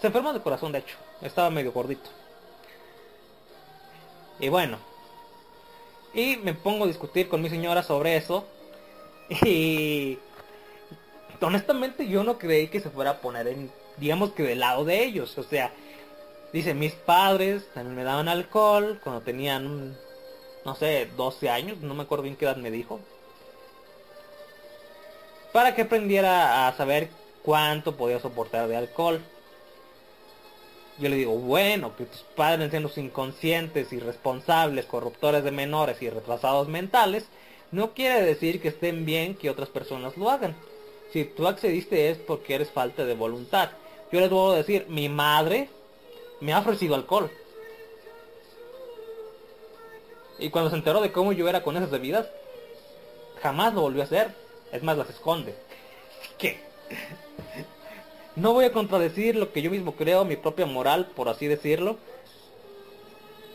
Se 0.01 0.07
enfermó 0.07 0.33
de 0.33 0.41
corazón, 0.41 0.71
de 0.71 0.79
hecho. 0.79 0.97
Estaba 1.21 1.49
medio 1.49 1.71
gordito. 1.71 2.09
Y 4.43 4.49
bueno. 4.49 4.77
Y 6.13 6.35
me 6.35 6.53
pongo 6.53 6.83
a 6.83 6.87
discutir 6.87 7.29
con 7.29 7.41
mi 7.41 7.49
señora 7.49 7.81
sobre 7.81 8.17
eso. 8.17 8.45
Y 9.45 10.19
honestamente 11.39 12.07
yo 12.07 12.23
no 12.23 12.37
creí 12.37 12.67
que 12.67 12.81
se 12.81 12.89
fuera 12.89 13.11
a 13.11 13.21
poner 13.21 13.47
en, 13.47 13.71
digamos 13.97 14.33
que 14.33 14.43
del 14.43 14.59
lado 14.59 14.83
de 14.83 15.01
ellos. 15.01 15.37
O 15.37 15.43
sea, 15.43 15.71
dice, 16.51 16.73
mis 16.73 16.91
padres 16.91 17.69
también 17.73 17.95
me 17.95 18.03
daban 18.03 18.27
alcohol 18.27 18.99
cuando 19.01 19.21
tenían, 19.21 19.97
no 20.65 20.75
sé, 20.75 21.09
12 21.15 21.49
años, 21.49 21.77
no 21.79 21.93
me 21.93 22.03
acuerdo 22.03 22.23
bien 22.23 22.35
qué 22.35 22.43
edad 22.43 22.57
me 22.57 22.69
dijo. 22.69 22.99
Para 25.53 25.73
que 25.73 25.83
aprendiera 25.83 26.67
a 26.67 26.75
saber 26.75 27.09
cuánto 27.43 27.95
podía 27.95 28.19
soportar 28.19 28.67
de 28.67 28.75
alcohol. 28.75 29.21
Yo 30.99 31.09
le 31.09 31.15
digo, 31.15 31.33
bueno, 31.33 31.95
que 31.95 32.05
tus 32.05 32.21
padres 32.35 32.69
sean 32.69 32.83
los 32.83 32.97
inconscientes, 32.97 33.91
irresponsables, 33.91 34.85
corruptores 34.85 35.43
de 35.43 35.51
menores 35.51 36.01
y 36.01 36.09
retrasados 36.09 36.67
mentales, 36.67 37.25
no 37.71 37.93
quiere 37.93 38.21
decir 38.21 38.61
que 38.61 38.67
estén 38.67 39.03
bien 39.03 39.33
que 39.33 39.49
otras 39.49 39.69
personas 39.69 40.15
lo 40.17 40.29
hagan. 40.29 40.55
Si 41.11 41.25
tú 41.25 41.47
accediste 41.47 42.09
es 42.09 42.19
porque 42.19 42.55
eres 42.55 42.69
falta 42.69 43.05
de 43.05 43.15
voluntad. 43.15 43.71
Yo 44.11 44.19
les 44.19 44.29
puedo 44.29 44.53
decir, 44.53 44.85
mi 44.89 45.09
madre 45.09 45.69
me 46.39 46.53
ha 46.53 46.59
ofrecido 46.59 46.93
alcohol. 46.93 47.31
Y 50.37 50.49
cuando 50.49 50.69
se 50.69 50.75
enteró 50.75 51.01
de 51.01 51.11
cómo 51.11 51.31
yo 51.31 51.49
era 51.49 51.63
con 51.63 51.77
esas 51.77 51.89
bebidas, 51.89 52.27
jamás 53.41 53.73
lo 53.73 53.81
volvió 53.81 54.01
a 54.03 54.05
hacer. 54.05 54.35
Es 54.71 54.83
más, 54.83 54.97
las 54.97 55.09
esconde. 55.09 55.55
¿Qué? 56.37 56.59
No 58.35 58.53
voy 58.53 58.65
a 58.65 58.71
contradecir 58.71 59.35
lo 59.35 59.51
que 59.51 59.61
yo 59.61 59.69
mismo 59.69 59.93
creo, 59.95 60.25
mi 60.25 60.35
propia 60.35 60.65
moral, 60.65 61.07
por 61.15 61.29
así 61.29 61.47
decirlo. 61.47 61.97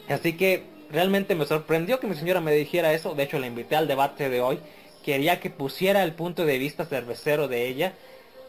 Así 0.09 0.37
que 0.37 0.62
realmente 0.91 1.35
me 1.35 1.47
sorprendió 1.47 2.01
que 2.01 2.07
mi 2.07 2.14
señora 2.14 2.41
me 2.41 2.53
dijera 2.53 2.93
eso. 2.93 3.14
De 3.14 3.24
hecho, 3.24 3.39
la 3.39 3.47
invité 3.47 3.76
al 3.76 3.89
debate 3.89 4.29
de 4.29 4.41
hoy. 4.41 4.61
Quería 5.05 5.41
que 5.41 5.51
pusiera 5.51 6.03
el 6.05 6.12
punto 6.14 6.45
de 6.45 6.59
vista 6.59 6.87
cervecero 6.87 7.49
de 7.49 7.66
ella. 7.68 7.93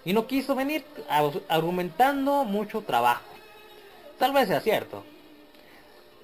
Y 0.05 0.13
no 0.13 0.27
quiso 0.27 0.55
venir 0.55 0.86
ar- 1.09 1.41
argumentando 1.49 2.43
mucho 2.45 2.82
trabajo. 2.82 3.23
Tal 4.17 4.32
vez 4.34 4.47
sea 4.47 4.61
cierto. 4.61 5.03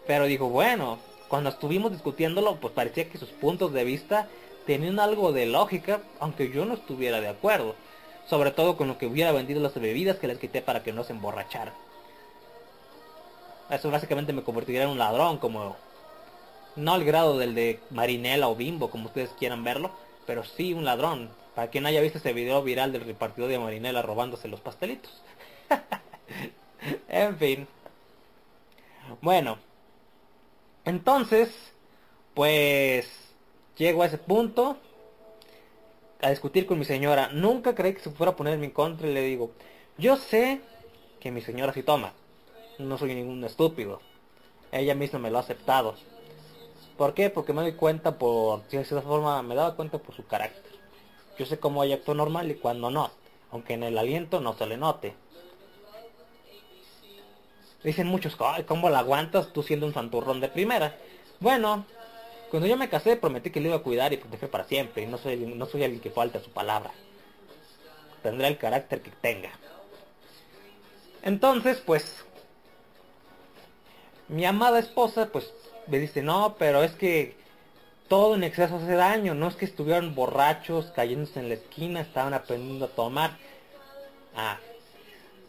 Pero 0.07 0.25
dijo, 0.25 0.49
bueno, 0.49 0.99
cuando 1.27 1.49
estuvimos 1.49 1.91
discutiéndolo, 1.91 2.57
pues 2.57 2.73
parecía 2.73 3.09
que 3.09 3.17
sus 3.17 3.29
puntos 3.29 3.73
de 3.73 3.83
vista 3.83 4.27
tenían 4.65 4.99
algo 4.99 5.31
de 5.31 5.45
lógica, 5.47 6.01
aunque 6.19 6.49
yo 6.51 6.65
no 6.65 6.75
estuviera 6.75 7.19
de 7.21 7.27
acuerdo. 7.27 7.75
Sobre 8.27 8.51
todo 8.51 8.77
con 8.77 8.87
lo 8.87 8.97
que 8.97 9.05
hubiera 9.05 9.31
vendido 9.31 9.61
las 9.61 9.75
bebidas 9.75 10.17
que 10.17 10.27
les 10.27 10.39
quité 10.39 10.61
para 10.61 10.83
que 10.83 10.93
no 10.93 11.03
se 11.03 11.13
emborracharan. 11.13 11.73
Eso 13.69 13.89
básicamente 13.89 14.33
me 14.33 14.43
convertiría 14.43 14.83
en 14.83 14.89
un 14.89 14.97
ladrón, 14.97 15.37
como... 15.37 15.75
No 16.75 16.93
al 16.93 17.05
grado 17.05 17.37
del 17.37 17.55
de 17.55 17.79
Marinela 17.89 18.49
o 18.49 18.55
Bimbo, 18.55 18.89
como 18.89 19.05
ustedes 19.05 19.29
quieran 19.39 19.63
verlo, 19.63 19.91
pero 20.27 20.43
sí 20.43 20.73
un 20.73 20.83
ladrón. 20.83 21.29
Para 21.55 21.69
quien 21.69 21.85
haya 21.85 22.01
visto 22.01 22.17
ese 22.17 22.33
video 22.33 22.61
viral 22.63 22.91
del 22.91 23.05
repartidor 23.05 23.49
de 23.49 23.59
Marinela 23.59 24.01
robándose 24.01 24.49
los 24.49 24.59
pastelitos. 24.59 25.23
en 27.07 27.37
fin. 27.37 27.67
Bueno. 29.21 29.57
Entonces, 30.83 31.49
pues 32.33 33.09
llego 33.77 34.03
a 34.03 34.05
ese 34.05 34.17
punto 34.17 34.77
a 36.21 36.29
discutir 36.29 36.65
con 36.65 36.79
mi 36.79 36.85
señora. 36.85 37.29
Nunca 37.31 37.75
creí 37.75 37.93
que 37.93 38.01
se 38.01 38.11
fuera 38.11 38.31
a 38.31 38.35
poner 38.35 38.55
en 38.55 38.61
mi 38.61 38.71
contra 38.71 39.07
y 39.07 39.13
le 39.13 39.21
digo, 39.21 39.51
yo 39.97 40.17
sé 40.17 40.61
que 41.19 41.31
mi 41.31 41.41
señora 41.41 41.73
sí 41.73 41.83
toma. 41.83 42.13
No 42.79 42.97
soy 42.97 43.15
ningún 43.15 43.43
estúpido. 43.43 44.01
Ella 44.71 44.95
misma 44.95 45.19
me 45.19 45.31
lo 45.31 45.37
ha 45.37 45.41
aceptado. 45.41 45.95
¿Por 46.97 47.13
qué? 47.13 47.29
Porque 47.29 47.53
me 47.53 47.61
doy 47.61 47.73
cuenta 47.73 48.17
por, 48.17 48.63
de 48.63 48.83
cierta 48.83 49.01
forma, 49.01 49.41
me 49.43 49.55
daba 49.55 49.75
cuenta 49.75 49.97
por 49.97 50.15
su 50.15 50.25
carácter. 50.25 50.71
Yo 51.37 51.45
sé 51.45 51.59
cómo 51.59 51.83
ella 51.83 51.95
actúa 51.95 52.15
normal 52.15 52.49
y 52.49 52.55
cuando 52.55 52.89
no. 52.89 53.11
Aunque 53.51 53.73
en 53.73 53.83
el 53.83 53.97
aliento 53.97 54.39
no 54.39 54.53
se 54.53 54.65
le 54.65 54.77
note. 54.77 55.15
Dicen 57.83 58.07
muchos, 58.07 58.35
¿cómo 58.67 58.89
la 58.89 58.99
aguantas 58.99 59.53
tú 59.53 59.61
siendo 59.61 59.85
un 59.85 59.93
santurrón 59.93 60.41
de 60.41 60.49
primera? 60.49 60.97
Bueno, 61.39 61.85
cuando 62.49 62.67
yo 62.67 62.77
me 62.77 62.89
casé 62.89 63.15
prometí 63.17 63.49
que 63.49 63.59
le 63.59 63.67
iba 63.69 63.77
a 63.77 63.83
cuidar 63.83 64.13
y 64.13 64.17
proteger 64.17 64.49
para 64.49 64.63
siempre. 64.65 65.03
Y 65.03 65.07
no 65.07 65.17
soy, 65.17 65.37
no 65.37 65.65
soy 65.65 65.83
alguien 65.83 66.01
que 66.01 66.09
falte 66.11 66.37
a 66.37 66.41
su 66.43 66.51
palabra. 66.51 66.91
Tendrá 68.23 68.47
el 68.47 68.57
carácter 68.57 69.01
que 69.01 69.11
tenga. 69.11 69.51
Entonces, 71.21 71.81
pues, 71.85 72.23
mi 74.27 74.45
amada 74.45 74.79
esposa, 74.79 75.29
pues, 75.31 75.51
me 75.87 75.99
dice, 75.99 76.21
no, 76.21 76.55
pero 76.57 76.83
es 76.83 76.91
que 76.93 77.35
todo 78.07 78.35
en 78.35 78.43
exceso 78.43 78.77
hace 78.77 78.93
daño. 78.93 79.33
No 79.35 79.47
es 79.47 79.55
que 79.55 79.65
estuvieran 79.65 80.15
borrachos, 80.15 80.87
cayéndose 80.95 81.39
en 81.39 81.49
la 81.49 81.55
esquina, 81.55 82.01
estaban 82.01 82.33
aprendiendo 82.33 82.85
a 82.85 82.89
tomar. 82.89 83.37
Ah, 84.35 84.59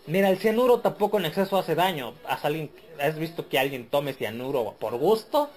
Mira, 0.06 0.30
el 0.30 0.38
cianuro 0.38 0.78
tampoco 0.80 1.18
en 1.18 1.24
exceso 1.24 1.58
hace 1.58 1.74
daño. 1.74 2.14
¿Has, 2.28 2.44
alguien- 2.44 2.70
¿Has 3.00 3.18
visto 3.18 3.48
que 3.48 3.58
alguien 3.58 3.88
tome 3.88 4.12
cianuro 4.12 4.74
por 4.78 4.96
gusto? 4.96 5.50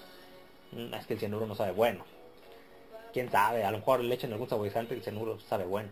Mm, 0.72 0.93
Es 0.93 1.05
que 1.07 1.13
el 1.13 1.20
cianuro 1.20 1.45
no 1.47 1.55
sabe 1.55 1.72
bueno. 1.72 2.05
Quién 3.13 3.32
sabe, 3.32 3.63
a 3.63 3.72
lo 3.72 3.80
mejor 3.80 4.01
le 4.01 4.13
echan 4.13 4.32
algún 4.32 4.49
saborizante 4.49 4.93
y 4.93 4.97
el 4.97 5.03
cianuro 5.03 5.39
sabe 5.39 5.65
bueno. 5.65 5.89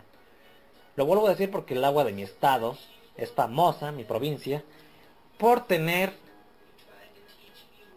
Lo 0.96 1.06
vuelvo 1.06 1.26
a 1.26 1.30
decir 1.30 1.50
porque 1.50 1.74
el 1.74 1.84
agua 1.84 2.04
de 2.04 2.12
mi 2.12 2.22
estado 2.22 2.76
es 3.16 3.32
famosa, 3.32 3.92
mi 3.92 4.04
provincia, 4.04 4.62
por 5.38 5.66
tener 5.66 6.12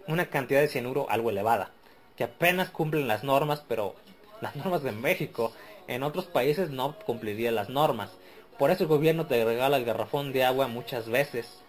una 0.07 0.27
cantidad 0.27 0.61
de 0.61 0.67
cianuro 0.67 1.07
algo 1.09 1.29
elevada. 1.29 1.71
Que 2.17 2.23
apenas 2.23 2.69
cumplen 2.69 3.07
las 3.07 3.23
normas, 3.23 3.63
pero 3.67 3.95
las 4.41 4.55
normas 4.55 4.83
de 4.83 4.91
México. 4.91 5.53
En 5.87 6.03
otros 6.03 6.25
países 6.25 6.69
no 6.69 6.97
cumpliría 6.99 7.51
las 7.51 7.69
normas. 7.69 8.11
Por 8.57 8.69
eso 8.69 8.83
el 8.83 8.89
gobierno 8.89 9.25
te 9.25 9.43
regala 9.43 9.77
el 9.77 9.85
garrafón 9.85 10.31
de 10.31 10.43
agua 10.43 10.67
muchas 10.67 11.09
veces. 11.09 11.61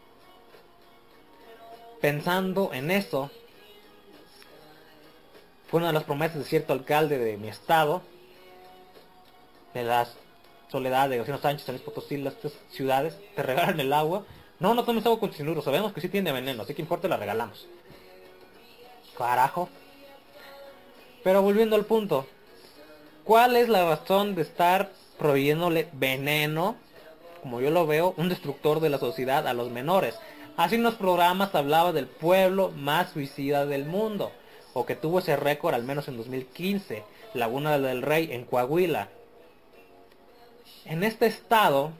Pensando 2.00 2.72
en 2.72 2.90
eso, 2.90 3.30
fue 5.72 5.78
una 5.78 5.86
de 5.86 5.94
las 5.94 6.04
promesas 6.04 6.36
de 6.36 6.44
cierto 6.44 6.74
alcalde 6.74 7.16
de 7.16 7.38
mi 7.38 7.48
estado, 7.48 8.02
de 9.72 9.82
la 9.82 10.06
Soledad 10.70 11.08
de 11.08 11.16
García 11.16 11.38
Sánchez, 11.38 11.64
San 11.64 11.76
Luis 11.76 11.82
Potosí, 11.82 12.18
las 12.18 12.34
ciudades, 12.68 13.16
te 13.34 13.42
regalan 13.42 13.80
el 13.80 13.90
agua. 13.94 14.22
No, 14.60 14.74
no 14.74 14.84
tomes 14.84 15.06
agua 15.06 15.18
con 15.18 15.32
cianuro, 15.32 15.62
sabemos 15.62 15.94
que 15.94 16.02
sí 16.02 16.10
tiene 16.10 16.30
veneno, 16.30 16.62
así 16.62 16.74
que 16.74 16.82
importa, 16.82 17.08
la 17.08 17.16
regalamos. 17.16 17.66
Carajo. 19.16 19.70
Pero 21.24 21.40
volviendo 21.40 21.74
al 21.74 21.86
punto, 21.86 22.26
¿cuál 23.24 23.56
es 23.56 23.70
la 23.70 23.88
razón 23.88 24.34
de 24.34 24.42
estar 24.42 24.92
proveyéndole 25.18 25.88
veneno, 25.94 26.76
como 27.40 27.62
yo 27.62 27.70
lo 27.70 27.86
veo, 27.86 28.12
un 28.18 28.28
destructor 28.28 28.80
de 28.80 28.90
la 28.90 28.98
sociedad 28.98 29.46
a 29.48 29.54
los 29.54 29.70
menores? 29.70 30.18
Hace 30.58 30.76
unos 30.76 30.96
programas 30.96 31.54
hablaba 31.54 31.92
del 31.92 32.08
pueblo 32.08 32.72
más 32.72 33.12
suicida 33.12 33.64
del 33.64 33.86
mundo, 33.86 34.32
o 34.74 34.86
que 34.86 34.96
tuvo 34.96 35.18
ese 35.18 35.36
récord 35.36 35.74
al 35.74 35.84
menos 35.84 36.08
en 36.08 36.16
2015, 36.16 37.04
Laguna 37.34 37.78
del 37.78 38.02
Rey 38.02 38.32
en 38.32 38.44
Coahuila. 38.44 39.08
En 40.84 41.04
este 41.04 41.26
estado, 41.26 41.92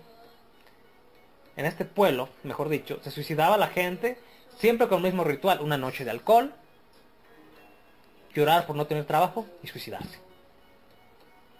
en 1.56 1.66
este 1.66 1.84
pueblo, 1.84 2.28
mejor 2.42 2.68
dicho, 2.68 2.98
se 3.02 3.10
suicidaba 3.10 3.56
la 3.56 3.68
gente 3.68 4.18
siempre 4.58 4.88
con 4.88 4.98
el 4.98 5.04
mismo 5.04 5.24
ritual, 5.24 5.60
una 5.60 5.76
noche 5.76 6.04
de 6.04 6.10
alcohol, 6.10 6.52
llorar 8.34 8.66
por 8.66 8.76
no 8.76 8.86
tener 8.86 9.04
trabajo 9.04 9.46
y 9.62 9.68
suicidarse. 9.68 10.18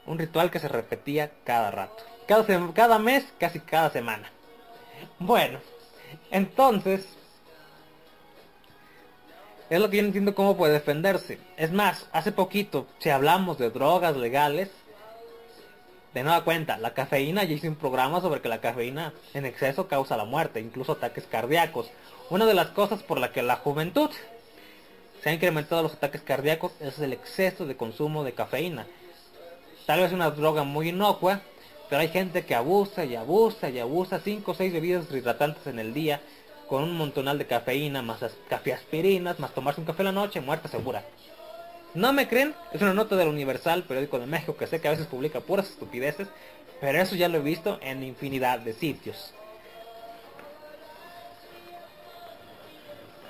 Un 0.06 0.18
ritual 0.18 0.50
que 0.50 0.58
se 0.58 0.68
repetía 0.68 1.30
cada 1.44 1.70
rato. 1.70 2.02
Cada, 2.26 2.72
cada 2.72 2.98
mes, 2.98 3.24
casi 3.38 3.60
cada 3.60 3.90
semana. 3.90 4.30
Bueno, 5.18 5.60
entonces... 6.30 7.06
Es 9.72 9.80
lo 9.80 9.88
que 9.88 9.96
yo 9.96 10.02
entiendo 10.02 10.34
cómo 10.34 10.54
puede 10.54 10.74
defenderse. 10.74 11.38
Es 11.56 11.72
más, 11.72 12.06
hace 12.12 12.30
poquito, 12.30 12.86
si 12.98 13.08
hablamos 13.08 13.56
de 13.56 13.70
drogas 13.70 14.14
legales, 14.18 14.68
de 16.12 16.22
nueva 16.22 16.44
cuenta, 16.44 16.76
la 16.76 16.92
cafeína, 16.92 17.42
ya 17.44 17.54
hice 17.54 17.70
un 17.70 17.76
programa 17.76 18.20
sobre 18.20 18.42
que 18.42 18.50
la 18.50 18.60
cafeína 18.60 19.14
en 19.32 19.46
exceso 19.46 19.88
causa 19.88 20.18
la 20.18 20.26
muerte, 20.26 20.60
incluso 20.60 20.92
ataques 20.92 21.24
cardíacos. 21.24 21.90
Una 22.28 22.44
de 22.44 22.52
las 22.52 22.66
cosas 22.66 23.02
por 23.02 23.18
la 23.18 23.32
que 23.32 23.40
la 23.40 23.56
juventud 23.56 24.10
se 25.22 25.30
han 25.30 25.36
incrementado 25.36 25.82
los 25.82 25.94
ataques 25.94 26.20
cardíacos 26.20 26.72
es 26.78 26.98
el 26.98 27.14
exceso 27.14 27.64
de 27.64 27.74
consumo 27.74 28.24
de 28.24 28.34
cafeína. 28.34 28.86
Tal 29.86 30.00
vez 30.00 30.12
una 30.12 30.30
droga 30.32 30.64
muy 30.64 30.90
inocua, 30.90 31.40
pero 31.88 32.02
hay 32.02 32.08
gente 32.08 32.44
que 32.44 32.54
abusa 32.54 33.06
y 33.06 33.16
abusa 33.16 33.70
y 33.70 33.78
abusa 33.78 34.20
5 34.22 34.50
o 34.50 34.54
6 34.54 34.70
bebidas 34.70 35.10
hidratantes 35.10 35.66
en 35.66 35.78
el 35.78 35.94
día 35.94 36.20
con 36.72 36.84
un 36.84 36.96
montonal 36.96 37.36
de 37.36 37.46
cafeína, 37.46 38.00
más 38.00 38.22
as- 38.22 38.34
cafeaspirinas, 38.48 39.38
más 39.38 39.52
tomarse 39.52 39.78
un 39.78 39.86
café 39.86 40.02
la 40.04 40.10
noche, 40.10 40.40
muerte 40.40 40.68
segura. 40.68 41.04
¿No 41.92 42.14
me 42.14 42.26
creen? 42.26 42.54
Es 42.72 42.80
una 42.80 42.94
nota 42.94 43.14
del 43.14 43.28
Universal, 43.28 43.82
periódico 43.82 44.18
de 44.18 44.24
México, 44.24 44.56
que 44.56 44.66
sé 44.66 44.80
que 44.80 44.88
a 44.88 44.92
veces 44.92 45.06
publica 45.06 45.40
puras 45.40 45.68
estupideces, 45.68 46.28
pero 46.80 46.98
eso 46.98 47.14
ya 47.14 47.28
lo 47.28 47.36
he 47.36 47.42
visto 47.42 47.78
en 47.82 48.02
infinidad 48.02 48.58
de 48.58 48.72
sitios. 48.72 49.34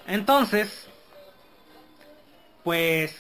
Entonces, 0.07 0.87
Pues, 2.63 3.13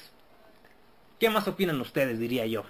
¿qué 1.18 1.30
más 1.30 1.48
opinan 1.48 1.80
ustedes, 1.80 2.20
diría 2.20 2.46
yo? 2.46 2.62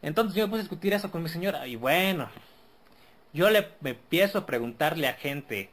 Entonces 0.00 0.34
yo 0.36 0.46
me 0.46 0.52
puse 0.52 0.60
a 0.60 0.62
discutir 0.62 0.94
eso 0.94 1.10
con 1.10 1.22
mi 1.22 1.28
señora 1.28 1.66
y 1.66 1.76
bueno, 1.76 2.30
yo 3.36 3.50
le 3.50 3.68
me 3.80 3.90
empiezo 3.90 4.38
a 4.38 4.46
preguntarle 4.46 5.08
a 5.08 5.12
gente, 5.12 5.68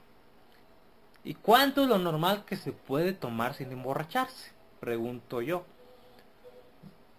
¿y 1.24 1.34
cuánto 1.34 1.84
es 1.84 1.88
lo 1.88 1.98
normal 1.98 2.44
que 2.46 2.58
se 2.58 2.74
puede 2.74 3.14
tomar 3.14 3.54
sin 3.54 3.72
emborracharse? 3.72 4.52
Pregunto 4.82 5.42
yo. 5.42 5.66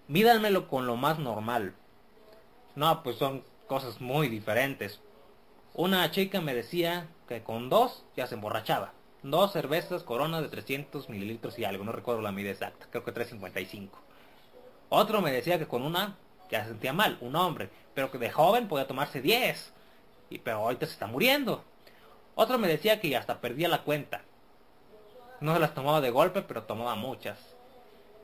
Mídanmelo 0.06 0.68
con 0.68 0.86
lo 0.86 0.96
más 0.96 1.18
normal. 1.18 1.74
No, 2.76 3.02
pues 3.02 3.16
son 3.16 3.42
cosas 3.66 4.02
muy 4.02 4.28
diferentes. 4.28 5.00
Una 5.72 6.10
chica 6.10 6.42
me 6.42 6.54
decía 6.54 7.08
que 7.26 7.42
con 7.42 7.70
dos 7.70 8.04
ya 8.14 8.26
se 8.26 8.34
emborrachaba. 8.34 8.92
Dos 9.22 9.52
cervezas 9.52 10.02
corona 10.02 10.42
de 10.42 10.48
300 10.48 11.08
mililitros 11.08 11.58
y 11.58 11.64
algo, 11.64 11.84
no 11.84 11.92
recuerdo 11.92 12.20
la 12.20 12.32
medida 12.32 12.50
exacta, 12.50 12.86
creo 12.90 13.02
que 13.02 13.12
355. 13.12 13.98
Otro 14.90 15.22
me 15.22 15.32
decía 15.32 15.58
que 15.58 15.66
con 15.66 15.82
una 15.82 16.18
ya 16.50 16.64
se 16.64 16.68
sentía 16.68 16.92
mal, 16.92 17.16
un 17.22 17.34
hombre, 17.34 17.70
pero 17.94 18.10
que 18.10 18.18
de 18.18 18.30
joven 18.30 18.68
podía 18.68 18.86
tomarse 18.86 19.22
10. 19.22 19.72
Pero 20.38 20.58
ahorita 20.58 20.86
se 20.86 20.92
está 20.92 21.06
muriendo. 21.06 21.64
Otro 22.34 22.58
me 22.58 22.68
decía 22.68 23.00
que 23.00 23.16
hasta 23.16 23.40
perdía 23.40 23.68
la 23.68 23.82
cuenta. 23.82 24.22
No 25.40 25.54
se 25.54 25.60
las 25.60 25.74
tomaba 25.74 26.00
de 26.00 26.10
golpe, 26.10 26.42
pero 26.42 26.64
tomaba 26.64 26.94
muchas. 26.94 27.38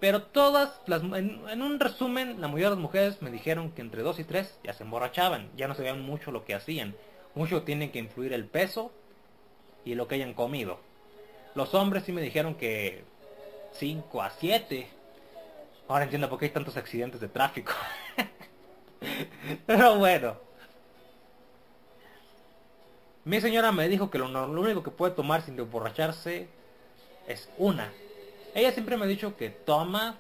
Pero 0.01 0.23
todas, 0.23 0.81
las, 0.87 1.03
en, 1.03 1.43
en 1.49 1.63
un 1.63 1.79
resumen, 1.79 2.41
la 2.41 2.49
mayoría 2.49 2.71
de 2.71 2.77
las 2.77 2.83
mujeres 2.83 3.23
me 3.23 3.31
dijeron 3.31 3.71
que 3.73 3.83
entre 3.83 4.03
2 4.03 4.19
y 4.21 4.25
3 4.25 4.61
ya 4.65 4.73
se 4.73 4.85
emborrachaban, 4.85 5.51
ya 5.57 5.69
no 5.69 5.75
sabían 5.75 6.01
mucho 6.01 6.33
lo 6.33 6.45
que 6.45 6.55
hacían. 6.55 6.97
Mucho 7.35 7.63
tiene 7.63 7.91
que 7.91 7.99
influir 7.99 8.33
el 8.33 8.47
peso 8.47 8.91
y 9.85 9.95
lo 9.95 10.09
que 10.09 10.17
hayan 10.17 10.35
comido. 10.35 10.81
Los 11.55 11.75
hombres 11.75 12.05
sí 12.05 12.13
me 12.13 12.23
dijeron 12.23 12.55
que 12.55 13.05
5 13.73 14.23
a 14.23 14.31
7. 14.31 14.89
Ahora 15.89 16.05
entiendo 16.05 16.29
por 16.29 16.39
qué 16.39 16.47
hay 16.47 16.53
tantos 16.53 16.77
accidentes 16.77 17.21
de 17.21 17.29
tráfico. 17.29 17.73
Pero 19.67 19.97
bueno. 19.97 20.50
Mi 23.31 23.41
señora 23.41 23.71
me 23.71 23.89
dijo 23.89 24.11
que 24.11 24.19
lo, 24.19 24.27
único 24.27 24.83
que 24.83 24.91
puede 24.91 25.15
tomar 25.15 25.43
sin 25.43 25.57
emborracharse 25.57 26.49
es 27.29 27.49
una. 27.59 27.93
Ella 28.57 28.73
siempre 28.73 28.97
me 28.97 29.05
ha 29.05 29.07
dicho 29.07 29.37
que 29.37 29.51
toma 29.51 30.19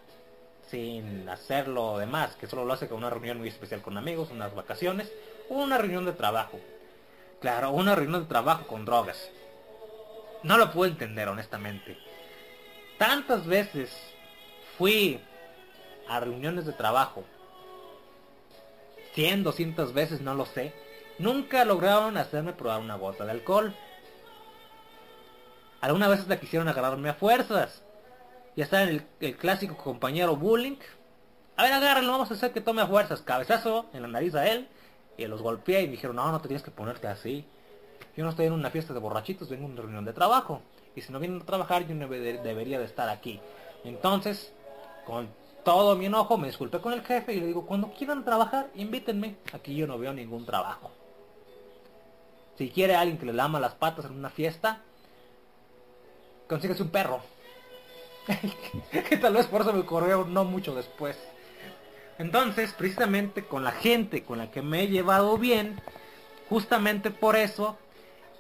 sin 0.70 1.28
hacer 1.28 1.66
lo 1.66 1.98
demás, 1.98 2.36
que 2.36 2.46
solo 2.46 2.64
lo 2.64 2.72
hace 2.72 2.86
con 2.86 2.98
una 2.98 3.11
reunión 3.11 3.38
muy 3.38 3.48
especial 3.48 3.82
con 3.82 3.98
amigos, 3.98 4.30
unas 4.30 4.54
vacaciones, 4.54 5.12
o 5.48 5.54
una 5.56 5.76
reunión 5.76 6.04
de 6.04 6.12
trabajo. 6.12 6.61
Claro, 7.40 7.72
una 7.72 7.96
reunión 7.96 8.22
de 8.22 8.28
trabajo 8.28 8.68
con 8.68 8.84
drogas. 8.84 9.28
No 10.44 10.56
lo 10.56 10.70
puedo 10.70 10.92
entender 10.92 11.26
honestamente. 11.26 11.98
Tantas 12.96 13.44
veces 13.44 13.90
fui 14.78 15.18
a 16.06 16.20
reuniones 16.20 16.64
de 16.64 16.74
trabajo. 16.74 17.24
100, 19.14 19.42
200 19.42 19.94
veces, 19.94 20.20
no 20.20 20.34
lo 20.34 20.46
sé. 20.46 20.72
Nunca 21.20 21.64
lograron 21.66 22.16
hacerme 22.16 22.54
probar 22.54 22.80
una 22.80 22.96
gota 22.96 23.24
de 23.26 23.32
alcohol. 23.32 23.74
Algunas 25.82 26.08
veces 26.08 26.28
la 26.28 26.40
quisieron 26.40 26.66
agarrarme 26.68 27.10
a 27.10 27.14
fuerzas. 27.14 27.82
Ya 28.56 28.64
está 28.64 28.82
el, 28.82 29.02
el 29.20 29.36
clásico 29.36 29.76
compañero 29.76 30.34
bullying. 30.36 30.76
A 31.56 31.62
ver, 31.62 31.72
agárrenlo, 31.74 32.12
vamos 32.12 32.30
a 32.30 32.34
hacer 32.34 32.52
que 32.52 32.62
tome 32.62 32.80
a 32.80 32.86
fuerzas. 32.86 33.20
Cabezazo 33.20 33.86
en 33.92 34.02
la 34.02 34.08
nariz 34.08 34.34
a 34.34 34.46
él. 34.48 34.66
Y 35.18 35.26
los 35.26 35.42
golpeé 35.42 35.82
y 35.82 35.86
me 35.86 35.92
dijeron, 35.92 36.16
no, 36.16 36.32
no 36.32 36.40
te 36.40 36.48
tienes 36.48 36.62
que 36.62 36.70
ponerte 36.70 37.06
así. 37.06 37.44
Yo 38.16 38.24
no 38.24 38.30
estoy 38.30 38.46
en 38.46 38.54
una 38.54 38.70
fiesta 38.70 38.94
de 38.94 39.00
borrachitos, 39.00 39.50
vengo 39.50 39.66
a 39.66 39.70
una 39.70 39.82
reunión 39.82 40.04
de 40.06 40.14
trabajo. 40.14 40.62
Y 40.96 41.02
si 41.02 41.12
no 41.12 41.20
vienen 41.20 41.42
a 41.42 41.44
trabajar, 41.44 41.86
yo 41.86 41.94
no 41.94 42.08
debe- 42.08 42.40
debería 42.42 42.78
de 42.78 42.86
estar 42.86 43.10
aquí. 43.10 43.40
Entonces, 43.84 44.52
con 45.06 45.28
todo 45.64 45.96
mi 45.96 46.06
enojo, 46.06 46.38
me 46.38 46.46
disculpé 46.46 46.80
con 46.80 46.94
el 46.94 47.02
jefe 47.02 47.34
y 47.34 47.40
le 47.40 47.46
digo, 47.46 47.66
cuando 47.66 47.92
quieran 47.92 48.24
trabajar, 48.24 48.68
invítenme. 48.74 49.36
Aquí 49.52 49.74
yo 49.76 49.86
no 49.86 49.98
veo 49.98 50.14
ningún 50.14 50.46
trabajo. 50.46 50.90
Si 52.61 52.68
quiere 52.68 52.94
alguien 52.94 53.16
que 53.16 53.24
le 53.24 53.32
lama 53.32 53.58
las 53.58 53.72
patas 53.72 54.04
en 54.04 54.12
una 54.12 54.28
fiesta, 54.28 54.82
consíguese 56.46 56.82
un 56.82 56.90
perro. 56.90 57.22
que 59.08 59.16
tal 59.16 59.32
vez 59.32 59.46
por 59.46 59.62
eso 59.62 59.72
me 59.72 59.86
corrió 59.86 60.26
no 60.26 60.44
mucho 60.44 60.74
después. 60.74 61.16
Entonces, 62.18 62.74
precisamente 62.74 63.46
con 63.46 63.64
la 63.64 63.72
gente 63.72 64.24
con 64.24 64.36
la 64.36 64.50
que 64.50 64.61
me 64.61 64.82
he 64.82 64.88
llevado 64.88 65.38
bien, 65.38 65.80
justamente 66.50 67.11
por 67.11 67.34
eso, 67.34 67.78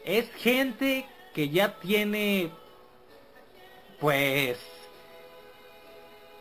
es 0.04 0.30
gente 0.34 1.06
que 1.32 1.48
ya 1.48 1.80
tiene, 1.80 2.50
pues, 4.00 4.58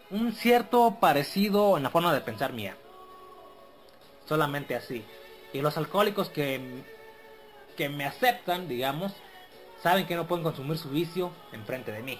un 0.09 0.33
cierto 0.33 0.97
parecido 0.99 1.77
en 1.77 1.83
la 1.83 1.91
forma 1.91 2.13
de 2.13 2.19
pensar 2.19 2.51
mía. 2.51 2.75
Solamente 4.27 4.75
así. 4.75 5.05
Y 5.53 5.61
los 5.61 5.77
alcohólicos 5.77 6.29
que, 6.29 6.98
que 7.79 7.87
me 7.87 8.03
aceptan, 8.03 8.67
digamos, 8.67 9.13
saben 9.81 10.05
que 10.05 10.17
no 10.17 10.27
pueden 10.27 10.43
consumir 10.43 10.77
su 10.77 10.89
vicio 10.89 11.31
enfrente 11.53 11.93
de 11.93 12.03
mí. 12.03 12.19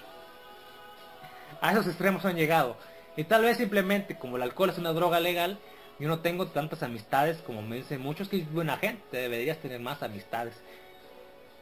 A 1.60 1.74
esos 1.74 1.86
extremos 1.86 2.24
han 2.24 2.38
llegado. 2.38 2.78
Y 3.18 3.26
tal 3.26 3.42
vez 3.42 3.58
simplemente 3.58 4.18
como 4.18 4.38
el 4.38 4.44
alcohol 4.44 4.70
es 4.70 4.78
una 4.78 4.94
droga 4.94 5.20
legal, 5.20 5.60
yo 6.00 6.08
no 6.08 6.20
tengo 6.20 6.48
tantas 6.48 6.82
amistades 6.82 7.40
como 7.46 7.62
me 7.62 7.76
dicen 7.76 8.00
muchos 8.00 8.30
que 8.30 8.38
es 8.38 8.50
buena 8.54 8.78
gente, 8.78 9.18
deberías 9.18 9.58
tener 9.58 9.82
más 9.82 10.02
amistades. 10.02 10.56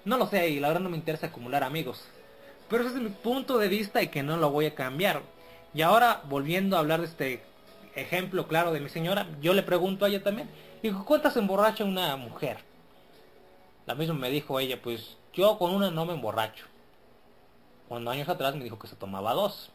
No 0.05 0.19
lo 0.19 0.27
sé 0.27 0.47
y 0.47 0.59
la 0.59 0.67
verdad 0.67 0.83
no 0.83 0.89
me 0.89 0.97
interesa 0.97 1.25
acumular 1.25 1.63
amigos. 1.63 2.07
Pero 2.69 2.83
ese 2.83 2.97
es 2.97 3.01
mi 3.01 3.09
punto 3.09 3.57
de 3.57 3.67
vista 3.67 4.03
y 4.03 4.09
que 4.09 4.21
no 4.21 4.37
lo 4.37 4.51
voy 4.51 4.67
a 4.67 4.75
cambiar. 4.75 5.23
Y 5.73 5.81
ahora 5.81 6.21
volviendo 6.25 6.75
a 6.75 6.81
hablar 6.81 6.99
de 6.99 7.07
este 7.07 7.41
ejemplo 7.95 8.47
claro 8.47 8.71
de 8.71 8.79
mi 8.79 8.89
señora, 8.89 9.25
yo 9.41 9.55
le 9.55 9.63
pregunto 9.63 10.05
a 10.05 10.09
ella 10.09 10.21
también, 10.21 10.51
¿y 10.83 10.91
cuántas 10.91 11.35
emborracha 11.35 11.83
una 11.83 12.15
mujer? 12.15 12.66
La 13.88 13.95
misma 13.95 14.15
me 14.15 14.29
dijo 14.29 14.59
ella, 14.59 14.81
pues 14.81 15.17
yo 15.33 15.57
con 15.57 15.73
una 15.73 15.89
no 15.89 16.05
me 16.05 16.13
emborracho. 16.13 16.65
Cuando 17.88 18.11
años 18.11 18.27
atrás 18.27 18.53
me 18.53 18.65
dijo 18.65 18.77
que 18.77 18.88
se 18.88 18.97
tomaba 18.97 19.33
dos. 19.33 19.71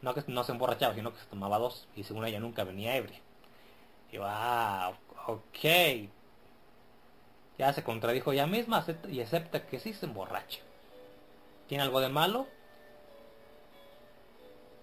No 0.00 0.14
que 0.14 0.22
no 0.28 0.44
se 0.44 0.52
emborrachaba, 0.52 0.94
sino 0.94 1.12
que 1.12 1.18
se 1.18 1.26
tomaba 1.26 1.58
dos. 1.58 1.88
Y 1.96 2.04
según 2.04 2.24
ella 2.24 2.38
nunca 2.38 2.64
venía 2.64 2.96
ebria. 2.96 3.20
Y 4.10 4.16
yo, 4.16 4.22
ah, 4.24 4.92
ok. 5.26 6.08
Ya 7.58 7.72
se 7.72 7.82
contradijo 7.82 8.32
ella 8.32 8.46
misma 8.46 8.84
y 9.08 9.20
acepta 9.20 9.66
que 9.66 9.80
sí 9.80 9.92
se 9.94 10.06
emborracha. 10.06 10.60
¿Tiene 11.66 11.82
algo 11.82 12.00
de 12.00 12.08
malo? 12.08 12.46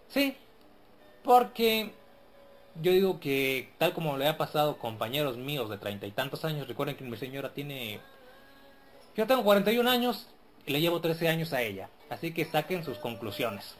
Sí, 0.10 0.36
porque 1.24 1.94
yo 2.82 2.92
digo 2.92 3.20
que 3.20 3.70
tal 3.78 3.94
como 3.94 4.18
le 4.18 4.28
ha 4.28 4.38
pasado 4.38 4.78
compañeros 4.78 5.38
míos 5.38 5.70
de 5.70 5.78
treinta 5.78 6.06
y 6.08 6.12
tantos 6.12 6.46
años, 6.46 6.68
recuerden 6.68 6.96
que 6.96 7.04
mi 7.04 7.18
señora 7.18 7.54
tiene... 7.54 8.00
Yo 9.16 9.28
tengo 9.28 9.44
41 9.44 9.90
años 9.90 10.28
y 10.66 10.72
le 10.72 10.82
llevo 10.82 11.02
13 11.02 11.28
años 11.30 11.54
a 11.54 11.62
ella, 11.62 11.90
así 12.10 12.34
que 12.34 12.46
saquen 12.46 12.84
sus 12.84 12.98
conclusiones. 12.98 13.76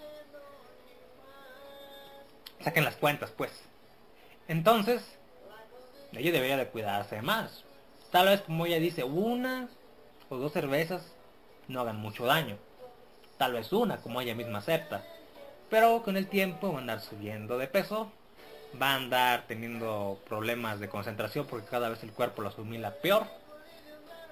Saquen 2.62 2.84
las 2.84 2.98
cuentas, 2.98 3.32
pues. 3.32 3.52
Entonces, 4.48 5.02
ella 6.12 6.32
debería 6.32 6.58
de 6.58 6.68
cuidarse 6.68 7.22
más. 7.22 7.64
Tal 8.12 8.28
vez 8.28 8.42
como 8.42 8.66
ella 8.66 8.80
dice, 8.80 9.04
una 9.04 9.70
o 10.30 10.38
dos 10.38 10.52
cervezas 10.52 11.14
no 11.68 11.82
hagan 11.82 11.98
mucho 11.98 12.26
daño. 12.26 12.58
Tal 13.38 13.54
vez 13.54 13.72
una, 13.72 13.98
como 13.98 14.20
ella 14.20 14.36
misma 14.36 14.58
acepta. 14.58 15.06
Pero 15.70 16.02
con 16.04 16.18
el 16.18 16.28
tiempo 16.28 16.72
va 16.72 16.80
a 16.80 16.82
andar 16.82 17.02
subiendo 17.02 17.58
de 17.58 17.68
peso, 17.68 18.12
va 18.80 18.92
a 18.92 18.96
andar 18.96 19.46
teniendo 19.48 20.20
problemas 20.28 20.80
de 20.80 20.90
concentración 20.90 21.46
porque 21.48 21.68
cada 21.68 21.90
vez 21.90 22.04
el 22.04 22.12
cuerpo 22.12 22.42
lo 22.42 22.50
asimila 22.50 22.96
peor. 22.96 23.26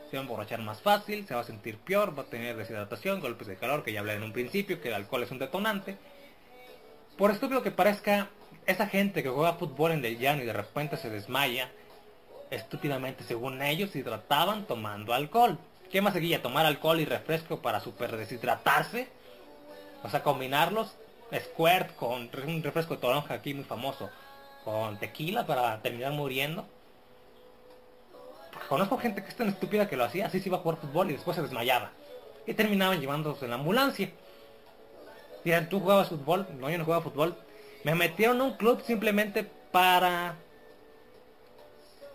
Se 0.09 0.15
va 0.15 0.21
a 0.21 0.23
emborrachar 0.23 0.61
más 0.61 0.81
fácil, 0.81 1.27
se 1.27 1.35
va 1.35 1.41
a 1.41 1.45
sentir 1.45 1.77
peor, 1.77 2.17
va 2.17 2.23
a 2.23 2.27
tener 2.27 2.55
deshidratación, 2.55 3.19
golpes 3.19 3.47
de 3.47 3.57
calor, 3.57 3.83
que 3.83 3.91
ya 3.91 3.99
hablé 3.99 4.13
en 4.13 4.23
un 4.23 4.31
principio, 4.31 4.81
que 4.81 4.87
el 4.87 4.93
alcohol 4.93 5.23
es 5.23 5.31
un 5.31 5.39
detonante. 5.39 5.97
Por 7.17 7.31
estúpido 7.31 7.61
que 7.61 7.71
parezca, 7.71 8.29
esa 8.65 8.87
gente 8.87 9.23
que 9.23 9.29
juega 9.29 9.53
fútbol 9.53 9.91
en 9.91 10.05
el 10.05 10.17
llano 10.17 10.43
y 10.43 10.45
de 10.45 10.53
repente 10.53 10.97
se 10.97 11.09
desmaya, 11.09 11.71
estúpidamente 12.51 13.23
según 13.23 13.61
ellos 13.61 13.91
se 13.91 13.99
hidrataban 13.99 14.65
tomando 14.65 15.13
alcohol. 15.13 15.57
¿Qué 15.91 16.01
más 16.01 16.13
seguía? 16.13 16.41
¿Tomar 16.41 16.65
alcohol 16.65 16.99
y 16.99 17.05
refresco 17.05 17.61
para 17.61 17.79
super 17.79 18.15
deshidratarse? 18.15 19.07
O 20.03 20.09
sea, 20.09 20.21
combinarlos, 20.21 20.95
squirt 21.33 21.95
con 21.95 22.29
un 22.45 22.63
refresco 22.63 22.95
de 22.95 23.01
toronja 23.01 23.33
aquí 23.33 23.53
muy 23.53 23.63
famoso, 23.63 24.09
con 24.67 24.97
tequila 24.97 25.45
para 25.45 25.81
terminar 25.81 26.11
muriendo. 26.11 26.65
Conozco 28.67 28.97
gente 28.97 29.23
que 29.23 29.29
es 29.29 29.35
tan 29.37 29.47
estúpida 29.47 29.87
que 29.87 29.95
lo 29.95 30.03
hacía, 30.03 30.25
así 30.25 30.41
se 30.41 30.49
iba 30.49 30.57
a 30.57 30.59
jugar 30.59 30.77
fútbol 30.77 31.09
y 31.09 31.13
después 31.13 31.35
se 31.35 31.41
desmayaba. 31.41 31.91
Y 32.45 32.53
terminaban 32.53 32.99
llevándose 32.99 33.45
en 33.45 33.51
la 33.51 33.55
ambulancia. 33.55 34.09
Dirán, 35.45 35.69
¿tú 35.69 35.79
jugabas 35.79 36.09
fútbol? 36.09 36.47
No, 36.59 36.69
yo 36.69 36.77
no 36.77 36.83
jugaba 36.83 37.01
fútbol. 37.01 37.37
Me 37.85 37.95
metieron 37.95 38.41
a 38.41 38.43
un 38.43 38.57
club 38.57 38.81
simplemente 38.81 39.49
para... 39.71 40.35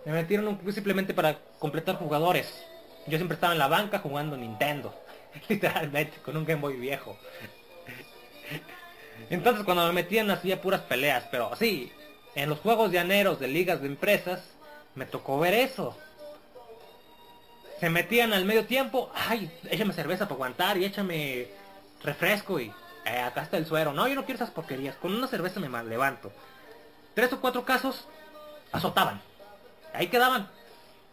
Me 0.05 0.13
metieron 0.13 0.47
a 0.47 0.51
un 0.51 0.57
club 0.57 0.75
simplemente 0.75 1.15
para 1.15 1.39
completar 1.59 1.97
jugadores. 1.97 2.53
Yo 3.07 3.17
siempre 3.17 3.37
estaba 3.37 3.55
en 3.55 3.61
la 3.61 3.69
banca 3.69 4.01
jugando 4.01 4.37
Nintendo. 4.37 4.95
Literalmente, 5.49 6.19
con 6.19 6.37
un 6.37 6.45
Game 6.45 6.61
Boy 6.61 6.77
viejo. 6.77 7.17
Entonces 9.31 9.65
cuando 9.65 9.87
me 9.87 9.93
metían 9.93 10.31
hacía 10.31 10.61
puras 10.61 10.83
peleas, 10.83 11.27
pero 11.31 11.57
sí, 11.57 11.91
en 12.35 12.49
los 12.49 12.61
juegos 12.61 12.91
llaneros 12.91 13.39
de 13.39 13.49
ligas 13.49 13.81
de 13.81 13.89
empresas 13.89 14.41
me 14.95 15.07
tocó 15.07 15.39
ver 15.39 15.55
eso. 15.55 15.97
Se 17.81 17.91
metían 17.91 18.33
al 18.33 18.45
medio 18.45 18.65
tiempo, 18.67 19.11
ay, 19.15 19.51
échame 19.69 19.93
cerveza 19.93 20.27
para 20.27 20.37
aguantar 20.37 20.79
y 20.79 20.85
échame 20.85 21.49
refresco 22.03 22.61
y 22.61 22.73
eh, 23.05 23.19
acá 23.19 23.43
está 23.43 23.57
el 23.57 23.67
suero. 23.67 23.93
No, 23.93 24.07
yo 24.07 24.15
no 24.15 24.25
quiero 24.25 24.37
esas 24.37 24.51
porquerías, 24.51 24.97
con 24.97 25.15
una 25.15 25.27
cerveza 25.27 25.61
me 25.61 25.83
levanto. 25.85 26.33
Tres 27.15 27.33
o 27.33 27.41
cuatro 27.41 27.65
casos 27.65 28.07
azotaban. 28.71 29.21
Ahí 29.93 30.07
quedaban. 30.07 30.49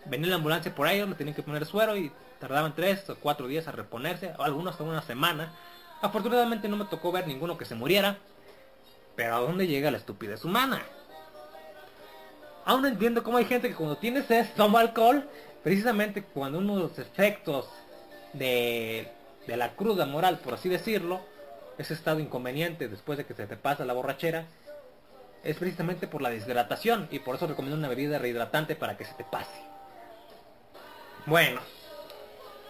Venía 0.05 0.29
la 0.29 0.35
ambulancia 0.35 0.73
por 0.73 0.87
ellos, 0.87 1.07
me 1.07 1.15
tenían 1.15 1.35
que 1.35 1.43
poner 1.43 1.65
suero 1.65 1.97
y 1.97 2.11
tardaban 2.39 2.73
tres 2.73 3.09
o 3.09 3.15
cuatro 3.15 3.47
días 3.47 3.67
a 3.67 3.71
reponerse, 3.71 4.33
o 4.37 4.43
algunos 4.43 4.73
hasta 4.73 4.83
una 4.83 5.01
semana. 5.01 5.53
Afortunadamente 6.01 6.69
no 6.69 6.77
me 6.77 6.85
tocó 6.85 7.11
ver 7.11 7.27
ninguno 7.27 7.57
que 7.57 7.65
se 7.65 7.75
muriera. 7.75 8.17
Pero 9.15 9.35
¿a 9.35 9.39
dónde 9.39 9.67
llega 9.67 9.91
la 9.91 9.97
estupidez 9.97 10.45
humana? 10.45 10.81
Aún 12.69 12.83
no 12.83 12.87
entiendo 12.87 13.23
cómo 13.23 13.39
hay 13.39 13.45
gente 13.45 13.67
que 13.67 13.73
cuando 13.73 13.97
tiene 13.97 14.21
sed 14.21 14.45
toma 14.55 14.81
alcohol, 14.81 15.27
precisamente 15.63 16.21
cuando 16.21 16.59
uno 16.59 16.75
de 16.75 16.83
los 16.83 16.99
efectos 16.99 17.67
de, 18.33 19.07
de 19.47 19.57
la 19.57 19.71
cruda 19.71 20.05
moral, 20.05 20.37
por 20.37 20.53
así 20.53 20.69
decirlo, 20.69 21.19
ese 21.79 21.95
estado 21.95 22.19
inconveniente 22.19 22.87
después 22.87 23.17
de 23.17 23.25
que 23.25 23.33
se 23.33 23.47
te 23.47 23.57
pasa 23.57 23.85
la 23.85 23.93
borrachera, 23.93 24.45
es 25.43 25.57
precisamente 25.57 26.05
por 26.05 26.21
la 26.21 26.29
deshidratación 26.29 27.07
y 27.09 27.17
por 27.17 27.37
eso 27.37 27.47
recomiendo 27.47 27.75
una 27.75 27.87
bebida 27.87 28.19
rehidratante 28.19 28.75
para 28.75 28.95
que 28.95 29.05
se 29.05 29.15
te 29.15 29.23
pase. 29.23 29.63
Bueno, 31.25 31.61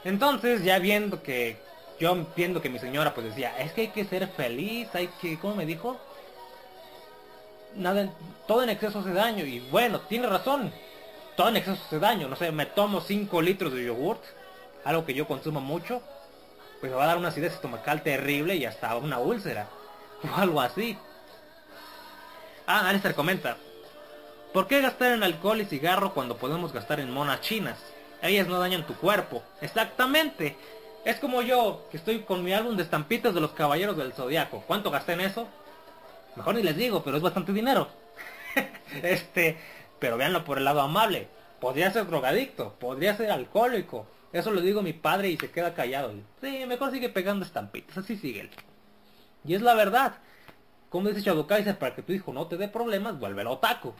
entonces 0.05 0.63
ya 0.63 0.79
viendo 0.79 1.21
que 1.21 1.57
yo 1.99 2.25
viendo 2.37 2.61
que 2.61 2.69
mi 2.69 2.79
señora 2.79 3.13
pues 3.13 3.25
decía, 3.25 3.59
es 3.59 3.73
que 3.73 3.81
hay 3.81 3.87
que 3.89 4.05
ser 4.05 4.29
feliz, 4.29 4.87
hay 4.95 5.09
que, 5.21 5.37
¿cómo 5.39 5.55
me 5.55 5.65
dijo? 5.65 5.99
Nada, 7.75 8.09
todo 8.47 8.63
en 8.63 8.69
exceso 8.69 8.99
hace 8.99 9.13
daño 9.13 9.45
y 9.45 9.59
bueno, 9.71 10.01
tiene 10.01 10.27
razón. 10.27 10.71
Todo 11.35 11.49
en 11.49 11.57
exceso 11.57 11.81
hace 11.85 11.99
daño, 11.99 12.27
no 12.27 12.35
sé, 12.35 12.51
me 12.51 12.65
tomo 12.65 13.01
5 13.01 13.41
litros 13.41 13.73
de 13.73 13.85
yogurt, 13.85 14.21
algo 14.83 15.05
que 15.05 15.13
yo 15.13 15.27
consumo 15.27 15.61
mucho, 15.61 16.01
pues 16.79 16.91
me 16.91 16.97
va 16.97 17.05
a 17.05 17.07
dar 17.07 17.17
una 17.17 17.29
acidez 17.29 17.53
estomacal 17.53 18.01
terrible 18.01 18.55
y 18.55 18.65
hasta 18.65 18.95
una 18.95 19.19
úlcera 19.19 19.67
o 20.23 20.39
algo 20.39 20.61
así. 20.61 20.97
Ah, 22.67 22.87
Alistair 22.89 23.15
comenta. 23.15 23.57
¿Por 24.53 24.67
qué 24.67 24.81
gastar 24.81 25.13
en 25.13 25.23
alcohol 25.23 25.61
y 25.61 25.65
cigarro 25.65 26.13
cuando 26.13 26.37
podemos 26.37 26.73
gastar 26.73 26.99
en 26.99 27.11
monas 27.11 27.41
chinas? 27.41 27.77
Ellas 28.21 28.47
no 28.47 28.59
dañan 28.59 28.85
tu 28.85 28.95
cuerpo. 28.95 29.43
Exactamente. 29.61 30.57
Es 31.05 31.17
como 31.19 31.41
yo, 31.41 31.87
que 31.89 31.97
estoy 31.97 32.19
con 32.21 32.43
mi 32.43 32.53
álbum 32.53 32.75
de 32.75 32.83
estampitas 32.83 33.33
de 33.33 33.41
los 33.41 33.51
caballeros 33.51 33.95
del 33.95 34.13
zodiaco. 34.13 34.63
¿Cuánto 34.67 34.91
gasté 34.91 35.13
en 35.13 35.21
eso? 35.21 35.47
Mejor 36.39 36.55
ni 36.55 36.63
les 36.63 36.77
digo, 36.77 37.03
pero 37.03 37.17
es 37.17 37.21
bastante 37.21 37.51
dinero. 37.51 37.89
este, 39.03 39.57
pero 39.99 40.15
véanlo 40.15 40.45
por 40.45 40.57
el 40.57 40.63
lado 40.63 40.79
amable. 40.79 41.27
Podría 41.59 41.91
ser 41.91 42.07
drogadicto, 42.07 42.75
podría 42.79 43.17
ser 43.17 43.29
alcohólico. 43.29 44.07
Eso 44.31 44.49
lo 44.49 44.61
digo 44.61 44.81
mi 44.81 44.93
padre 44.93 45.31
y 45.31 45.37
se 45.37 45.51
queda 45.51 45.73
callado. 45.73 46.13
Sí, 46.39 46.63
mejor 46.65 46.91
sigue 46.91 47.09
pegando 47.09 47.43
estampitas, 47.43 47.97
así 47.97 48.15
sigue 48.15 48.39
él. 48.39 48.49
Y 49.43 49.53
es 49.53 49.61
la 49.61 49.73
verdad. 49.73 50.13
Como 50.89 51.09
dice 51.09 51.19
Shadow 51.19 51.45
Kaiser, 51.45 51.77
para 51.77 51.93
que 51.93 52.03
tu 52.03 52.13
hijo 52.13 52.31
no 52.31 52.47
te 52.47 52.55
dé 52.55 52.69
problemas, 52.69 53.19
vuélvelo 53.19 53.51
otaku. 53.51 53.93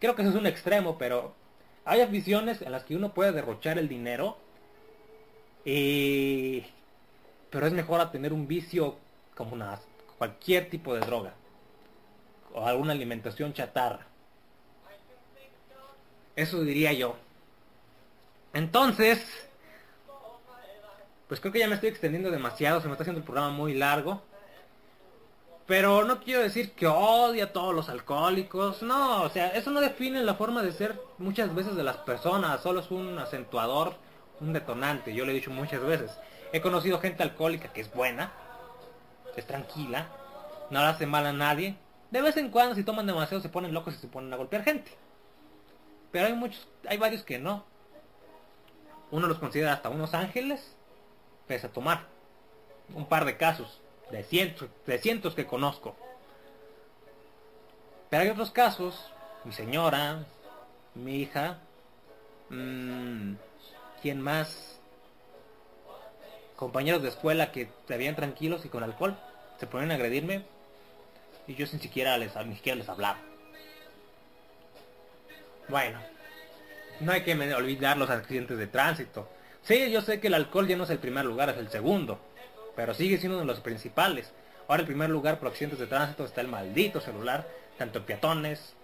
Creo 0.00 0.14
que 0.14 0.20
eso 0.20 0.32
es 0.32 0.36
un 0.36 0.46
extremo, 0.46 0.98
pero 0.98 1.34
hay 1.86 2.02
aficiones 2.02 2.60
en 2.60 2.72
las 2.72 2.84
que 2.84 2.94
uno 2.94 3.14
puede 3.14 3.32
derrochar 3.32 3.78
el 3.78 3.88
dinero. 3.88 4.36
Y... 5.64 6.62
Pero 7.48 7.66
es 7.66 7.72
mejor 7.72 8.02
a 8.02 8.10
tener 8.10 8.34
un 8.34 8.46
vicio 8.46 8.96
como 9.34 9.54
una, 9.54 9.80
cualquier 10.18 10.68
tipo 10.68 10.92
de 10.92 11.00
droga. 11.00 11.32
O 12.54 12.66
alguna 12.66 12.92
alimentación 12.92 13.52
chatarra. 13.52 14.06
Eso 16.36 16.62
diría 16.62 16.92
yo. 16.92 17.16
Entonces... 18.52 19.26
Pues 21.28 21.40
creo 21.40 21.52
que 21.52 21.58
ya 21.58 21.68
me 21.68 21.74
estoy 21.74 21.88
extendiendo 21.88 22.30
demasiado, 22.30 22.80
se 22.80 22.86
me 22.86 22.92
está 22.92 23.02
haciendo 23.02 23.18
el 23.18 23.24
programa 23.24 23.50
muy 23.50 23.74
largo. 23.74 24.22
Pero 25.66 26.04
no 26.04 26.20
quiero 26.20 26.42
decir 26.42 26.72
que 26.72 26.86
odia 26.86 27.44
a 27.44 27.52
todos 27.52 27.74
los 27.74 27.88
alcohólicos. 27.88 28.82
No, 28.82 29.22
o 29.22 29.30
sea, 29.30 29.48
eso 29.48 29.70
no 29.70 29.80
define 29.80 30.22
la 30.22 30.34
forma 30.34 30.62
de 30.62 30.72
ser 30.72 31.00
muchas 31.16 31.54
veces 31.54 31.74
de 31.74 31.82
las 31.82 31.96
personas. 31.96 32.60
Solo 32.60 32.80
es 32.80 32.90
un 32.90 33.18
acentuador, 33.18 33.94
un 34.40 34.52
detonante. 34.52 35.14
Yo 35.14 35.24
lo 35.24 35.30
he 35.30 35.34
dicho 35.34 35.50
muchas 35.50 35.82
veces. 35.82 36.12
He 36.52 36.60
conocido 36.60 37.00
gente 37.00 37.22
alcohólica 37.22 37.72
que 37.72 37.80
es 37.80 37.92
buena, 37.92 38.30
es 39.34 39.46
tranquila, 39.46 40.06
no 40.70 40.80
le 40.80 40.86
hace 40.86 41.06
mal 41.06 41.26
a 41.26 41.32
nadie. 41.32 41.76
De 42.14 42.22
vez 42.22 42.36
en 42.36 42.48
cuando 42.48 42.76
si 42.76 42.84
toman 42.84 43.08
demasiado 43.08 43.42
se 43.42 43.48
ponen 43.48 43.74
locos 43.74 43.94
y 43.94 43.96
se 43.98 44.06
ponen 44.06 44.32
a 44.32 44.36
golpear 44.36 44.62
gente. 44.62 44.92
Pero 46.12 46.26
hay 46.26 46.32
muchos, 46.32 46.68
hay 46.86 46.96
varios 46.96 47.24
que 47.24 47.40
no. 47.40 47.64
Uno 49.10 49.26
los 49.26 49.40
considera 49.40 49.72
hasta 49.72 49.88
unos 49.88 50.14
ángeles, 50.14 50.76
pese 51.48 51.66
a 51.66 51.72
tomar. 51.72 52.06
Un 52.94 53.06
par 53.06 53.24
de 53.24 53.36
casos 53.36 53.80
de 54.12 54.22
cientos, 54.22 54.68
de 54.86 54.98
cientos 54.98 55.34
que 55.34 55.44
conozco. 55.44 55.96
Pero 58.10 58.22
hay 58.22 58.28
otros 58.28 58.52
casos, 58.52 59.10
mi 59.42 59.50
señora, 59.52 60.24
mi 60.94 61.16
hija, 61.16 61.58
mmm, 62.48 63.34
¿quién 64.02 64.20
más? 64.20 64.78
Compañeros 66.54 67.02
de 67.02 67.08
escuela 67.08 67.50
que 67.50 67.70
se 67.88 67.96
veían 67.96 68.14
tranquilos 68.14 68.64
y 68.64 68.68
con 68.68 68.84
alcohol 68.84 69.18
se 69.58 69.66
ponían 69.66 69.90
a 69.90 69.94
agredirme 69.94 70.53
y 71.46 71.54
yo 71.54 71.66
sin 71.66 71.80
siquiera 71.80 72.16
les, 72.18 72.34
ni 72.46 72.54
siquiera 72.56 72.76
les 72.76 72.88
hablaba. 72.88 73.18
Bueno, 75.68 75.98
no 77.00 77.12
hay 77.12 77.22
que 77.22 77.34
olvidar 77.54 77.96
los 77.96 78.10
accidentes 78.10 78.58
de 78.58 78.66
tránsito. 78.66 79.28
Sí, 79.62 79.90
yo 79.90 80.02
sé 80.02 80.20
que 80.20 80.26
el 80.26 80.34
alcohol 80.34 80.68
ya 80.68 80.76
no 80.76 80.84
es 80.84 80.90
el 80.90 80.98
primer 80.98 81.24
lugar, 81.24 81.48
es 81.48 81.56
el 81.56 81.70
segundo 81.70 82.20
pero 82.76 82.94
sigue 82.94 83.18
siendo 83.18 83.36
uno 83.36 83.46
de 83.46 83.52
los 83.52 83.60
principales. 83.60 84.32
Ahora 84.68 84.82
en 84.82 84.86
primer 84.86 85.10
lugar 85.10 85.38
por 85.38 85.48
accidentes 85.48 85.78
de 85.78 85.86
tránsito 85.86 86.24
está 86.24 86.40
el 86.40 86.48
maldito 86.48 87.00
celular, 87.00 87.46
tanto 87.78 87.98
en 87.98 88.04
peatones, 88.04 88.74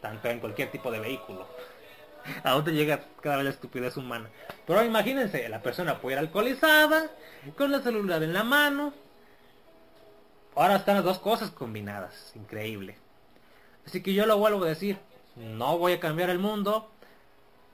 tanto 0.00 0.28
en 0.28 0.40
cualquier 0.40 0.70
tipo 0.70 0.90
de 0.90 1.00
vehículo. 1.00 1.46
¿A 2.44 2.52
dónde 2.52 2.72
llega 2.72 3.00
cada 3.20 3.36
vez 3.36 3.44
la 3.44 3.50
estupidez 3.50 3.96
humana? 3.96 4.28
Pero 4.66 4.84
imagínense, 4.84 5.48
la 5.48 5.62
persona 5.62 6.00
puede 6.00 6.16
ir 6.16 6.18
alcoholizada, 6.20 7.10
con 7.56 7.74
el 7.74 7.82
celular 7.82 8.22
en 8.22 8.32
la 8.32 8.44
mano. 8.44 8.92
Ahora 10.54 10.76
están 10.76 10.96
las 10.96 11.04
dos 11.04 11.18
cosas 11.18 11.50
combinadas, 11.50 12.32
increíble. 12.34 12.96
Así 13.86 14.02
que 14.02 14.12
yo 14.12 14.26
lo 14.26 14.36
vuelvo 14.36 14.64
a 14.64 14.68
decir, 14.68 14.98
no 15.36 15.78
voy 15.78 15.92
a 15.92 16.00
cambiar 16.00 16.28
el 16.28 16.38
mundo, 16.38 16.90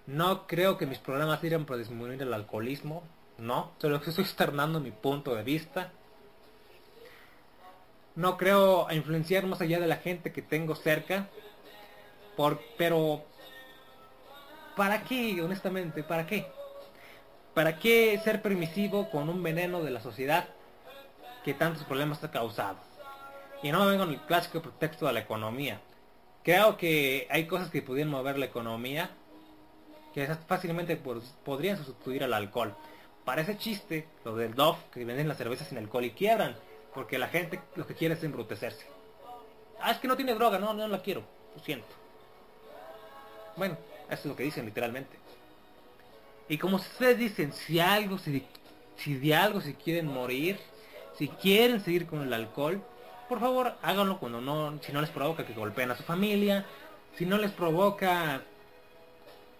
no 0.06 0.46
creo 0.46 0.78
que 0.78 0.86
mis 0.86 0.98
programas 0.98 1.40
sirvan 1.40 1.66
para 1.66 1.78
disminuir 1.78 2.22
el 2.22 2.32
alcoholismo. 2.32 3.02
No, 3.36 3.72
solo 3.78 4.00
que 4.00 4.10
estoy 4.10 4.24
externando 4.24 4.80
mi 4.80 4.90
punto 4.90 5.34
de 5.34 5.42
vista. 5.42 5.92
No 8.14 8.36
creo 8.36 8.90
influenciar 8.90 9.46
más 9.46 9.60
allá 9.60 9.78
de 9.80 9.86
la 9.86 9.96
gente 9.96 10.32
que 10.32 10.42
tengo 10.42 10.74
cerca. 10.74 11.28
Por, 12.36 12.60
pero... 12.76 13.24
¿Para 14.76 15.02
qué, 15.02 15.42
honestamente? 15.42 16.04
¿Para 16.04 16.26
qué? 16.26 16.46
¿Para 17.54 17.78
qué 17.78 18.18
ser 18.22 18.40
permisivo 18.40 19.10
con 19.10 19.28
un 19.28 19.42
veneno 19.42 19.82
de 19.82 19.90
la 19.90 20.00
sociedad 20.00 20.48
que 21.48 21.54
tantos 21.54 21.82
problemas 21.84 22.22
ha 22.22 22.30
causado? 22.30 22.76
Y 23.62 23.72
no 23.72 23.82
me 23.82 23.92
vengo 23.92 24.04
en 24.04 24.10
el 24.10 24.20
clásico 24.20 24.60
pretexto 24.60 25.06
de 25.06 25.14
la 25.14 25.20
economía. 25.20 25.80
Creo 26.44 26.76
que 26.76 27.26
hay 27.30 27.46
cosas 27.46 27.70
que 27.70 27.80
pudieran 27.80 28.10
mover 28.10 28.38
la 28.38 28.44
economía 28.44 29.08
que 30.12 30.26
fácilmente 30.46 30.94
podrían 30.96 31.78
sustituir 31.78 32.22
al 32.22 32.34
alcohol. 32.34 32.74
Parece 33.24 33.56
chiste 33.56 34.06
lo 34.26 34.36
del 34.36 34.54
Dove 34.54 34.76
que 34.92 35.06
venden 35.06 35.26
las 35.26 35.38
cervezas 35.38 35.68
sin 35.68 35.78
alcohol 35.78 36.04
y 36.04 36.10
quiebran, 36.10 36.54
porque 36.92 37.16
la 37.16 37.28
gente 37.28 37.58
lo 37.76 37.86
que 37.86 37.94
quiere 37.94 38.12
es 38.12 38.22
embrutecerse. 38.22 38.86
Ah, 39.80 39.92
es 39.92 39.98
que 40.00 40.08
no 40.08 40.16
tiene 40.16 40.34
droga, 40.34 40.58
no, 40.58 40.74
no 40.74 40.86
la 40.86 41.00
quiero, 41.00 41.22
lo 41.56 41.62
siento. 41.62 41.88
Bueno, 43.56 43.78
eso 44.10 44.20
es 44.20 44.26
lo 44.26 44.36
que 44.36 44.42
dicen 44.42 44.66
literalmente. 44.66 45.16
Y 46.46 46.58
como 46.58 46.76
ustedes 46.76 47.16
dicen, 47.16 47.54
si 47.54 47.80
algo, 47.80 48.18
si, 48.18 48.44
si 48.96 49.14
de 49.14 49.34
algo 49.34 49.62
se 49.62 49.74
quieren 49.76 50.08
morir, 50.08 50.58
si 51.18 51.28
quieren 51.28 51.80
seguir 51.80 52.06
con 52.06 52.22
el 52.22 52.32
alcohol, 52.32 52.82
por 53.28 53.40
favor 53.40 53.74
háganlo 53.82 54.18
cuando 54.18 54.40
no, 54.40 54.78
si 54.82 54.92
no 54.92 55.00
les 55.00 55.10
provoca 55.10 55.44
que 55.44 55.52
golpeen 55.52 55.90
a 55.90 55.96
su 55.96 56.04
familia, 56.04 56.64
si 57.16 57.26
no 57.26 57.36
les 57.36 57.50
provoca 57.50 58.42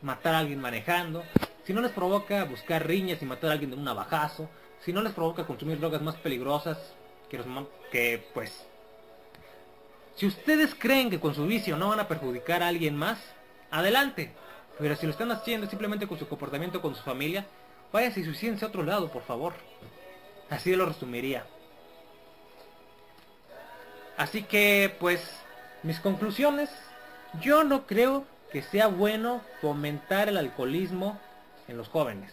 matar 0.01 0.35
a 0.35 0.39
alguien 0.39 0.61
manejando, 0.61 1.25
si 1.65 1.73
no 1.73 1.81
les 1.81 1.91
provoca 1.91 2.45
buscar 2.45 2.87
riñas 2.87 3.21
y 3.21 3.27
matar 3.27 3.51
a 3.51 3.53
alguien 3.55 3.71
de 3.71 3.77
un 3.77 3.85
navajazo, 3.85 4.49
si 4.85 4.93
no 4.93 5.03
les 5.03 5.13
provoca 5.13 5.47
consumir 5.47 5.81
drogas 5.81 6.01
más 6.01 6.15
peligrosas 6.17 6.79
que 7.29 7.39
los 7.39 7.47
que 7.91 8.25
pues 8.33 8.65
si 10.19 10.27
ustedes 10.27 10.75
creen 10.75 11.11
que 11.11 11.21
con 11.21 11.35
su 11.35 11.47
vicio 11.47 11.77
no 11.77 11.91
van 11.91 12.01
a 12.01 12.09
perjudicar 12.09 12.61
a 12.63 12.69
alguien 12.69 12.97
más, 12.97 13.21
adelante. 13.71 14.33
Pero 14.77 14.97
si 14.97 15.07
lo 15.07 15.13
están 15.13 15.31
haciendo 15.31 15.69
simplemente 15.69 16.09
con 16.09 16.19
su 16.19 16.27
comportamiento 16.27 16.83
con 16.83 16.97
su 16.97 17.03
familia, 17.05 17.47
váyanse 17.93 18.21
y 18.21 18.25
suicídense 18.25 18.65
a 18.65 18.69
otro 18.69 18.83
lado, 18.83 19.13
por 19.13 19.23
favor. 19.23 19.53
Así 20.51 20.75
lo 20.75 20.87
resumiría. 20.87 21.45
Así 24.17 24.43
que, 24.43 24.95
pues, 24.99 25.23
mis 25.83 26.01
conclusiones, 26.01 26.71
yo 27.41 27.65
no 27.65 27.87
creo 27.87 28.25
que 28.51 28.63
sea 28.63 28.89
bueno 28.89 29.43
fomentar 29.61 30.29
el 30.29 30.37
alcoholismo 30.37 31.21
en 31.69 31.77
los 31.77 31.89
jóvenes. 31.89 32.33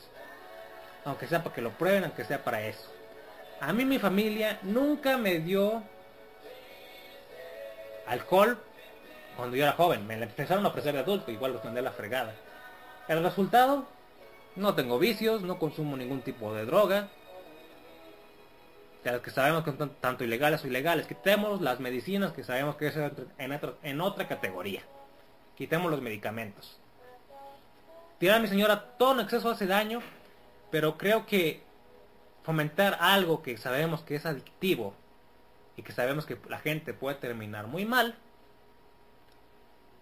Aunque 1.04 1.28
sea 1.28 1.44
para 1.44 1.54
que 1.54 1.62
lo 1.62 1.72
prueben, 1.72 2.06
aunque 2.06 2.26
sea 2.26 2.44
para 2.44 2.62
eso. 2.66 2.92
A 3.60 3.74
mí 3.74 3.86
mi 3.86 4.00
familia 4.00 4.60
nunca 4.64 5.18
me 5.18 5.40
dio 5.40 5.84
alcohol 8.08 8.58
cuando 9.36 9.56
yo 9.56 9.64
era 9.64 9.74
joven. 9.74 10.08
Me 10.08 10.16
empezaron 10.16 10.66
a 10.66 10.70
ofrecer 10.70 10.94
de 10.94 11.02
adulto, 11.02 11.32
igual 11.32 11.54
los 11.54 11.64
mandé 11.64 11.82
a 11.82 11.84
la 11.84 11.92
fregada. 11.92 12.34
El 13.08 13.22
resultado, 13.22 13.86
no 14.56 14.74
tengo 14.74 14.98
vicios, 14.98 15.42
no 15.42 15.60
consumo 15.60 15.96
ningún 15.98 16.22
tipo 16.22 16.54
de 16.54 16.66
droga. 16.66 17.10
De 19.06 19.12
las 19.12 19.22
que 19.22 19.30
sabemos 19.30 19.64
que 19.64 19.72
son 19.72 19.92
tanto 20.02 20.24
ilegales 20.24 20.64
o 20.64 20.68
ilegales. 20.68 21.06
Quitemos 21.06 21.62
las 21.62 21.80
medicinas 21.80 22.34
que 22.34 22.44
sabemos 22.44 22.76
que 22.76 22.88
es 22.88 22.96
en 22.98 23.60
en 23.84 24.02
otra 24.02 24.28
categoría. 24.28 24.82
Quitemos 25.56 25.92
los 25.92 26.02
medicamentos. 26.02 26.80
Tirar 28.18 28.38
a 28.38 28.40
mi 28.40 28.48
señora 28.48 28.98
todo 28.98 29.14
en 29.14 29.20
exceso 29.20 29.52
hace 29.52 29.68
daño, 29.68 30.02
pero 30.72 30.98
creo 30.98 31.28
que 31.28 31.62
fomentar 32.42 32.98
algo 33.00 33.44
que 33.44 33.58
sabemos 33.58 34.02
que 34.02 34.16
es 34.16 34.26
adictivo 34.26 34.96
y 35.78 35.84
que 35.84 35.92
sabemos 35.92 36.26
que 36.26 36.40
la 36.50 36.58
gente 36.58 36.96
puede 36.96 37.18
terminar 37.18 37.68
muy 37.68 37.86
mal, 37.86 38.16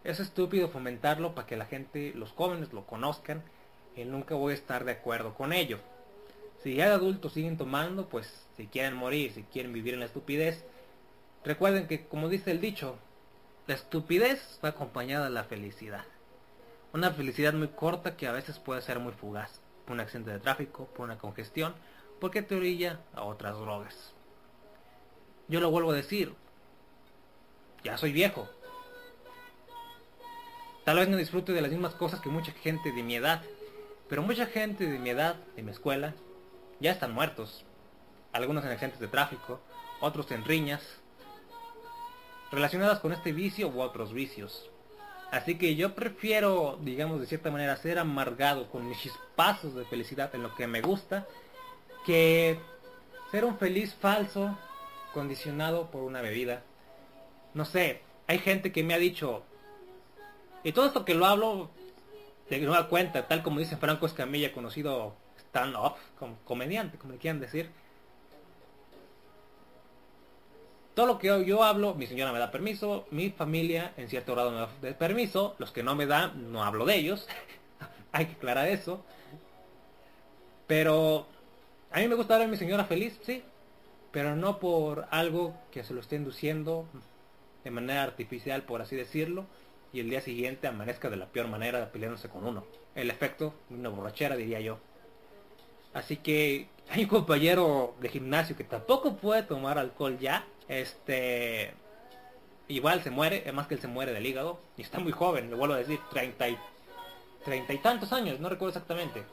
es 0.05 0.21
estúpido 0.21 0.69
fomentarlo 0.69 1.35
para 1.35 1.45
que 1.45 1.57
la 1.57 1.65
gente, 1.65 2.13
los 2.15 2.31
jóvenes 2.31 2.71
lo 2.71 2.85
conozcan 2.85 3.43
y 3.97 4.05
nunca 4.05 4.35
voy 4.35 4.53
a 4.53 4.55
estar 4.55 4.85
de 4.85 4.93
acuerdo 4.93 5.33
con 5.33 5.51
ello. 5.51 5.79
Si 6.64 6.76
ya 6.76 6.88
de 6.88 6.93
adultos 6.93 7.34
siguen 7.34 7.57
tomando, 7.57 8.07
pues 8.07 8.47
si 8.55 8.68
quieren 8.68 8.95
morir, 8.95 9.34
si 9.34 9.43
quieren 9.43 9.74
vivir 9.74 9.95
en 9.95 9.99
la 9.99 10.05
estupidez, 10.05 10.64
recuerden 11.43 11.88
que 11.88 12.07
como 12.07 12.30
dice 12.30 12.51
el 12.51 12.61
dicho, 12.61 12.95
la 13.68 13.74
estupidez 13.76 14.59
va 14.64 14.70
acompañada 14.70 15.26
de 15.26 15.32
la 15.32 15.43
felicidad. 15.43 16.05
Una 16.93 17.11
felicidad 17.11 17.53
muy 17.53 17.68
corta 17.68 18.16
que 18.16 18.28
a 18.28 18.32
veces 18.32 18.59
puede 18.59 18.82
ser 18.82 18.99
muy 18.99 19.11
fugaz, 19.11 19.61
por 19.86 19.95
un 19.95 19.99
accidente 19.99 20.32
de 20.32 20.39
tráfico, 20.39 20.86
por 20.95 21.05
una 21.05 21.18
congestión, 21.18 21.74
porque 22.22 22.41
te 22.41 22.55
orilla 22.55 23.01
a 23.14 23.24
otras 23.24 23.57
drogas. 23.57 24.14
Yo 25.49 25.59
lo 25.59 25.70
vuelvo 25.70 25.91
a 25.91 25.95
decir, 25.95 26.34
ya 27.84 27.97
soy 27.97 28.14
viejo. 28.14 28.47
Tal 30.86 30.97
vez 30.97 31.09
no 31.09 31.18
disfrute 31.18 31.51
de 31.51 31.61
las 31.61 31.72
mismas 31.72 31.95
cosas 31.95 32.22
que 32.22 32.30
mucha 32.30 32.53
gente 32.53 32.93
de 32.93 33.03
mi 33.03 33.16
edad, 33.16 33.41
pero 34.07 34.22
mucha 34.22 34.45
gente 34.45 34.86
de 34.86 34.99
mi 34.99 35.09
edad, 35.09 35.36
de 35.57 35.64
mi 35.64 35.72
escuela, 35.72 36.14
ya 36.84 36.91
están 36.91 37.13
muertos. 37.13 37.65
Algunos 38.34 38.65
en 38.65 38.71
accidentes 38.71 38.99
de 38.99 39.07
tráfico, 39.07 39.61
otros 40.01 40.29
en 40.31 40.43
riñas, 40.43 40.81
relacionadas 42.51 42.99
con 42.99 43.13
este 43.13 43.31
vicio 43.31 43.69
u 43.69 43.81
otros 43.81 44.11
vicios. 44.13 44.69
Así 45.31 45.57
que 45.57 45.75
yo 45.75 45.95
prefiero, 45.95 46.77
digamos 46.81 47.21
de 47.21 47.25
cierta 47.25 47.49
manera, 47.49 47.77
ser 47.77 47.97
amargado 47.97 48.69
con 48.69 48.88
mis 48.88 48.99
chispazos 48.99 49.73
de 49.73 49.86
felicidad 49.86 50.36
en 50.36 50.43
lo 50.43 50.53
que 50.55 50.67
me 50.67 50.81
gusta, 50.81 51.25
que 52.05 52.59
ser 53.31 53.45
un 53.45 53.57
feliz 53.57 53.95
falso 53.95 54.55
condicionado 55.13 55.89
por 55.89 56.03
una 56.03 56.21
bebida. 56.21 56.63
No 57.53 57.63
sé, 57.63 58.01
hay 58.27 58.39
gente 58.39 58.73
que 58.73 58.84
me 58.84 58.93
ha 58.93 58.97
dicho, 58.99 59.43
y 60.63 60.73
todo 60.73 60.86
esto 60.86 61.05
que 61.05 61.15
lo 61.15 61.25
hablo 61.25 61.71
de 62.49 62.59
nueva 62.59 62.89
cuenta, 62.89 63.27
tal 63.27 63.41
como 63.41 63.59
dice 63.59 63.77
Franco 63.77 64.05
Escamilla, 64.05 64.51
conocido 64.51 65.15
stand-up, 65.53 65.93
como 66.17 66.35
comediante, 66.45 66.97
como 66.97 67.13
le 67.13 67.19
quieran 67.19 67.39
decir. 67.39 67.69
Todo 70.95 71.05
lo 71.05 71.19
que 71.19 71.45
yo, 71.45 71.63
hablo, 71.63 71.93
mi 71.93 72.07
señora 72.07 72.31
me 72.31 72.39
da 72.39 72.49
permiso, 72.49 73.05
mi 73.11 73.29
familia 73.29 73.93
en 73.97 74.09
cierto 74.09 74.33
grado 74.33 74.51
me 74.51 74.89
da 74.89 74.97
permiso, 74.97 75.55
los 75.59 75.71
que 75.71 75.83
no 75.83 75.95
me 75.95 76.07
dan, 76.07 76.51
no 76.51 76.63
hablo 76.63 76.85
de 76.85 76.95
ellos. 76.95 77.27
Hay 78.11 78.25
que 78.25 78.33
aclarar 78.33 78.67
eso. 78.67 79.03
Pero 80.65 81.27
a 81.91 81.99
mí 81.99 82.07
me 82.07 82.15
gusta 82.15 82.37
ver 82.37 82.47
a 82.47 82.49
mi 82.49 82.57
señora 82.57 82.85
feliz, 82.85 83.19
sí. 83.23 83.43
Pero 84.11 84.35
no 84.35 84.59
por 84.59 85.05
algo 85.11 85.55
que 85.71 85.83
se 85.83 85.93
lo 85.93 85.99
esté 85.99 86.15
induciendo 86.15 86.85
de 87.63 87.71
manera 87.71 88.03
artificial, 88.03 88.63
por 88.63 88.81
así 88.81 88.95
decirlo. 88.95 89.45
Y 89.91 89.99
el 89.99 90.09
día 90.09 90.21
siguiente 90.21 90.67
amanezca 90.67 91.11
de 91.11 91.17
la 91.17 91.27
peor 91.27 91.47
manera 91.47 91.91
peleándose 91.91 92.29
con 92.29 92.45
uno. 92.45 92.65
El 92.95 93.11
efecto 93.11 93.53
una 93.69 93.89
borrachera, 93.89 94.35
diría 94.35 94.59
yo. 94.59 94.79
Así 95.93 96.17
que 96.17 96.67
hay 96.89 97.03
un 97.03 97.09
compañero 97.09 97.95
de 97.99 98.09
gimnasio 98.09 98.55
que 98.55 98.63
tampoco 98.63 99.15
puede 99.15 99.43
tomar 99.43 99.77
alcohol 99.77 100.17
ya. 100.19 100.45
Este... 100.67 101.73
Igual 102.67 103.03
se 103.03 103.09
muere, 103.09 103.43
es 103.45 103.53
más 103.53 103.67
que 103.67 103.75
él 103.75 103.81
se 103.81 103.87
muere 103.87 104.13
del 104.13 104.25
hígado. 104.25 104.59
Y 104.77 104.81
está 104.81 104.99
muy 104.99 105.11
joven, 105.11 105.49
le 105.49 105.55
vuelvo 105.55 105.75
a 105.75 105.77
decir, 105.77 105.99
30 106.11 106.49
y, 106.49 106.57
30 107.43 107.73
y 107.73 107.77
tantos 107.79 108.13
años, 108.13 108.39
no 108.39 108.49
recuerdo 108.49 108.69
exactamente. 108.69 109.23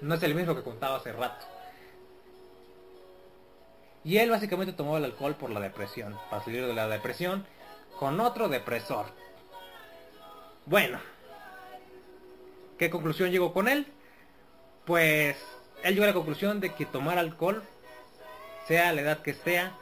No 0.00 0.14
es 0.14 0.22
el 0.22 0.34
mismo 0.34 0.54
que 0.54 0.62
contaba 0.62 0.96
hace 0.96 1.12
rato. 1.12 1.46
Y 4.04 4.16
él 4.16 4.30
básicamente 4.30 4.72
tomó 4.72 4.96
el 4.96 5.04
alcohol 5.04 5.34
por 5.34 5.50
la 5.50 5.60
depresión, 5.60 6.16
para 6.30 6.42
salir 6.42 6.64
de 6.64 6.72
la 6.72 6.88
depresión 6.88 7.44
con 7.98 8.18
otro 8.20 8.48
depresor. 8.48 9.06
Bueno, 10.64 11.00
¿qué 12.78 12.88
conclusión 12.88 13.30
llegó 13.30 13.52
con 13.52 13.68
él? 13.68 13.86
Pues 14.90 15.36
él 15.84 15.94
llegó 15.94 16.02
a 16.02 16.08
la 16.08 16.14
conclusión 16.14 16.58
de 16.58 16.70
que 16.74 16.84
tomar 16.84 17.16
alcohol, 17.16 17.62
sea 18.66 18.92
la 18.92 19.02
edad 19.02 19.22
que 19.22 19.34
sea, 19.34 19.78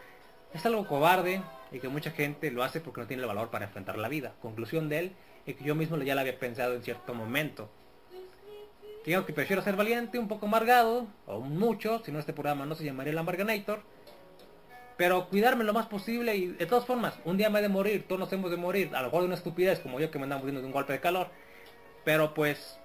es 0.52 0.66
algo 0.66 0.86
cobarde 0.86 1.40
y 1.72 1.78
que 1.78 1.88
mucha 1.88 2.10
gente 2.10 2.50
lo 2.50 2.62
hace 2.62 2.82
porque 2.82 3.00
no 3.00 3.06
tiene 3.06 3.22
el 3.22 3.26
valor 3.26 3.48
para 3.48 3.64
enfrentar 3.64 3.96
la 3.96 4.08
vida. 4.08 4.34
Conclusión 4.42 4.90
de 4.90 4.98
él 4.98 5.12
y 5.46 5.54
que 5.54 5.64
yo 5.64 5.74
mismo 5.74 5.96
ya 5.96 6.14
lo 6.14 6.20
había 6.20 6.38
pensado 6.38 6.74
en 6.74 6.82
cierto 6.82 7.14
momento. 7.14 7.70
Digo 9.06 9.24
que 9.24 9.32
prefiero 9.32 9.62
ser 9.62 9.76
valiente, 9.76 10.18
un 10.18 10.28
poco 10.28 10.44
amargado, 10.44 11.06
o 11.24 11.40
mucho, 11.40 12.02
si 12.04 12.12
no 12.12 12.18
este 12.18 12.34
programa 12.34 12.66
no 12.66 12.74
se 12.74 12.84
llamaría 12.84 13.12
el 13.12 13.18
Amarganator. 13.18 13.80
Pero 14.98 15.30
cuidarme 15.30 15.64
lo 15.64 15.72
más 15.72 15.86
posible 15.86 16.36
y 16.36 16.48
de 16.48 16.66
todas 16.66 16.84
formas, 16.84 17.18
un 17.24 17.38
día 17.38 17.48
me 17.48 17.60
he 17.60 17.62
de 17.62 17.70
morir, 17.70 18.04
todos 18.06 18.18
nos 18.18 18.32
hemos 18.34 18.50
de 18.50 18.58
morir, 18.58 18.90
a 18.94 19.00
lo 19.00 19.06
mejor 19.06 19.20
de 19.20 19.26
una 19.28 19.36
estupidez 19.36 19.80
como 19.80 20.00
yo 20.00 20.10
que 20.10 20.18
me 20.18 20.26
muriendo 20.26 20.60
de 20.60 20.66
un 20.66 20.72
golpe 20.74 20.92
de 20.92 21.00
calor. 21.00 21.28
Pero 22.04 22.34
pues, 22.34 22.78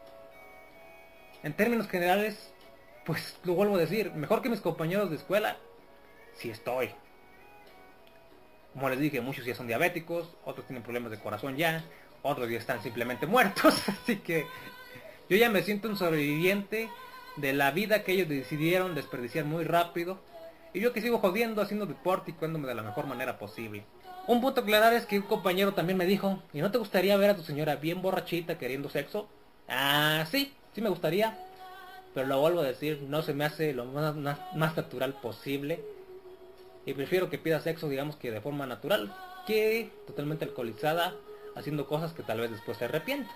en 1.44 1.53
términos 1.53 1.88
generales, 1.88 2.52
pues 3.06 3.38
lo 3.44 3.53
vuelvo 3.53 3.76
a 3.76 3.80
decir, 3.80 4.11
mejor 4.14 4.41
que 4.41 4.49
mis 4.49 4.61
compañeros 4.61 5.10
de 5.10 5.18
escuela, 5.18 5.57
si 6.34 6.49
estoy. 6.49 6.90
Como 8.74 8.90
les 8.90 8.99
dije, 8.99 9.22
muchos 9.22 9.45
ya 9.45 9.53
son 9.53 9.68
diabéticos, 9.68 10.36
otros 10.45 10.65
tienen 10.65 10.84
problemas 10.84 11.11
de 11.11 11.20
corazón 11.20 11.57
ya, 11.57 11.84
otros 12.24 12.49
ya 12.49 12.57
están 12.57 12.82
simplemente 12.82 13.28
muertos, 13.28 13.88
así 13.90 14.18
que 14.18 14.45
yo 15.30 15.38
ya 15.38 15.49
me 15.49 15.61
siento 15.64 15.90
un 15.90 15.98
sobreviviente 15.98 16.90
de 17.36 17.53
la 17.53 17.72
vida 17.72 18.03
que 18.03 18.14
ellos 18.14 18.30
decidieron 18.30 18.95
desperdiciar 18.95 19.45
muy 19.45 19.64
rápido. 19.64 20.20
Y 20.74 20.80
yo 20.80 20.91
que 20.91 21.02
sigo 21.02 21.20
jodiendo, 21.20 21.61
haciendo 21.61 21.86
deporte 21.86 22.32
y 22.32 22.34
cuándome 22.34 22.68
de 22.68 22.76
la 22.76 22.82
mejor 22.82 23.06
manera 23.06 23.38
posible. 23.38 23.86
Un 24.26 24.41
punto 24.41 24.61
a 24.61 24.64
aclarar 24.64 24.94
es 24.94 25.06
que 25.06 25.20
un 25.20 25.26
compañero 25.26 25.74
también 25.74 25.98
me 25.98 26.06
dijo, 26.06 26.41
¿y 26.52 26.61
no 26.61 26.72
te 26.72 26.78
gustaría 26.78 27.18
ver 27.18 27.32
a 27.32 27.36
tu 27.36 27.44
señora 27.44 27.76
bien 27.76 28.02
borrachita 28.02 28.57
queriendo 28.57 28.90
sexo? 28.90 29.28
Ah, 29.68 30.26
sí, 30.32 30.53
sí 30.74 30.82
me 30.82 30.90
gustaría. 30.90 31.38
Pero 32.14 32.28
lo 32.28 32.40
vuelvo 32.40 32.60
a 32.60 32.64
decir, 32.64 33.02
no 33.08 33.24
se 33.24 33.34
me 33.34 33.45
hace 33.45 33.74
lo 33.74 33.86
más, 33.86 34.16
natural 34.56 35.14
posible. 35.14 35.84
Y 36.86 36.94
prefiero 36.94 37.30
que 37.30 37.38
pida 37.38 37.60
sexo, 37.60 37.90
digamos 37.90 38.18
que 38.18 38.30
de 38.30 38.41
forma 38.41 38.68
natural, 38.68 39.16
que 39.48 39.90
totalmente 40.06 40.45
alcoholizada, 40.45 41.16
haciendo 41.56 41.88
cosas 41.88 42.14
que 42.14 42.24
tal 42.24 42.40
vez 42.40 42.52
después 42.52 42.78
se 42.78 42.86
arrepienta. 42.86 43.32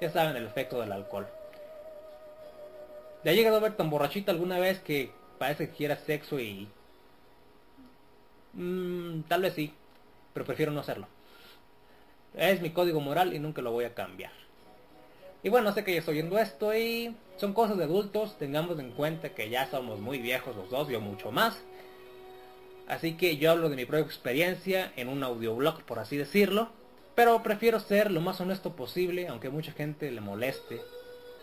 Ya 0.00 0.10
saben 0.10 0.36
el 0.36 0.46
efecto 0.46 0.80
del 0.80 0.92
alcohol. 0.92 1.26
¿Le 3.24 3.30
ha 3.30 3.34
llegado 3.34 3.56
a 3.56 3.60
ver 3.60 3.76
tan 3.76 3.90
borrachita 3.90 4.30
alguna 4.30 4.60
vez 4.60 4.78
que 4.80 5.10
parece 5.38 5.68
que 5.68 5.76
quiera 5.76 5.96
sexo 5.96 6.38
y... 6.38 6.68
Mm, 8.52 9.22
tal 9.22 9.42
vez 9.42 9.54
sí, 9.54 9.74
pero 10.32 10.46
prefiero 10.46 10.70
no 10.70 10.80
hacerlo. 10.80 11.08
Es 12.34 12.60
mi 12.60 12.70
código 12.70 13.00
moral 13.00 13.34
y 13.34 13.40
nunca 13.40 13.60
lo 13.60 13.72
voy 13.72 13.86
a 13.86 13.94
cambiar. 13.94 14.30
Y 15.48 15.50
bueno, 15.50 15.72
sé 15.72 15.82
que 15.82 15.94
ya 15.94 16.00
estoy 16.00 16.18
oyendo 16.18 16.38
esto 16.38 16.74
y 16.74 17.16
son 17.38 17.54
cosas 17.54 17.78
de 17.78 17.84
adultos, 17.84 18.36
tengamos 18.36 18.78
en 18.80 18.90
cuenta 18.90 19.30
que 19.30 19.48
ya 19.48 19.66
somos 19.70 19.98
muy 19.98 20.18
viejos 20.18 20.54
los 20.54 20.68
dos, 20.68 20.88
yo 20.88 21.00
mucho 21.00 21.32
más. 21.32 21.56
Así 22.86 23.16
que 23.16 23.38
yo 23.38 23.50
hablo 23.50 23.70
de 23.70 23.76
mi 23.76 23.86
propia 23.86 24.04
experiencia 24.04 24.92
en 24.96 25.08
un 25.08 25.22
audioblog, 25.22 25.82
por 25.84 26.00
así 26.00 26.18
decirlo. 26.18 26.68
Pero 27.14 27.42
prefiero 27.42 27.80
ser 27.80 28.10
lo 28.10 28.20
más 28.20 28.42
honesto 28.42 28.76
posible, 28.76 29.26
aunque 29.28 29.48
mucha 29.48 29.72
gente 29.72 30.10
le 30.10 30.20
moleste. 30.20 30.82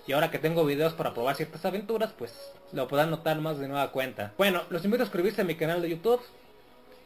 Y 0.05 0.11
ahora 0.11 0.29
que 0.29 0.37
tengo 0.37 0.65
videos 0.65 0.93
para 0.93 1.15
probar 1.15 1.35
ciertas 1.35 1.65
aventuras, 1.65 2.13
pues 2.15 2.31
lo 2.73 2.87
podrán 2.87 3.09
notar 3.09 3.41
más 3.41 3.57
de 3.57 3.67
nueva 3.67 3.91
cuenta. 3.91 4.33
Bueno, 4.37 4.61
los 4.69 4.85
invito 4.85 5.01
a 5.01 5.07
suscribirse 5.07 5.41
a 5.41 5.45
mi 5.45 5.55
canal 5.55 5.81
de 5.81 5.89
YouTube. 5.89 6.21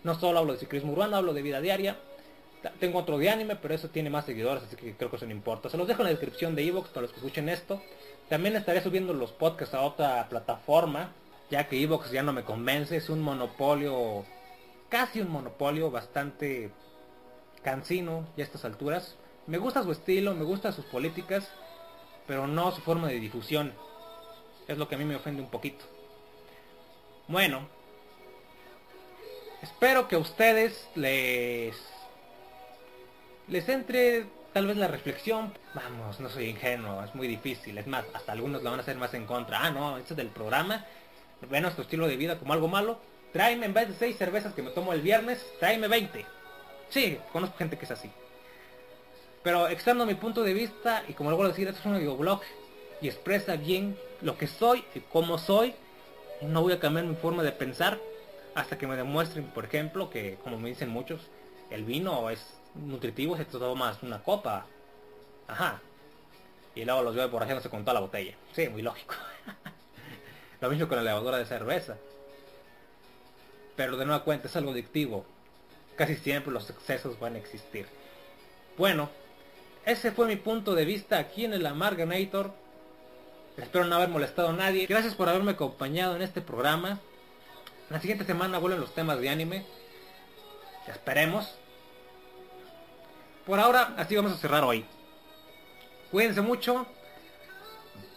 No 0.04 0.20
solo 0.20 0.40
hablo 0.40 0.52
de 0.52 0.60
ciclismo 0.60 0.92
urbano, 0.92 1.16
hablo 1.16 1.34
de 1.34 1.44
vida 1.44 1.62
diaria. 1.62 1.96
Tengo 2.80 3.00
otro 3.00 3.18
de 3.18 3.30
anime, 3.30 3.56
pero 3.56 3.74
eso 3.74 3.90
tiene 3.90 4.10
más 4.10 4.26
seguidores, 4.26 4.64
así 4.64 4.76
que 4.76 4.94
creo 4.96 5.10
que 5.10 5.16
eso 5.16 5.26
no 5.26 5.32
importa. 5.32 5.70
Se 5.70 5.78
los 5.78 5.88
dejo 5.88 6.02
en 6.02 6.06
la 6.06 6.12
descripción 6.12 6.56
de 6.56 6.68
Evox 6.68 6.90
para 6.90 7.04
los 7.04 7.12
que 7.12 7.18
escuchen 7.18 7.48
esto. 7.48 7.82
También 8.28 8.56
estaré 8.56 8.82
subiendo 8.82 9.14
los 9.14 9.32
podcasts 9.32 9.74
a 9.74 9.82
otra 9.82 10.28
plataforma 10.30 11.14
ya 11.50 11.68
que 11.68 11.82
Evox 11.82 12.12
ya 12.12 12.24
no 12.24 12.34
me 12.34 12.44
convence, 12.44 12.96
es 12.96 13.10
un 13.10 13.22
monopolio, 13.22 14.26
casi 14.88 15.22
un 15.22 15.32
monopolio 15.32 15.90
bastante 15.90 16.72
cansino 17.64 18.28
ya 18.38 18.44
a 18.44 18.48
estas 18.48 18.66
alturas. 18.66 19.16
Me 19.48 19.58
gusta 19.58 19.84
su 19.84 19.92
estilo, 19.92 20.36
me 20.36 20.44
gustan 20.44 20.74
sus 20.74 20.86
políticas, 20.86 21.50
pero 22.28 22.46
no 22.46 22.72
su 22.72 22.82
forma 22.82 23.08
de 23.08 23.20
difusión. 23.20 23.74
Es 24.68 24.78
lo 24.78 24.88
que 24.88 24.96
a 24.96 24.98
mí 25.00 25.06
me 25.06 25.16
ofende 25.16 25.42
un 25.42 25.50
poquito. 25.50 25.86
Bueno, 27.28 27.68
espero 29.64 30.08
que 30.08 30.16
a 30.16 30.20
ustedes 30.20 30.88
les 30.96 31.76
les 33.50 33.68
entre 33.70 34.26
tal 34.54 34.68
vez 34.68 34.78
la 34.78 34.88
reflexión. 34.88 35.54
Vamos, 35.74 36.20
no 36.20 36.30
soy 36.30 36.46
ingenuo, 36.46 37.04
es 37.04 37.14
muy 37.16 37.28
difícil. 37.28 37.78
Es 37.78 37.88
más, 37.88 38.06
hasta 38.14 38.32
algunos 38.32 38.64
lo 38.64 38.70
van 38.70 38.80
a 38.80 38.84
hacer 38.84 38.98
más 38.98 39.14
en 39.14 39.26
contra. 39.26 39.64
Ah, 39.64 39.72
no, 39.72 39.98
esto 39.98 40.14
es 40.14 40.18
del 40.18 40.30
programa. 40.30 40.86
Ve 41.50 41.62
nuestro 41.62 41.84
estilo 41.84 42.08
de 42.08 42.18
vida 42.18 42.38
como 42.38 42.54
algo 42.54 42.68
malo. 42.68 43.00
Tráeme 43.32 43.68
en 43.68 43.74
vez 43.74 43.88
de 43.88 43.94
6 43.94 44.18
cervezas 44.18 44.54
que 44.54 44.64
me 44.64 44.72
tomo 44.72 44.92
el 44.92 45.02
viernes, 45.02 45.46
tráeme 45.60 45.88
20. 45.88 46.26
Sí, 46.90 47.20
conozco 47.32 47.58
gente 47.58 47.78
que 47.78 47.86
es 47.86 47.92
así. 47.92 48.10
Pero 49.44 49.68
externo 49.68 50.06
mi 50.06 50.16
punto 50.16 50.44
de 50.44 50.54
vista, 50.54 51.04
y 51.08 51.14
como 51.14 51.32
lo 51.32 51.48
decir, 51.48 51.68
esto 51.68 51.80
es 51.80 51.86
un 51.86 52.00
videoblog 52.00 52.42
y 53.02 53.08
expresa 53.08 53.56
bien 53.56 53.98
lo 54.22 54.38
que 54.38 54.48
soy 54.48 54.84
y 54.96 55.00
cómo 55.00 55.38
soy. 55.38 55.76
No 56.42 56.62
voy 56.62 56.74
a 56.74 56.80
cambiar 56.80 57.06
mi 57.06 57.16
forma 57.16 57.44
de 57.44 57.52
pensar 57.52 58.00
hasta 58.56 58.78
que 58.78 58.88
me 58.88 58.98
demuestren, 58.98 59.46
por 59.46 59.66
ejemplo, 59.66 60.10
que 60.10 60.38
como 60.44 60.58
me 60.58 60.70
dicen 60.70 60.90
muchos, 60.90 61.22
el 61.70 61.86
vino 61.86 62.30
es 62.30 62.59
nutritivo 62.76 63.36
te 63.36 63.46
tomas 63.46 64.02
una 64.04 64.22
copa. 64.22 64.66
Ajá. 65.48 65.82
Y 66.76 66.86
luego 66.86 67.04
los 67.04 67.16
veo 67.16 67.30
por 67.30 67.42
haciéndose 67.42 67.70
con 67.70 67.82
toda 67.82 67.96
la 67.96 68.00
botella. 68.02 68.36
Sí, 68.54 68.70
muy 68.70 68.82
lógico. 68.82 69.16
lo 70.62 70.70
mismo 70.70 70.88
con 70.88 70.98
la 70.98 71.04
levadura 71.04 71.38
de 71.38 71.46
cerveza. 71.46 71.98
Pero 73.76 73.98
de 73.98 74.06
nueva 74.06 74.24
cuenta 74.24 74.48
es 74.48 74.56
algo 74.56 74.72
adictivo. 74.72 75.26
Casi 75.96 76.16
siempre 76.16 76.54
los 76.54 76.70
excesos 76.70 77.20
van 77.20 77.36
a 77.36 77.40
existir. 77.40 77.88
Bueno, 78.78 79.10
ese 79.86 80.12
fue 80.12 80.28
mi 80.28 80.36
punto 80.36 80.76
de 80.76 80.86
vista 80.86 81.18
aquí 81.18 81.46
en 81.46 81.54
el 81.54 81.66
Amarganator. 81.66 82.54
Espero 83.58 83.86
no 83.86 83.96
haber 83.96 84.10
molestado 84.10 84.50
a 84.50 84.54
nadie. 84.54 84.86
Gracias 84.86 85.16
por 85.16 85.28
haberme 85.28 85.52
acompañado 85.52 86.16
en 86.16 86.22
este 86.22 86.42
programa. 86.42 87.00
La 87.90 88.00
siguiente 88.00 88.24
semana 88.24 88.60
vuelven 88.60 88.80
los 88.80 88.94
temas 88.94 89.20
de 89.20 89.30
anime. 89.30 89.66
Esperemos. 90.88 91.59
Por 93.50 93.60
ahora, 93.60 93.96
así 93.98 94.16
vamos 94.16 94.32
a 94.34 94.38
cerrar 94.38 94.64
hoy. 94.64 94.86
Cuídense 96.12 96.40
mucho. 96.42 96.86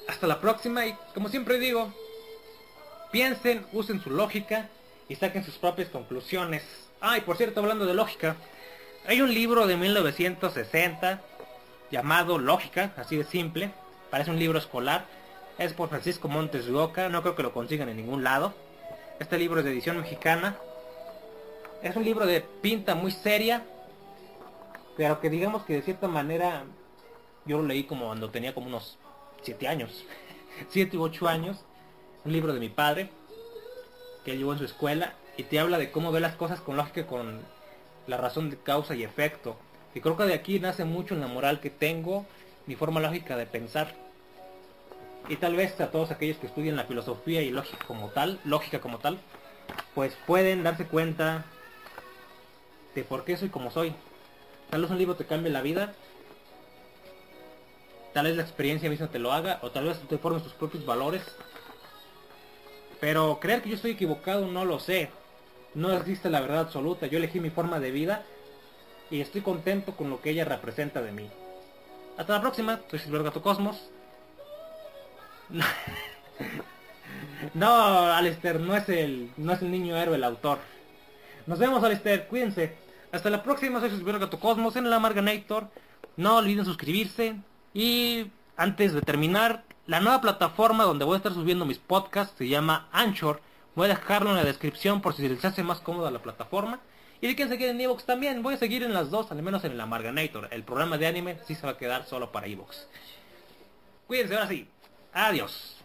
Hasta 0.07 0.27
la 0.27 0.43
próxima 0.43 0.85
y 0.85 0.95
como 1.15 1.31
siempre 1.31 1.59
digo, 1.59 1.91
piensen, 3.11 3.65
usen 3.73 4.03
su 4.03 4.11
lógica 4.11 4.69
y 5.09 5.15
saquen 5.15 5.43
sus 5.43 5.55
propias 5.55 5.89
conclusiones. 5.89 6.63
Ah, 7.01 7.17
y 7.17 7.23
por 7.23 7.39
cierto, 7.39 7.61
hablando 7.61 7.87
de 7.87 7.95
lógica, 7.95 8.37
hay 9.07 9.23
un 9.23 9.33
libro 9.33 9.67
de 9.67 9.79
1960 9.79 11.23
llamado 11.91 12.39
Lógica, 12.39 12.93
así 12.99 13.17
de 13.17 13.25
simple. 13.25 13.71
Parece 14.11 14.31
un 14.31 14.39
libro 14.39 14.59
escolar. 14.59 15.07
Es 15.57 15.73
por 15.73 15.89
Francisco 15.89 16.29
Montes 16.29 16.67
de 16.67 16.75
Oca, 16.75 17.09
no 17.09 17.23
creo 17.23 17.37
que 17.37 17.43
lo 17.43 17.55
consigan 17.55 17.89
en 17.89 17.97
ningún 17.97 18.23
lado. 18.23 18.53
Este 19.19 19.39
libro 19.39 19.61
es 19.61 19.65
de 19.65 19.73
edición 19.73 19.97
mexicana. 19.97 20.59
Es 21.83 21.97
un 21.97 22.05
libro 22.05 22.27
de 22.27 22.43
pinta 22.43 22.95
muy 22.95 23.13
seria, 23.13 23.65
pero 24.97 25.21
que 25.21 25.31
digamos 25.31 25.63
que 25.65 25.75
de 25.75 25.83
cierta 25.83 26.09
manera 26.09 26.65
yo 27.45 27.59
lo 27.59 27.65
leí 27.65 27.85
como 27.85 28.07
cuando 28.07 28.31
tenía 28.31 28.55
como 28.55 28.67
unos 28.67 28.99
7 29.43 29.69
años, 29.69 30.05
7 30.71 30.97
u 30.97 31.03
8 31.03 31.29
años. 31.29 31.65
Un 32.25 32.33
libro 32.33 32.53
de 32.53 32.61
mi 32.61 32.69
padre, 32.69 33.11
que 34.25 34.33
él 34.33 34.39
llevó 34.39 34.53
en 34.53 34.59
su 34.59 34.65
escuela, 34.65 35.15
y 35.37 35.43
te 35.43 35.59
habla 35.59 35.79
de 35.79 35.91
cómo 35.91 36.13
ve 36.13 36.21
las 36.21 36.37
cosas 36.37 36.61
con 36.61 36.77
lógica, 36.77 37.07
con 37.07 37.41
la 38.07 38.17
razón 38.17 38.49
de 38.51 38.57
causa 38.59 38.95
y 38.95 39.03
efecto. 39.03 39.57
Y 39.95 40.01
creo 40.01 40.17
que 40.17 40.25
de 40.25 40.35
aquí 40.35 40.61
nace 40.61 40.85
mucho 40.85 41.15
en 41.15 41.21
la 41.21 41.27
moral 41.27 41.59
que 41.59 41.71
tengo, 41.71 42.25
mi 42.67 42.77
forma 42.77 43.01
lógica 43.01 43.37
de 43.37 43.47
pensar. 43.47 43.95
Y 45.29 45.37
tal 45.37 45.57
vez 45.57 45.81
a 45.81 45.91
todos 45.91 46.11
aquellos 46.11 46.37
que 46.37 46.47
estudian 46.47 46.77
la 46.77 46.85
filosofía 46.85 47.43
y 47.43 47.51
lógica 47.51 47.85
como 47.87 48.09
tal, 48.09 48.39
lógica 48.45 48.81
como 48.81 48.99
tal, 48.99 49.19
pues 49.95 50.17
pueden 50.27 50.63
darse 50.63 50.87
cuenta 50.87 51.45
de 52.95 53.05
por 53.05 53.25
qué 53.25 53.37
soy 53.37 53.49
como 53.49 53.71
soy. 53.71 53.95
Tal 54.73 54.81
vez 54.81 54.91
un 54.91 54.97
libro 54.97 55.17
te 55.17 55.27
cambie 55.27 55.53
la 55.53 55.61
vida, 55.61 55.93
tal 58.15 58.25
vez 58.25 58.37
la 58.37 58.43
experiencia 58.43 58.89
misma 58.89 59.09
te 59.09 59.19
lo 59.19 59.31
haga, 59.31 59.59
o 59.61 59.71
tal 59.71 59.85
vez 59.85 60.01
te 60.09 60.17
formes 60.17 60.43
tus 60.45 60.55
propios 60.55 60.87
valores. 60.87 61.23
Pero 62.99 63.39
creer 63.39 63.61
que 63.61 63.69
yo 63.69 63.75
estoy 63.75 63.91
equivocado 63.91 64.47
no 64.47 64.65
lo 64.65 64.81
sé. 64.81 65.11
No 65.75 65.93
existe 65.93 66.31
la 66.31 66.41
verdad 66.41 66.61
absoluta. 66.61 67.07
Yo 67.07 67.19
elegí 67.19 67.39
mi 67.39 67.51
forma 67.51 67.81
de 67.81 67.91
vida 67.91 68.23
y 69.11 69.21
estoy 69.21 69.43
contento 69.43 69.93
con 69.95 70.09
lo 70.09 70.23
que 70.23 70.31
ella 70.31 70.47
representa 70.47 71.03
de 71.03 71.13
mí. 71.13 71.29
Hasta 72.17 72.33
la 72.33 72.41
próxima, 72.41 72.81
soy 72.89 72.99
Silver 72.99 73.25
Gato 73.25 73.43
Cosmos. 73.43 73.91
No, 77.55 77.67
Alistair, 77.67 78.61
no 78.61 78.75
es 78.75 78.89
el, 78.89 79.31
no 79.37 79.53
es 79.53 79.61
el 79.61 79.71
niño 79.71 79.97
héroe 79.97 80.15
el 80.17 80.25
autor. 80.25 80.59
Nos 81.47 81.59
vemos, 81.59 81.83
Alistair, 81.83 82.27
cuídense. 82.29 82.82
Hasta 83.13 83.29
la 83.29 83.43
próxima, 83.43 83.79
soy 83.79 84.03
Gato 84.03 84.41
Cosmos 84.41 84.75
en 84.77 84.87
el 84.87 84.93
Amarganator. 84.93 85.69
No 86.17 86.39
olviden 86.39 86.65
suscribirse. 86.65 87.37
Y 87.75 88.29
antes 88.57 88.95
de 88.95 89.03
terminar, 89.03 89.65
la 89.87 90.01
nueva 90.01 90.23
plataforma 90.23 90.85
donde 90.85 91.05
voy 91.05 91.15
a 91.15 91.17
estar 91.19 91.35
subiendo 91.35 91.67
mis 91.67 91.79
podcasts 91.79 92.35
se 92.39 92.49
llama 92.49 92.89
Anchor. 92.91 93.43
Voy 93.75 93.85
a 93.85 93.95
dejarlo 93.95 94.31
en 94.31 94.37
la 94.37 94.45
descripción 94.45 95.03
por 95.03 95.15
si 95.15 95.29
les 95.29 95.45
hace 95.45 95.63
más 95.63 95.81
cómoda 95.81 96.11
la 96.11 96.23
plataforma. 96.23 96.81
Y 97.21 97.29
si 97.29 97.37
quieren 97.37 97.53
seguir 97.53 97.69
en 97.69 97.81
Evox 97.83 98.07
también, 98.07 98.43
voy 98.43 98.55
a 98.55 98.57
seguir 98.57 98.83
en 98.83 98.95
las 98.95 99.11
dos, 99.11 99.31
al 99.31 99.43
menos 99.43 99.63
en 99.65 99.73
el 99.73 99.81
Amarganator. 99.81 100.49
El 100.51 100.65
programa 100.65 100.97
de 100.97 101.07
anime 101.07 101.39
sí 101.47 101.55
se 101.55 101.67
va 101.67 101.73
a 101.73 101.79
quedar 101.79 102.07
solo 102.07 102.33
para 102.33 102.47
Evox. 102.47 102.89
Cuídense, 104.07 104.35
ahora 104.35 104.49
sí. 104.49 104.67
Adiós. 105.13 105.77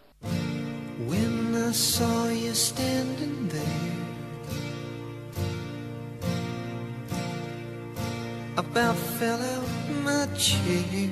About 8.58 8.96
fell 8.96 9.40
out 9.40 9.68
my 10.02 10.26
chair. 10.36 11.08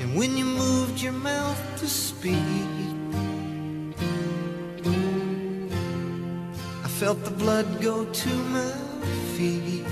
And 0.00 0.14
when 0.14 0.36
you 0.36 0.44
moved 0.44 1.00
your 1.00 1.12
mouth 1.12 1.58
to 1.78 1.86
speak, 1.86 2.34
I 6.84 6.88
felt 7.00 7.24
the 7.24 7.30
blood 7.30 7.80
go 7.80 8.04
to 8.04 8.34
my 8.56 8.72
feet. 9.34 9.86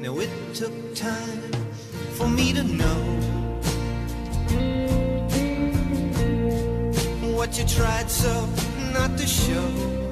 Now 0.00 0.18
it 0.18 0.30
took 0.54 0.94
time 0.94 1.42
for 2.16 2.26
me 2.26 2.54
to 2.54 2.62
know 2.62 3.00
what 7.36 7.58
you 7.58 7.66
tried 7.66 8.10
so 8.10 8.48
not 8.94 9.18
to 9.18 9.26
show. 9.26 10.02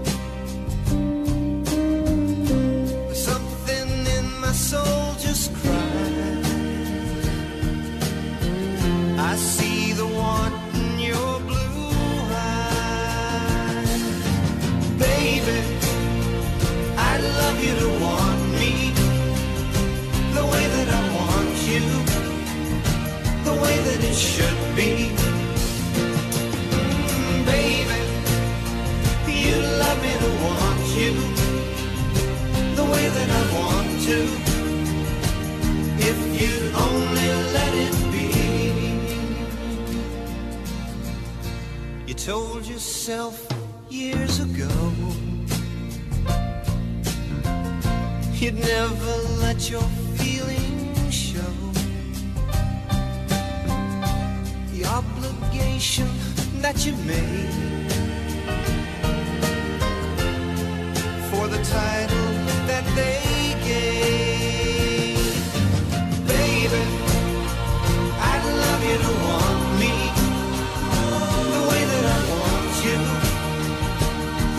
That 24.01 24.09
it 24.09 24.17
should 24.17 24.61
be. 24.77 25.11
Baby, 27.45 28.01
you 29.45 29.57
love 29.83 29.99
me 30.03 30.13
to 30.25 30.31
want 30.45 30.83
you, 30.99 31.13
the 32.77 32.85
way 32.85 33.07
that 33.17 33.31
I 33.31 33.43
want 33.59 33.91
to. 34.09 34.19
If 36.11 36.19
you'd 36.41 36.75
only 36.75 37.29
let 37.57 37.73
it 37.87 37.97
be. 38.13 38.29
You 42.07 42.15
told 42.15 42.67
yourself 42.67 43.47
years 43.91 44.41
ago 44.41 44.71
You'd 48.35 48.59
never 48.59 49.15
let 49.43 49.69
your 49.71 49.89
feelings 50.17 50.80
creation 55.61 56.09
that 56.61 56.87
you 56.87 56.95
made. 57.05 57.51
For 61.31 61.47
the 61.49 61.61
title 61.65 62.29
that 62.71 62.85
they 62.99 63.57
gave. 63.71 65.19
Baby, 66.27 66.83
I'd 68.31 68.45
love 68.65 68.83
you 68.91 68.97
to 69.07 69.13
want 69.27 69.63
me 69.83 69.95
the 71.55 71.63
way 71.71 71.83
that 71.93 72.05
I 72.17 72.21
want 72.41 72.75
you, 72.87 72.99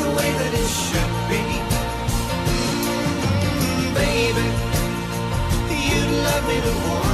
the 0.04 0.10
way 0.18 0.30
that 0.40 0.52
it 0.62 0.70
should 0.86 1.14
be. 1.32 1.44
Baby, 4.02 4.48
you'd 5.88 6.14
love 6.28 6.44
me 6.48 6.58
to 6.68 6.74
want 6.88 7.11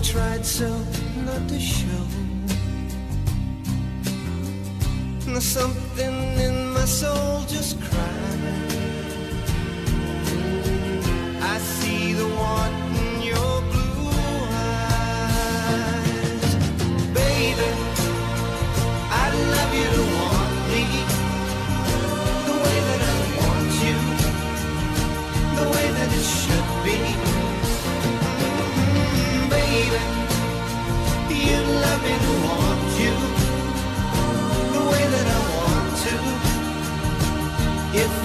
tried 0.00 0.44
so 0.44 0.68
not 1.24 1.48
to 1.48 1.60
show. 1.60 2.06
There's 5.26 5.44
something 5.44 6.14
in 6.38 6.70
my 6.72 6.84
soul 6.84 7.44
just 7.46 7.80
cried. 7.80 8.33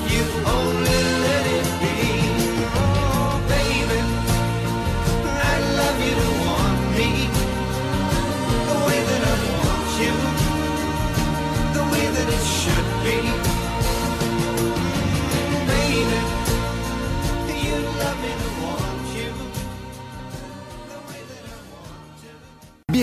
You 0.10 0.24
only 0.48 1.19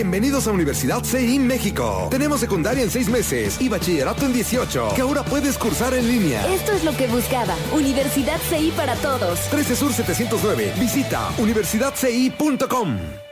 Bienvenidos 0.07 0.47
a 0.47 0.51
Universidad 0.51 1.03
CI 1.03 1.37
México. 1.37 2.07
Tenemos 2.09 2.39
secundaria 2.39 2.81
en 2.81 2.89
seis 2.89 3.09
meses 3.09 3.59
y 3.59 3.67
bachillerato 3.67 4.25
en 4.25 4.31
18, 4.31 4.93
que 4.95 5.01
ahora 5.01 5.21
puedes 5.21 5.57
cursar 5.57 5.93
en 5.93 6.07
línea. 6.07 6.47
Esto 6.47 6.71
es 6.71 6.85
lo 6.85 6.95
que 6.95 7.07
buscaba. 7.07 7.53
Universidad 7.73 8.39
CI 8.49 8.71
para 8.71 8.95
todos. 8.95 9.37
13 9.49 9.75
Sur 9.75 9.91
709. 9.91 10.75
Visita 10.79 11.29
universidadci.com. 11.37 13.26